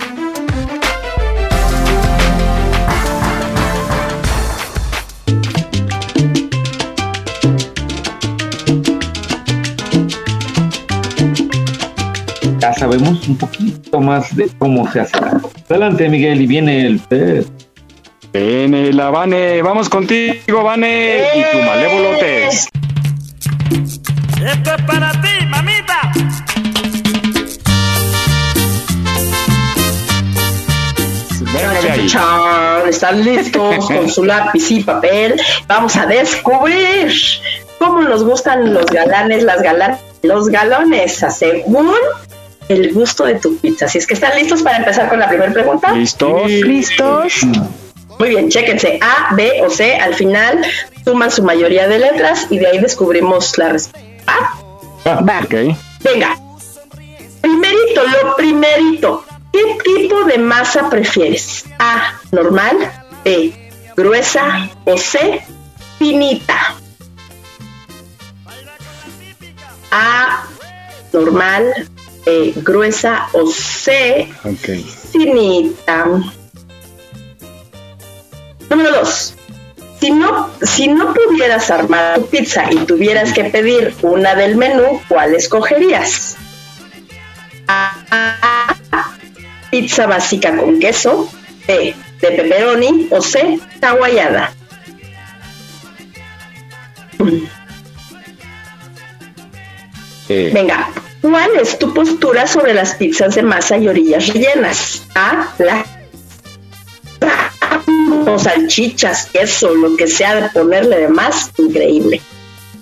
[12.59, 15.17] Ya sabemos un poquito más de cómo se hace.
[15.69, 16.99] Adelante, Miguel, y viene el
[18.35, 18.45] pez.
[18.45, 22.69] Viene la Vane, vamos contigo, Vane, y tu malévolo test.
[24.45, 26.11] Esto es para ti, mamita.
[31.53, 32.07] Venga de ahí.
[32.07, 35.39] Chan, ¿Están listos con su lápiz y papel?
[35.67, 37.11] Vamos a descubrir
[37.79, 41.93] cómo nos gustan los galanes, las galanas, los galones, según
[42.67, 43.87] el gusto de tu pizza.
[43.87, 45.93] Si es que están listos para empezar con la primera pregunta.
[45.93, 46.49] ¿Listos?
[46.49, 47.45] ¿Listos?
[48.19, 48.99] Muy bien, chéquense.
[49.01, 49.95] A, B o C.
[49.95, 50.65] Al final
[51.03, 54.09] suman su mayoría de letras y de ahí descubrimos la respuesta.
[55.07, 55.41] Va.
[55.43, 55.77] Ok.
[56.03, 56.37] Venga.
[57.41, 59.25] Primerito, lo primerito.
[59.51, 61.65] ¿Qué tipo de masa prefieres?
[61.79, 62.75] A, normal,
[63.23, 63.53] B,
[63.95, 65.41] gruesa o C,
[65.97, 66.75] finita.
[69.91, 70.43] A,
[71.13, 71.89] normal,
[72.25, 74.27] B, gruesa o C,
[75.13, 76.05] finita.
[78.69, 79.35] Número dos.
[79.99, 85.01] Si no, si no pudieras armar tu pizza y tuvieras que pedir una del menú,
[85.07, 86.35] ¿cuál escogerías?
[87.67, 88.75] A,
[89.71, 91.29] pizza básica con queso,
[91.67, 94.51] B, de pepperoni o C, hawaiana.
[100.27, 100.89] Eh, Venga,
[101.21, 105.03] ¿cuál es tu postura sobre las pizzas de masa y orillas rellenas?
[105.15, 105.85] A, la
[108.27, 112.21] o salchichas, queso, lo que sea de ponerle de más, increíble.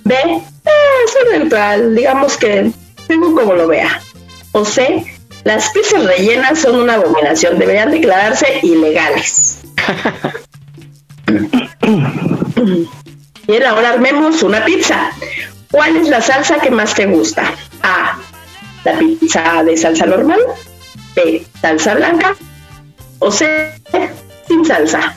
[0.03, 0.41] B, eh,
[1.05, 2.71] es neutral, digamos que
[3.07, 4.01] según como lo vea.
[4.51, 5.05] O C,
[5.43, 9.59] las pizzas rellenas son una abominación, deberían declararse ilegales.
[13.47, 15.11] Bien, ahora armemos una pizza.
[15.69, 17.53] ¿Cuál es la salsa que más te gusta?
[17.81, 18.17] A,
[18.85, 20.39] la pizza de salsa normal.
[21.15, 22.35] B, salsa blanca.
[23.19, 23.73] O C,
[24.53, 25.15] sin salsa.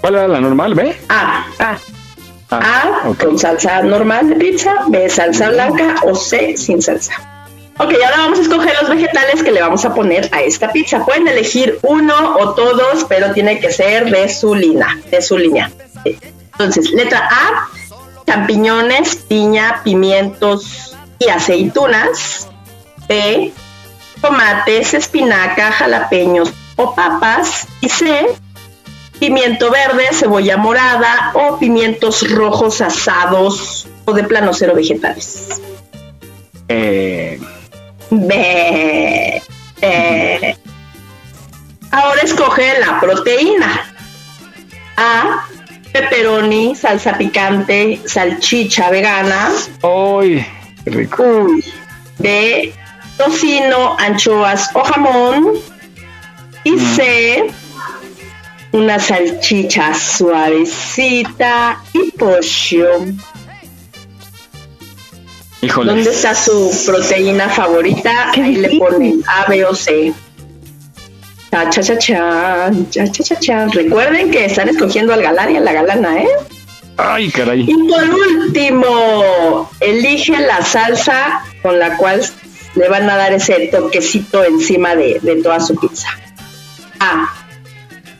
[0.00, 0.96] ¿Cuál era la normal, ve?
[1.08, 1.78] A, A.
[2.50, 7.12] Ah, A con salsa normal de pizza, B salsa blanca o C sin salsa.
[7.78, 11.04] Ok, ahora vamos a escoger los vegetales que le vamos a poner a esta pizza.
[11.04, 15.70] Pueden elegir uno o todos, pero tiene que ser de su línea, de su línea.
[16.04, 17.68] Entonces, letra A,
[18.26, 22.48] champiñones, piña, pimientos y aceitunas.
[23.08, 23.52] B,
[24.20, 27.66] tomates, espinaca, jalapeños o papas.
[27.80, 28.26] Y C,
[29.18, 35.60] pimiento verde, cebolla morada o pimientos rojos asados o de plano cero vegetales.
[36.68, 37.40] Eh.
[41.90, 43.94] Ahora escoge la proteína.
[44.96, 45.46] A.
[45.92, 49.50] Pepperoni, salsa picante, salchicha vegana.
[49.82, 50.46] ¡Ay!
[50.84, 51.22] Qué rico.
[51.22, 51.64] Uy.
[52.18, 52.72] B.
[53.20, 55.52] Tocino, anchoas o jamón.
[56.64, 57.52] Y C.
[58.72, 63.04] Una salchicha suavecita y pollo.
[65.60, 65.92] Híjole.
[65.92, 68.30] ¿Dónde está su proteína favorita?
[68.30, 70.14] Ahí le ponen A, B o C.
[71.50, 73.66] Cha, cha, cha, cha, cha, cha, cha, cha.
[73.66, 76.28] Recuerden que están escogiendo al galán y a la galana, ¿eh?
[76.96, 77.66] Ay, caray.
[77.68, 82.22] Y por último, elige la salsa con la cual
[82.74, 86.08] le van a dar ese toquecito encima de, de toda su pizza.
[87.00, 87.32] A.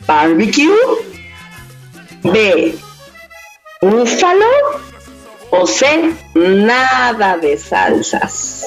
[0.05, 0.75] Barbecue.
[2.23, 2.75] B.
[3.81, 4.45] Búfalo.
[5.51, 6.13] O C.
[6.33, 8.65] Nada de salsas.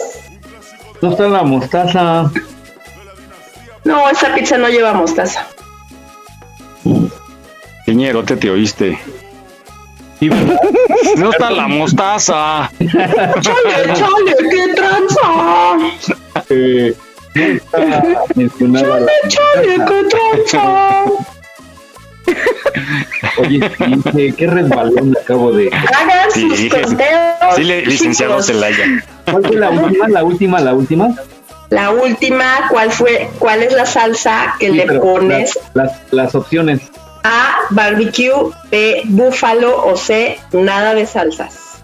[1.00, 2.30] ¿No está la mostaza?
[3.84, 5.46] No, esa pizza no lleva mostaza.
[7.84, 8.98] Piñero, te te oíste.
[11.16, 12.70] No está la mostaza.
[12.78, 14.34] ¡Chale, chale!
[14.50, 15.26] ¡Qué tranza!
[16.50, 16.94] Eh,
[18.34, 21.04] mencionada la- ¡Chale, qué tranza!
[23.38, 25.68] Oye, sí, qué- qué resbalón acabo de.
[25.68, 27.54] Hagan Sí, sus sí, conteos.
[27.56, 28.42] Sí, licenciado.
[28.42, 28.84] Celaya.
[29.30, 30.08] ¿Cuál fue la última?
[30.08, 31.14] La última, la última.
[31.70, 33.28] La última, ¿cuál fue?
[33.38, 35.58] ¿Cuál es la salsa que Sí, le pones?
[35.74, 36.80] Las, las, las opciones.
[37.24, 38.32] A, barbecue,
[38.70, 41.82] B, búfalo o C, nada de salsas.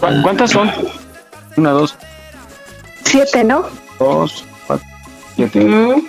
[0.00, 0.70] ¿Cu- ¿Cuántas son?
[1.56, 1.96] Una, dos,
[3.04, 3.66] Siete, ¿no?
[3.98, 4.86] dos, cuatro,
[5.36, 5.60] siete.
[5.60, 6.02] Mm,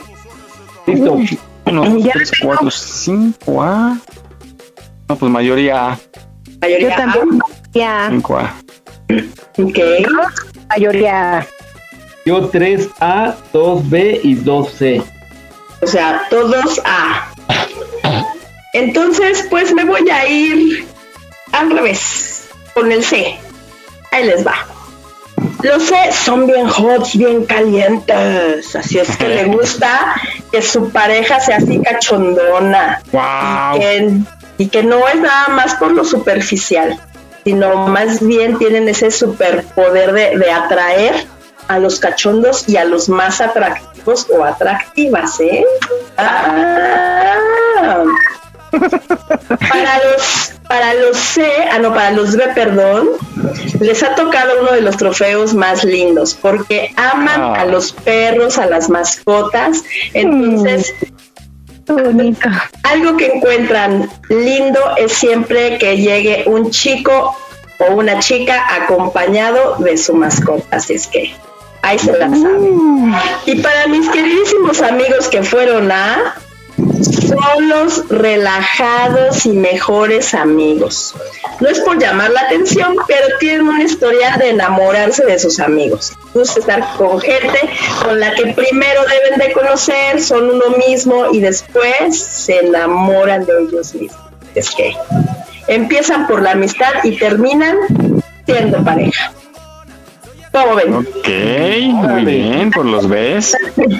[0.85, 1.17] Listo.
[1.65, 2.51] Uno, Ya tres, tengo.
[2.53, 3.97] cuatro, cinco A.
[5.07, 5.99] No, pues mayoría A.
[6.61, 7.39] mayoría Yo también.
[7.73, 8.07] Ya.
[8.09, 8.53] Cinco A.
[9.57, 9.79] Ok.
[10.69, 11.45] Mayoría.
[12.25, 15.03] Yo 3A, 2B y 2C.
[15.81, 17.32] O sea, todos A.
[18.73, 20.85] Entonces, pues me voy a ir
[21.51, 23.37] al revés, con el C.
[24.11, 24.65] Ahí les va.
[25.61, 28.75] Los C son bien hot, bien calientes.
[28.75, 30.15] Así es que le gusta
[30.51, 33.01] que su pareja sea así cachondona.
[33.11, 33.75] Wow.
[33.75, 34.11] Y que,
[34.57, 36.99] y que no es nada más por lo superficial,
[37.43, 41.27] sino más bien tienen ese superpoder de, de atraer
[41.67, 45.65] a los cachondos y a los más atractivos o atractivas, ¿eh?
[46.17, 48.03] Ah.
[49.69, 53.09] Para los, para los C, ah no, para los B, perdón,
[53.79, 57.61] les ha tocado uno de los trofeos más lindos, porque aman Ah.
[57.61, 60.93] a los perros, a las mascotas, entonces
[61.87, 62.49] Bonito.
[62.83, 67.35] algo que encuentran lindo es siempre que llegue un chico
[67.79, 71.35] o una chica acompañado de su mascota, así es que
[71.83, 73.13] ahí se la saben.
[73.45, 76.35] Y para mis queridísimos amigos que fueron a
[77.27, 81.13] son los relajados y mejores amigos.
[81.59, 86.13] No es por llamar la atención, pero tienen una historia de enamorarse de sus amigos.
[86.33, 87.59] Gusta estar con gente
[88.03, 93.53] con la que primero deben de conocer, son uno mismo y después se enamoran de
[93.61, 94.21] ellos mismos.
[94.55, 94.95] Es que
[95.67, 97.77] empiezan por la amistad y terminan
[98.45, 99.31] siendo pareja.
[100.53, 100.93] ¿Cómo ven?
[100.93, 101.27] Ok,
[101.93, 103.57] muy bien, por los ves.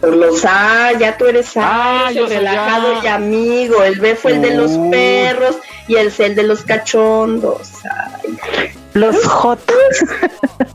[0.00, 3.82] Por los A, ya tú eres A, Ah, yo relajado y amigo.
[3.82, 4.90] El B fue el de los Uy.
[4.90, 5.56] perros
[5.88, 7.70] y el C el de los cachondos.
[8.22, 8.36] Ay,
[8.92, 9.58] Los hot.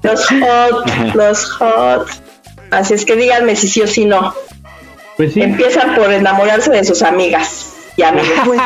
[0.01, 2.07] los hot, los hot.
[2.71, 4.33] Así es que díganme si sí o si no.
[5.17, 5.41] Pues sí.
[5.43, 8.57] Empiezan por enamorarse de sus amigas y amigos.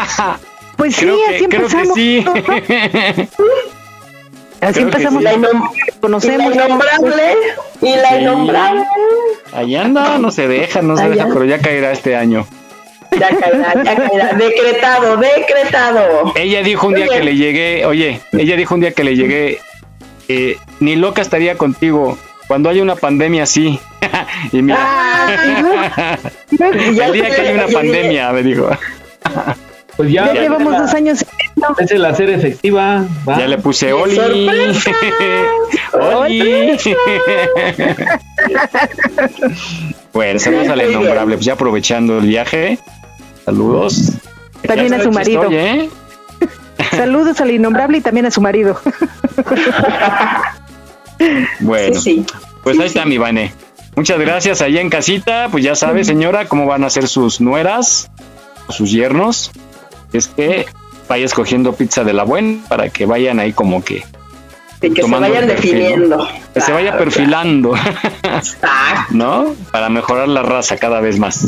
[0.78, 2.26] Pues sí, Creo así que, creo que sí.
[4.66, 5.20] Así creo empezamos.
[5.20, 5.24] sí.
[5.24, 6.56] La, inom- y la Conocemos.
[6.56, 7.36] innombrable
[7.82, 8.16] y la Sí.
[8.22, 8.84] innombrable.
[9.54, 12.46] Ahí anda, no se deja, no se deja, pero ya caerá este año.
[13.18, 14.34] Ya caerá, ya caerá.
[14.34, 16.34] Decretado, decretado.
[16.36, 17.18] Ella dijo un día Oye.
[17.18, 19.60] que le llegué, oye, ella dijo un día que le llegué,
[20.28, 22.18] eh, ni loca estaría contigo
[22.48, 23.80] cuando haya una pandemia así.
[24.52, 26.18] y mira, Ah,
[26.52, 28.70] el día que haya una pandemia, me dijo.
[29.98, 31.26] Pues ya, Ya Ya, llevamos dos años.
[31.80, 33.06] es el hacer efectiva.
[33.28, 33.38] va.
[33.40, 34.16] Ya le puse ¡Qué Oli.
[34.16, 34.92] sorpresa!
[35.94, 36.78] Oli.
[40.14, 42.80] bueno, saludos a la innombrable, pues ya aprovechando el viaje.
[43.46, 44.12] Saludos.
[44.68, 45.44] También a su marido.
[45.44, 45.90] estoy, ¿eh?
[46.92, 48.80] Saludos al innombrable y también a su marido.
[51.62, 52.36] Bueno, Sí, sí.
[52.62, 53.54] pues ahí está mi Vane.
[53.96, 55.48] Muchas gracias allá en casita.
[55.50, 58.12] Pues ya sabe, señora, cómo van a ser sus nueras
[58.68, 59.50] o sus yernos.
[60.16, 60.66] Es que
[61.10, 64.06] vaya escogiendo pizza de la buena para que vayan ahí como que.
[64.82, 66.28] Y que se vayan definiendo.
[66.54, 67.74] Que se vaya Claro, perfilando.
[69.10, 69.56] ¿No?
[69.72, 71.48] Para mejorar la raza cada vez más.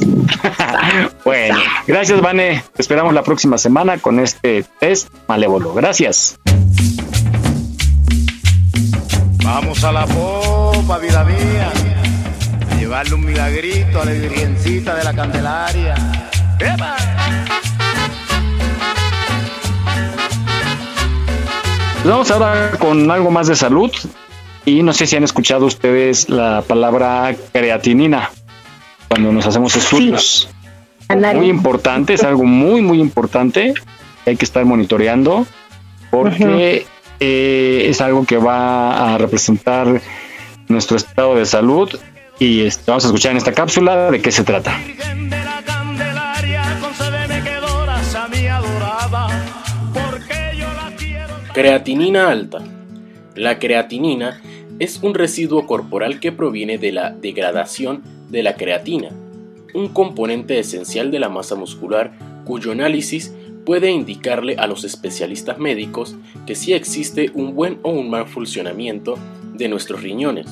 [1.26, 2.64] bueno, gracias, Vane.
[2.74, 5.74] Te esperamos la próxima semana con este test malévolo.
[5.74, 6.40] Gracias.
[9.44, 11.72] Vamos a la popa, vida mía.
[12.72, 15.96] A llevarle un milagrito a la virgencita de la Candelaria.
[16.60, 16.98] ¡Epa!
[22.08, 23.92] Pues vamos ahora con algo más de salud.
[24.64, 28.32] Y no sé si han escuchado ustedes la palabra creatinina
[29.10, 30.48] cuando nos hacemos estudios.
[31.36, 33.74] Muy importante, es algo muy, muy importante
[34.24, 35.46] que hay que estar monitoreando
[36.10, 36.86] porque
[37.20, 40.00] eh, es algo que va a representar
[40.70, 41.90] nuestro estado de salud.
[42.40, 44.80] Y este, vamos a escuchar en esta cápsula de qué se trata.
[51.58, 52.64] Creatinina alta.
[53.34, 54.40] La creatinina
[54.78, 59.10] es un residuo corporal que proviene de la degradación de la creatina,
[59.74, 62.14] un componente esencial de la masa muscular
[62.46, 63.34] cuyo análisis
[63.66, 66.16] puede indicarle a los especialistas médicos
[66.46, 69.18] que sí existe un buen o un mal funcionamiento
[69.56, 70.46] de nuestros riñones.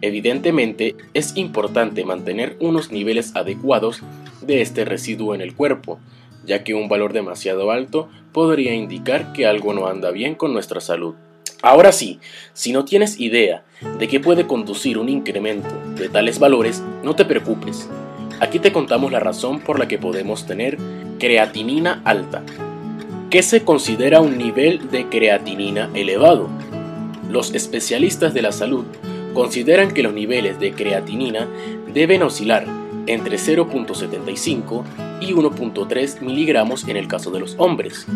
[0.00, 4.02] Evidentemente, es importante mantener unos niveles adecuados
[4.44, 6.00] de este residuo en el cuerpo,
[6.44, 10.80] ya que un valor demasiado alto podría indicar que algo no anda bien con nuestra
[10.80, 11.14] salud.
[11.62, 12.18] Ahora sí,
[12.54, 13.62] si no tienes idea
[13.98, 17.88] de qué puede conducir un incremento de tales valores, no te preocupes.
[18.40, 20.76] Aquí te contamos la razón por la que podemos tener
[21.20, 22.42] creatinina alta.
[23.30, 26.48] ¿Qué se considera un nivel de creatinina elevado?
[27.30, 28.84] Los especialistas de la salud
[29.32, 31.46] consideran que los niveles de creatinina
[31.94, 32.66] deben oscilar
[33.06, 34.84] entre 0.75
[35.20, 38.06] y 1.3 miligramos en el caso de los hombres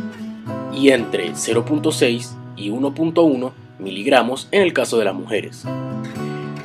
[0.72, 5.64] y entre 0.6 y 1.1 miligramos en el caso de las mujeres.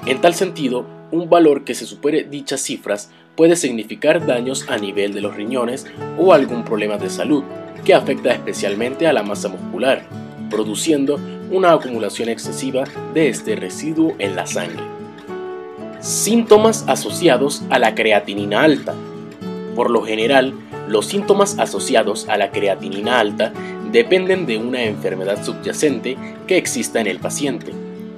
[0.05, 5.13] En tal sentido, un valor que se supere dichas cifras puede significar daños a nivel
[5.13, 5.85] de los riñones
[6.17, 7.43] o algún problema de salud
[7.85, 10.05] que afecta especialmente a la masa muscular,
[10.49, 11.19] produciendo
[11.49, 12.83] una acumulación excesiva
[13.13, 15.00] de este residuo en la sangre.
[16.01, 18.95] Síntomas asociados a la creatinina alta.
[19.75, 20.55] Por lo general,
[20.87, 23.53] los síntomas asociados a la creatinina alta
[23.91, 26.17] dependen de una enfermedad subyacente
[26.47, 27.71] que exista en el paciente,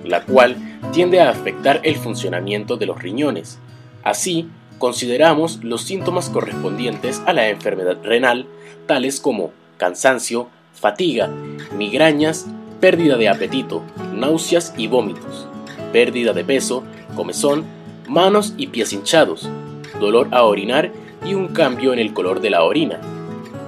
[0.05, 0.55] la cual
[0.93, 3.59] tiende a afectar el funcionamiento de los riñones.
[4.01, 4.47] Así,
[4.77, 8.45] consideramos los síntomas correspondientes a la enfermedad renal,
[8.87, 11.29] tales como cansancio, fatiga,
[11.77, 12.45] migrañas,
[12.79, 13.83] pérdida de apetito,
[14.13, 15.47] náuseas y vómitos,
[15.91, 16.83] pérdida de peso,
[17.13, 17.63] comezón,
[18.07, 19.49] manos y pies hinchados,
[19.99, 20.91] dolor a orinar
[21.25, 22.99] y un cambio en el color de la orina.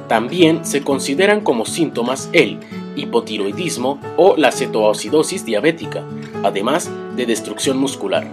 [0.07, 2.59] También se consideran como síntomas el
[2.95, 6.03] hipotiroidismo o la cetoacidosis diabética,
[6.43, 8.27] además de destrucción muscular.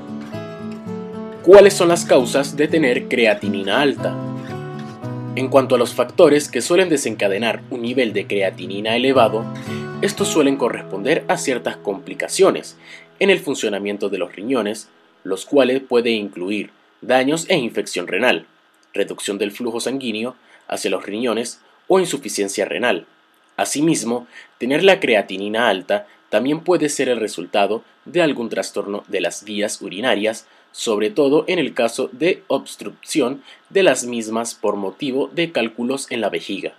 [1.42, 4.14] ¿Cuáles son las causas de tener creatinina alta?
[5.34, 9.44] En cuanto a los factores que suelen desencadenar un nivel de creatinina elevado,
[10.02, 12.76] estos suelen corresponder a ciertas complicaciones
[13.18, 14.88] en el funcionamiento de los riñones,
[15.24, 16.70] los cuales puede incluir
[17.00, 18.46] daños e infección renal,
[18.94, 20.36] reducción del flujo sanguíneo
[20.68, 23.06] hacia los riñones o insuficiencia renal.
[23.56, 24.26] Asimismo,
[24.58, 29.82] tener la creatinina alta también puede ser el resultado de algún trastorno de las vías
[29.82, 36.10] urinarias, sobre todo en el caso de obstrucción de las mismas por motivo de cálculos
[36.10, 36.72] en la vejiga.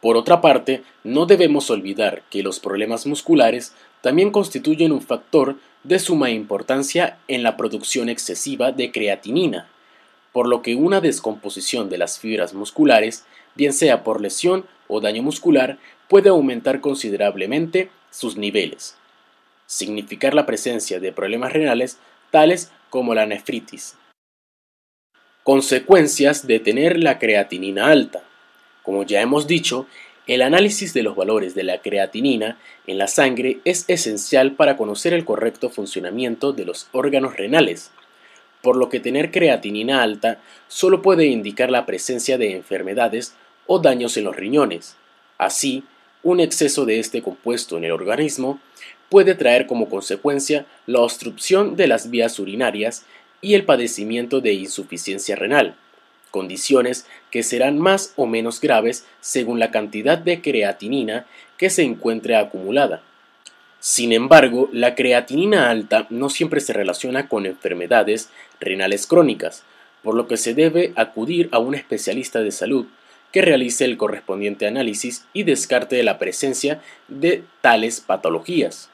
[0.00, 5.98] Por otra parte, no debemos olvidar que los problemas musculares también constituyen un factor de
[5.98, 9.68] suma importancia en la producción excesiva de creatinina,
[10.32, 13.24] por lo que una descomposición de las fibras musculares,
[13.54, 15.78] bien sea por lesión o daño muscular,
[16.08, 18.96] puede aumentar considerablemente sus niveles.
[19.66, 21.98] Significar la presencia de problemas renales
[22.30, 23.96] tales como la nefritis.
[25.42, 28.24] Consecuencias de tener la creatinina alta.
[28.82, 29.86] Como ya hemos dicho,
[30.26, 35.12] el análisis de los valores de la creatinina en la sangre es esencial para conocer
[35.12, 37.90] el correcto funcionamiento de los órganos renales,
[38.62, 43.34] por lo que tener creatinina alta solo puede indicar la presencia de enfermedades
[43.66, 44.96] o daños en los riñones.
[45.36, 45.84] Así,
[46.22, 48.58] un exceso de este compuesto en el organismo
[49.10, 53.04] puede traer como consecuencia la obstrucción de las vías urinarias
[53.42, 55.76] y el padecimiento de insuficiencia renal,
[56.34, 62.34] condiciones que serán más o menos graves según la cantidad de creatinina que se encuentre
[62.34, 63.02] acumulada.
[63.78, 69.62] Sin embargo, la creatinina alta no siempre se relaciona con enfermedades renales crónicas,
[70.02, 72.86] por lo que se debe acudir a un especialista de salud
[73.30, 78.90] que realice el correspondiente análisis y descarte la presencia de tales patologías.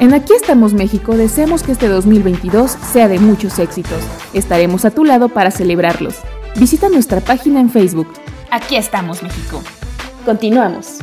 [0.00, 4.02] En Aquí estamos México deseamos que este 2022 sea de muchos éxitos.
[4.32, 6.16] Estaremos a tu lado para celebrarlos.
[6.56, 8.08] Visita nuestra página en Facebook.
[8.50, 9.62] Aquí estamos México.
[10.24, 10.98] Continuamos.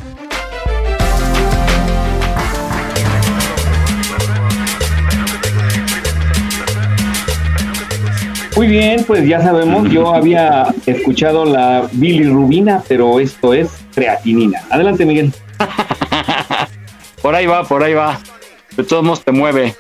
[8.58, 14.62] Muy bien, pues ya sabemos, yo había escuchado la bilirrubina, pero esto es creatinina.
[14.70, 15.34] Adelante, Miguel.
[17.22, 18.20] Por ahí va, por ahí va.
[18.78, 19.76] De todos modos te mueve.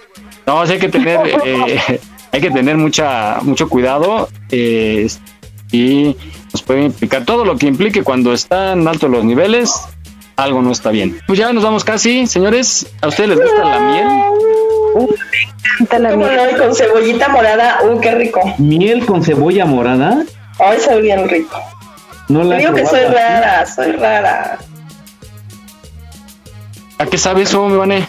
[0.45, 1.99] No, sí hay que tener, eh,
[2.31, 5.07] hay que tener mucha, mucho cuidado eh,
[5.71, 6.15] y
[6.51, 9.73] nos puede implicar todo lo que implique cuando están altos los niveles,
[10.35, 11.19] algo no está bien.
[11.27, 12.87] Pues ya nos vamos casi, señores.
[13.01, 14.07] ¿A ustedes les gusta la miel?
[15.89, 16.49] ¿Cómo no?
[16.49, 18.41] Y con cebollita morada, ¡uh, qué rico!
[18.57, 20.23] ¿Miel con cebolla morada?
[20.59, 21.59] Ay, soy bien rico.
[22.27, 23.15] No la Digo que soy probado.
[23.15, 24.57] rara, soy rara.
[26.97, 28.07] ¿A qué sabe eso, mi Vane?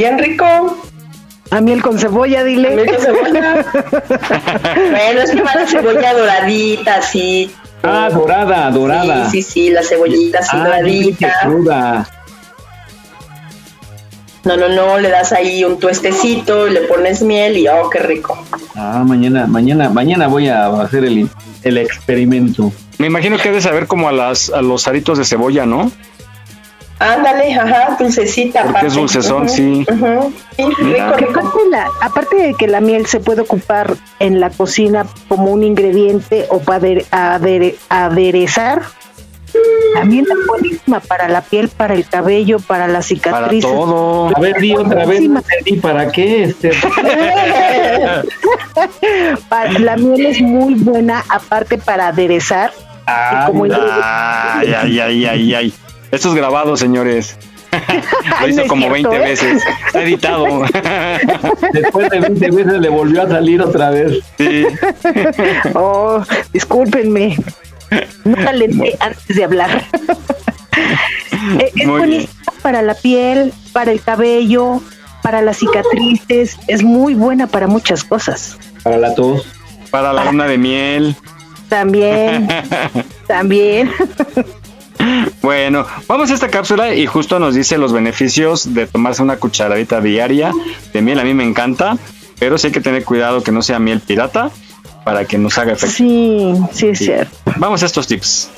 [0.00, 0.46] Bien rico.
[1.50, 2.74] A miel con cebolla, dile.
[2.74, 3.66] Miel con cebolla.
[4.90, 7.50] bueno, es que va la cebolla doradita, así.
[7.82, 9.28] Ah, dorada, dorada.
[9.28, 11.34] Sí, sí, sí, la cebollita así Ah, doradita.
[11.42, 12.08] cruda.
[14.44, 17.98] No, no, no, le das ahí un tuestecito y le pones miel y oh, qué
[17.98, 18.42] rico.
[18.74, 21.28] Ah, mañana, mañana, mañana voy a hacer el,
[21.62, 22.72] el experimento.
[22.96, 25.92] Me imagino que ha de saber como a, las, a los aritos de cebolla, ¿no?
[27.00, 28.62] Ándale, ajá, dulcecita.
[28.62, 28.98] Porque es aparte.
[29.00, 29.86] dulcezón, Ujú, sí.
[30.56, 31.40] rico, rico.
[31.40, 35.64] Aparte, la- aparte de que la miel se puede ocupar en la cocina como un
[35.64, 38.82] ingrediente o para adere- adere- aderezar,
[39.94, 43.68] también es buenísima para la piel, para el cabello, para las cicatrices.
[43.68, 44.28] todo.
[44.36, 46.70] A ver, di otra vez, entendí para qué, este.
[49.48, 52.72] Pa- La miel es muy buena, aparte para aderezar.
[53.06, 53.64] Ah, como.
[53.64, 55.74] Ay, ay, ay, ay, ay.
[56.10, 57.36] Esto es grabado, señores.
[58.40, 59.28] Lo hizo no como cierto, 20 ¿eh?
[59.28, 59.62] veces.
[59.86, 60.62] Está editado.
[61.72, 64.18] Después de 20 veces le volvió a salir otra vez.
[64.38, 64.66] Sí.
[65.74, 66.22] Oh,
[66.52, 67.36] discúlpenme.
[68.24, 69.84] No calenté antes de hablar.
[71.58, 74.80] Es Muy buenísima para la piel, para el cabello,
[75.22, 76.58] para las cicatrices.
[76.66, 78.56] Es muy buena para muchas cosas.
[78.82, 79.46] Para la tos.
[79.90, 81.16] Para la luna de miel.
[81.68, 82.48] También,
[83.26, 83.90] también.
[85.42, 90.00] Bueno, vamos a esta cápsula y justo nos dice los beneficios de tomarse una cucharadita
[90.00, 90.52] diaria
[90.92, 91.18] de miel.
[91.18, 91.96] A mí me encanta,
[92.38, 94.50] pero sí hay que tener cuidado que no sea miel pirata
[95.04, 95.96] para que nos haga efecto.
[95.96, 97.04] Sí, sí es Sí.
[97.06, 97.34] cierto.
[97.56, 98.50] Vamos a estos tips.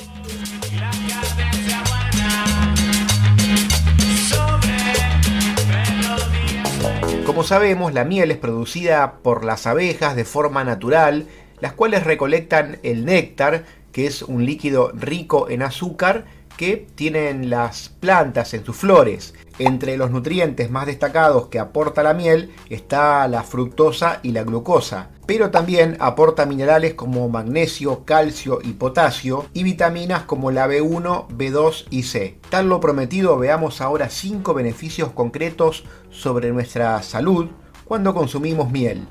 [7.25, 11.27] Como sabemos, la miel es producida por las abejas de forma natural,
[11.59, 16.25] las cuales recolectan el néctar, que es un líquido rico en azúcar
[16.57, 19.33] que tienen las plantas en sus flores.
[19.59, 25.09] Entre los nutrientes más destacados que aporta la miel está la fructosa y la glucosa,
[25.27, 31.85] pero también aporta minerales como magnesio, calcio y potasio y vitaminas como la B1, B2
[31.89, 32.39] y C.
[32.49, 37.49] Tal lo prometido, veamos ahora 5 beneficios concretos sobre nuestra salud
[37.85, 39.07] cuando consumimos miel.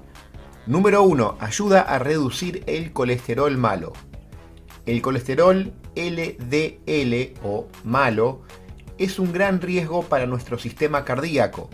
[0.66, 1.36] Número 1.
[1.40, 3.92] Ayuda a reducir el colesterol malo.
[4.86, 8.42] El colesterol LDL o malo
[8.98, 11.70] es un gran riesgo para nuestro sistema cardíaco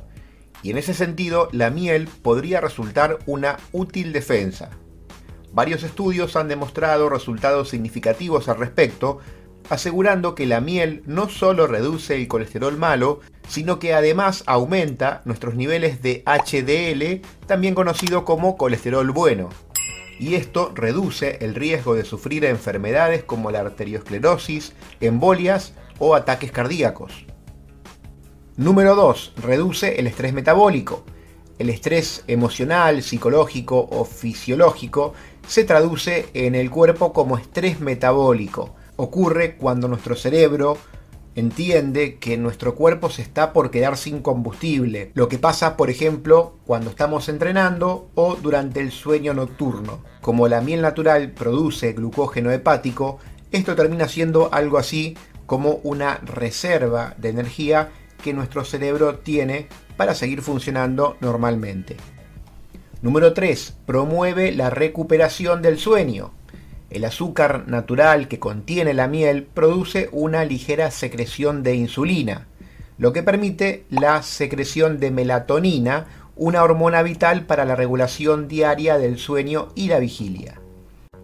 [0.63, 4.71] y en ese sentido la miel podría resultar una útil defensa.
[5.53, 9.19] Varios estudios han demostrado resultados significativos al respecto,
[9.71, 15.55] asegurando que la miel no solo reduce el colesterol malo, sino que además aumenta nuestros
[15.55, 19.49] niveles de HDL, también conocido como colesterol bueno.
[20.19, 27.27] Y esto reduce el riesgo de sufrir enfermedades como la arteriosclerosis, embolias o ataques cardíacos.
[28.57, 29.35] Número 2.
[29.37, 31.05] Reduce el estrés metabólico.
[31.59, 35.15] El estrés emocional, psicológico o fisiológico
[35.47, 38.75] se traduce en el cuerpo como estrés metabólico.
[38.97, 40.77] Ocurre cuando nuestro cerebro
[41.39, 46.57] entiende que nuestro cuerpo se está por quedar sin combustible, lo que pasa por ejemplo
[46.67, 50.03] cuando estamos entrenando o durante el sueño nocturno.
[50.21, 53.19] Como la miel natural produce glucógeno hepático,
[53.53, 55.17] esto termina siendo algo así
[55.47, 57.91] como una reserva de energía
[58.23, 61.97] que nuestro cerebro tiene para seguir funcionando normalmente.
[63.01, 63.77] Número 3.
[63.87, 66.33] Promueve la recuperación del sueño.
[66.91, 72.47] El azúcar natural que contiene la miel produce una ligera secreción de insulina,
[72.97, 79.19] lo que permite la secreción de melatonina, una hormona vital para la regulación diaria del
[79.19, 80.61] sueño y la vigilia.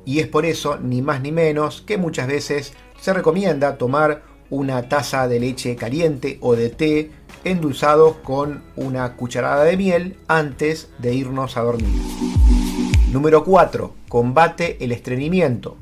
[0.04, 4.88] Y es por eso, ni más ni menos, que muchas veces se recomienda tomar una
[4.88, 7.10] taza de leche caliente o de té
[7.44, 12.02] endulzados con una cucharada de miel antes de irnos a dormir.
[13.14, 13.94] Número 4.
[14.08, 15.76] Combate el estreñimiento.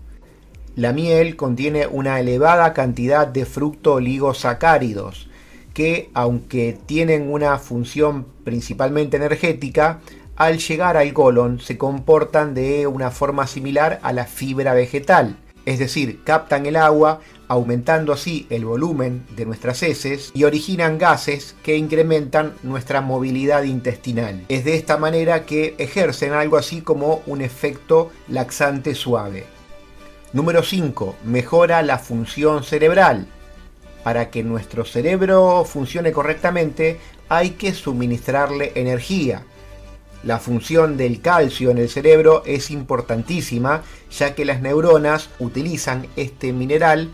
[0.77, 5.31] La miel contiene una elevada cantidad de fructooligosacáridos
[5.73, 10.01] que, aunque tienen una función principalmente energética,
[10.37, 15.79] al llegar al colon se comportan de una forma similar a la fibra vegetal, es
[15.79, 17.21] decir, captan el agua,
[17.53, 24.43] aumentando así el volumen de nuestras heces y originan gases que incrementan nuestra movilidad intestinal.
[24.49, 29.45] Es de esta manera que ejercen algo así como un efecto laxante suave.
[30.33, 31.17] Número 5.
[31.25, 33.27] Mejora la función cerebral.
[34.03, 39.45] Para que nuestro cerebro funcione correctamente hay que suministrarle energía.
[40.25, 46.55] La función del calcio en el cerebro es importantísima ya que las neuronas utilizan este
[46.55, 47.11] mineral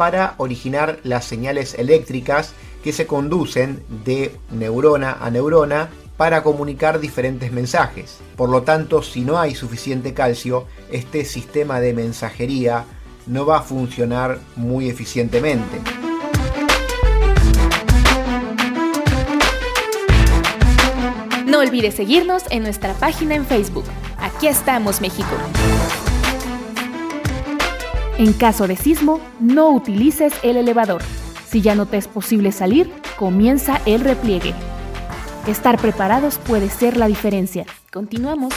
[0.00, 7.52] para originar las señales eléctricas que se conducen de neurona a neurona para comunicar diferentes
[7.52, 8.16] mensajes.
[8.34, 12.86] Por lo tanto, si no hay suficiente calcio, este sistema de mensajería
[13.26, 15.82] no va a funcionar muy eficientemente.
[21.44, 23.84] No olvides seguirnos en nuestra página en Facebook.
[24.16, 25.36] Aquí estamos, México.
[28.20, 31.00] En caso de sismo, no utilices el elevador.
[31.48, 34.52] Si ya no te es posible salir, comienza el repliegue.
[35.46, 37.64] Estar preparados puede ser la diferencia.
[37.90, 38.52] Continuamos.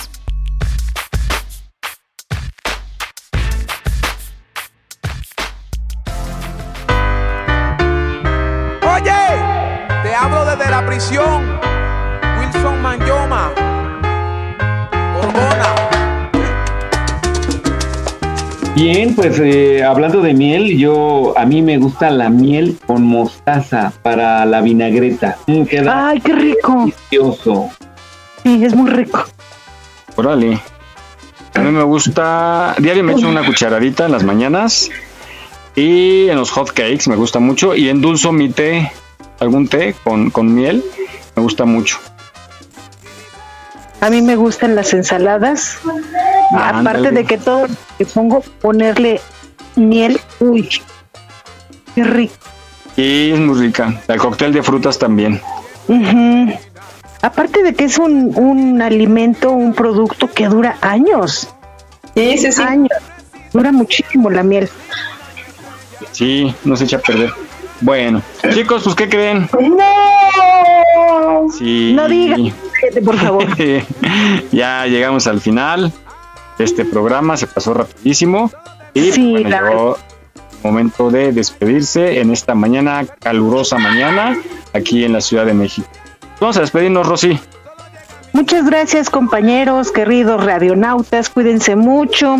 [8.81, 9.13] Oye,
[10.03, 11.52] te hablo desde la prisión.
[18.75, 23.93] Bien, pues eh, hablando de miel, yo a mí me gusta la miel con mostaza
[24.01, 25.37] para la vinagreta.
[25.45, 26.79] Mm, queda Ay, qué rico.
[26.79, 27.69] delicioso.
[28.41, 29.23] Sí, es muy rico.
[30.15, 30.59] Órale.
[31.53, 32.75] A mí me gusta.
[32.79, 34.89] Diario me echo una cucharadita en las mañanas.
[35.75, 37.75] Y en los hot cakes me gusta mucho.
[37.75, 38.91] Y endulzo mi té,
[39.39, 40.83] algún té con, con miel.
[41.35, 41.99] Me gusta mucho.
[44.03, 45.77] A mí me gustan las ensaladas.
[46.51, 47.11] Ah, Aparte ándale.
[47.11, 49.21] de que todo lo que pongo, ponerle
[49.77, 50.19] miel.
[50.41, 50.69] Uy,
[51.95, 52.33] qué rico.
[52.97, 54.01] Y es muy rica.
[54.09, 55.39] El cóctel de frutas también.
[57.21, 61.47] Aparte de que es un, un alimento, un producto que dura años.
[62.13, 62.61] Sí, sí, sí.
[62.61, 62.89] Años.
[63.53, 64.69] Dura muchísimo la miel.
[66.11, 67.31] Sí, no se echa a perder.
[67.79, 68.21] Bueno,
[68.53, 69.49] chicos, pues ¿qué creen?
[69.59, 71.47] ¡No!
[71.57, 71.93] Sí.
[71.95, 72.07] No
[72.89, 73.45] digas, por favor.
[74.51, 75.91] ya llegamos al final
[76.57, 78.51] de este programa, se pasó rapidísimo.
[78.93, 79.97] Y Sí, bueno, la llegó
[80.35, 84.37] el momento de despedirse en esta mañana, calurosa mañana,
[84.73, 85.87] aquí en la Ciudad de México.
[86.39, 87.39] Vamos a despedirnos, Rosy.
[88.33, 92.37] Muchas gracias compañeros, queridos radionautas, cuídense mucho.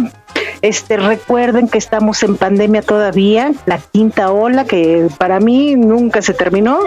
[0.64, 6.34] Este, recuerden que estamos en pandemia todavía, la quinta ola que para mí nunca se
[6.34, 6.80] terminó.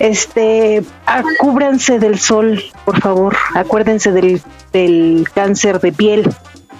[0.00, 3.36] Este, ah, cúbranse del sol, por favor.
[3.54, 4.42] Acuérdense del,
[4.72, 6.28] del cáncer de piel.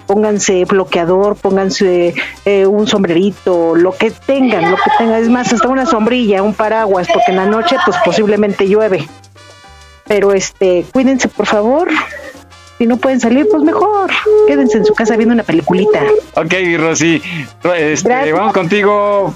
[0.07, 2.13] Pónganse bloqueador, pónganse
[2.43, 5.23] eh, un sombrerito, lo que tengan, lo que tengan.
[5.23, 9.07] Es más, hasta una sombrilla, un paraguas, porque en la noche pues posiblemente llueve
[10.05, 11.87] pero este cuídense por favor
[12.79, 14.09] si no pueden salir pues mejor
[14.47, 16.01] quédense en su casa viendo una peliculita
[16.35, 17.21] Ok, Rosy.
[17.77, 19.33] Este, vamos contigo,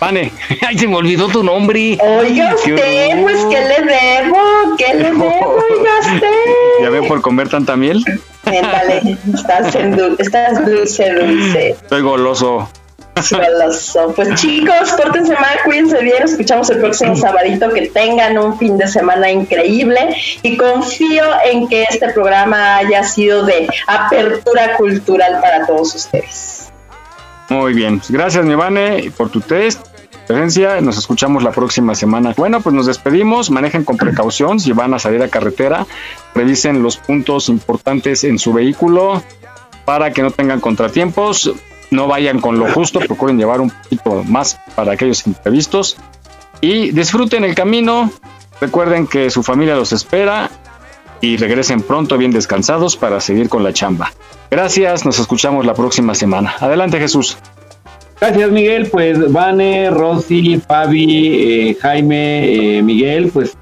[0.00, 0.32] Pane.
[0.66, 1.98] Ay, se me olvidó tu nombre.
[2.00, 3.22] Oiga Qué usted, horror.
[3.22, 4.36] pues, ¿qué le debo?
[4.78, 5.24] ¿Qué le debo?
[5.26, 6.82] Oiga usted.
[6.82, 8.02] Ya ven por comer tanta miel.
[8.44, 11.68] Ándale, estás, en dul- estás dulce, dulce.
[11.70, 12.68] Estoy goloso.
[13.16, 18.86] Pues chicos, pórtense mal, cuídense bien, escuchamos el próximo sabadito, que tengan un fin de
[18.86, 25.94] semana increíble y confío en que este programa haya sido de apertura cultural para todos
[25.94, 26.70] ustedes.
[27.48, 28.00] Muy bien.
[28.00, 29.86] Pues gracias, mi Vane, por tu test.
[30.26, 32.34] Presencia, nos escuchamos la próxima semana.
[32.36, 33.50] Bueno, pues nos despedimos.
[33.50, 35.86] Manejen con precaución si van a salir a carretera.
[36.34, 39.22] Revisen los puntos importantes en su vehículo
[39.84, 41.52] para que no tengan contratiempos.
[41.90, 45.96] No vayan con lo justo, procuren llevar un poquito más para aquellos imprevistos.
[46.60, 48.10] Y disfruten el camino.
[48.60, 50.50] Recuerden que su familia los espera
[51.20, 54.12] y regresen pronto bien descansados para seguir con la chamba.
[54.50, 56.54] Gracias, nos escuchamos la próxima semana.
[56.60, 57.36] Adelante Jesús.
[58.20, 63.56] Gracias Miguel, pues Vane, Rosy, Fabi, eh, Jaime, eh, Miguel, pues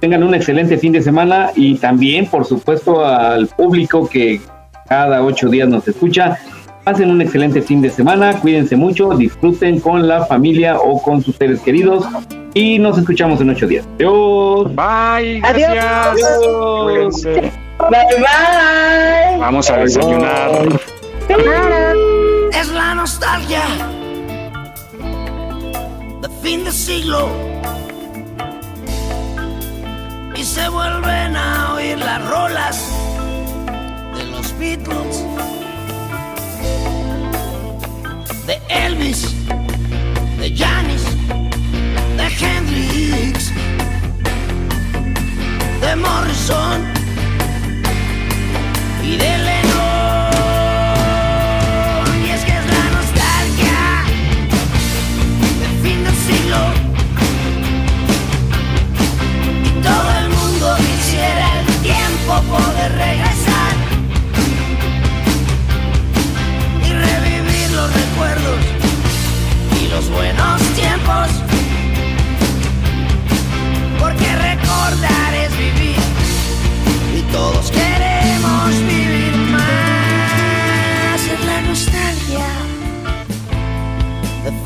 [0.00, 4.40] tengan un excelente fin de semana y también por supuesto al público que
[4.88, 6.38] cada ocho días nos escucha.
[6.84, 11.36] Pasen un excelente fin de semana, cuídense mucho, disfruten con la familia o con sus
[11.36, 12.06] seres queridos
[12.54, 13.86] y nos escuchamos en ocho días.
[13.96, 14.74] Adiós.
[14.74, 15.42] Bye.
[15.44, 17.22] Adiós.
[17.22, 17.52] Bye
[18.18, 19.38] bye.
[19.38, 20.80] Vamos a desayunar.
[22.52, 23.62] Es la nostalgia
[26.20, 27.28] de fin de siglo
[30.34, 32.92] y se vuelven a oír las rolas
[34.16, 35.24] de los Beatles,
[38.50, 39.20] de Elvis,
[40.40, 41.04] de Janis,
[42.16, 43.52] de Hendrix,
[45.80, 46.80] de Morrison
[49.04, 50.30] y de Lennon.
[52.24, 53.80] Y es que es la nostalgia
[55.60, 56.60] del fin del siglo.
[59.64, 63.29] Y todo el mundo quisiera el tiempo poder regresar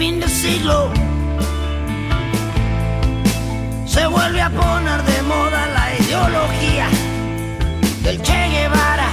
[0.04, 0.90] fin de siglo.
[3.86, 6.86] Se vuelve a poner de moda la ideología
[8.04, 9.10] del Che Guevara.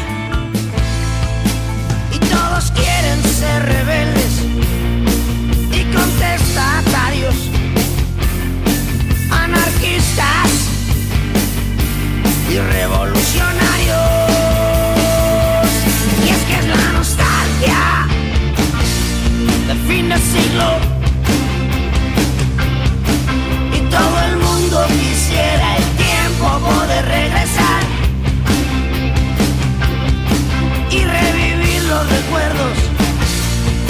[2.15, 4.33] Y todos quieren ser rebeldes
[5.79, 7.37] y contestatarios,
[9.43, 10.51] anarquistas
[12.49, 14.20] y revolucionarios.
[20.21, 20.69] Siglo.
[23.73, 27.81] Y todo el mundo quisiera el tiempo poder regresar
[30.91, 32.77] y revivir los recuerdos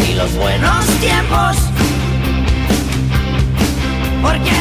[0.10, 1.58] y los buenos tiempos.
[4.22, 4.52] Porque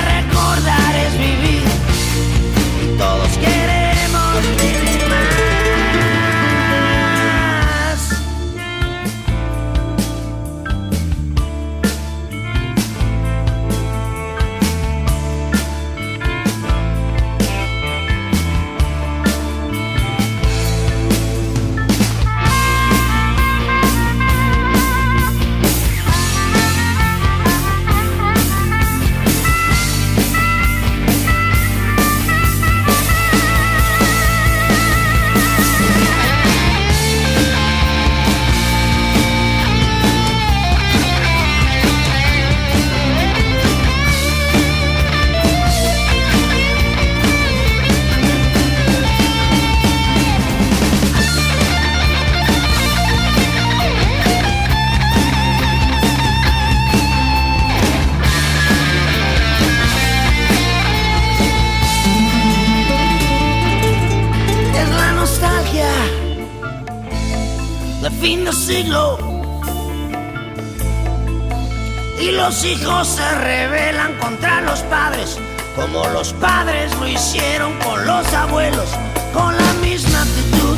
[72.50, 75.38] los hijos se rebelan contra los padres,
[75.76, 78.88] como los padres lo hicieron con los abuelos,
[79.32, 80.76] con la misma actitud,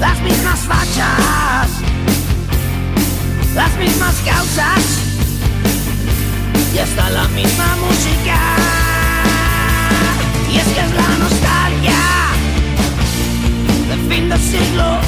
[0.00, 1.68] las mismas fachas,
[3.54, 4.82] las mismas causas
[6.74, 8.38] y hasta la misma música.
[10.50, 12.00] Y es que es la nostalgia
[13.88, 14.98] del fin del siglo.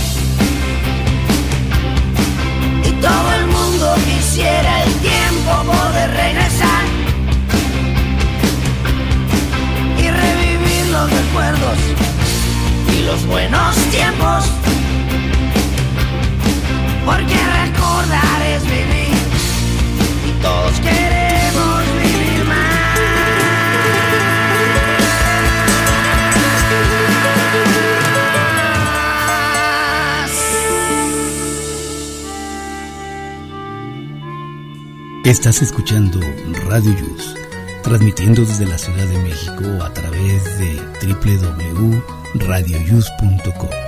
[2.85, 3.97] Y todo el mundo
[4.37, 6.85] quisiera el tiempo poder regresar
[9.97, 11.79] y revivir los recuerdos
[12.93, 14.45] y los buenos tiempos.
[17.07, 17.35] Porque
[17.65, 19.17] recordar es vivir
[20.29, 21.26] y todos queremos
[35.27, 36.19] Estás escuchando
[36.69, 37.35] Radio Yus,
[37.83, 43.86] transmitiendo desde la Ciudad de México a través de www.radioyus.com.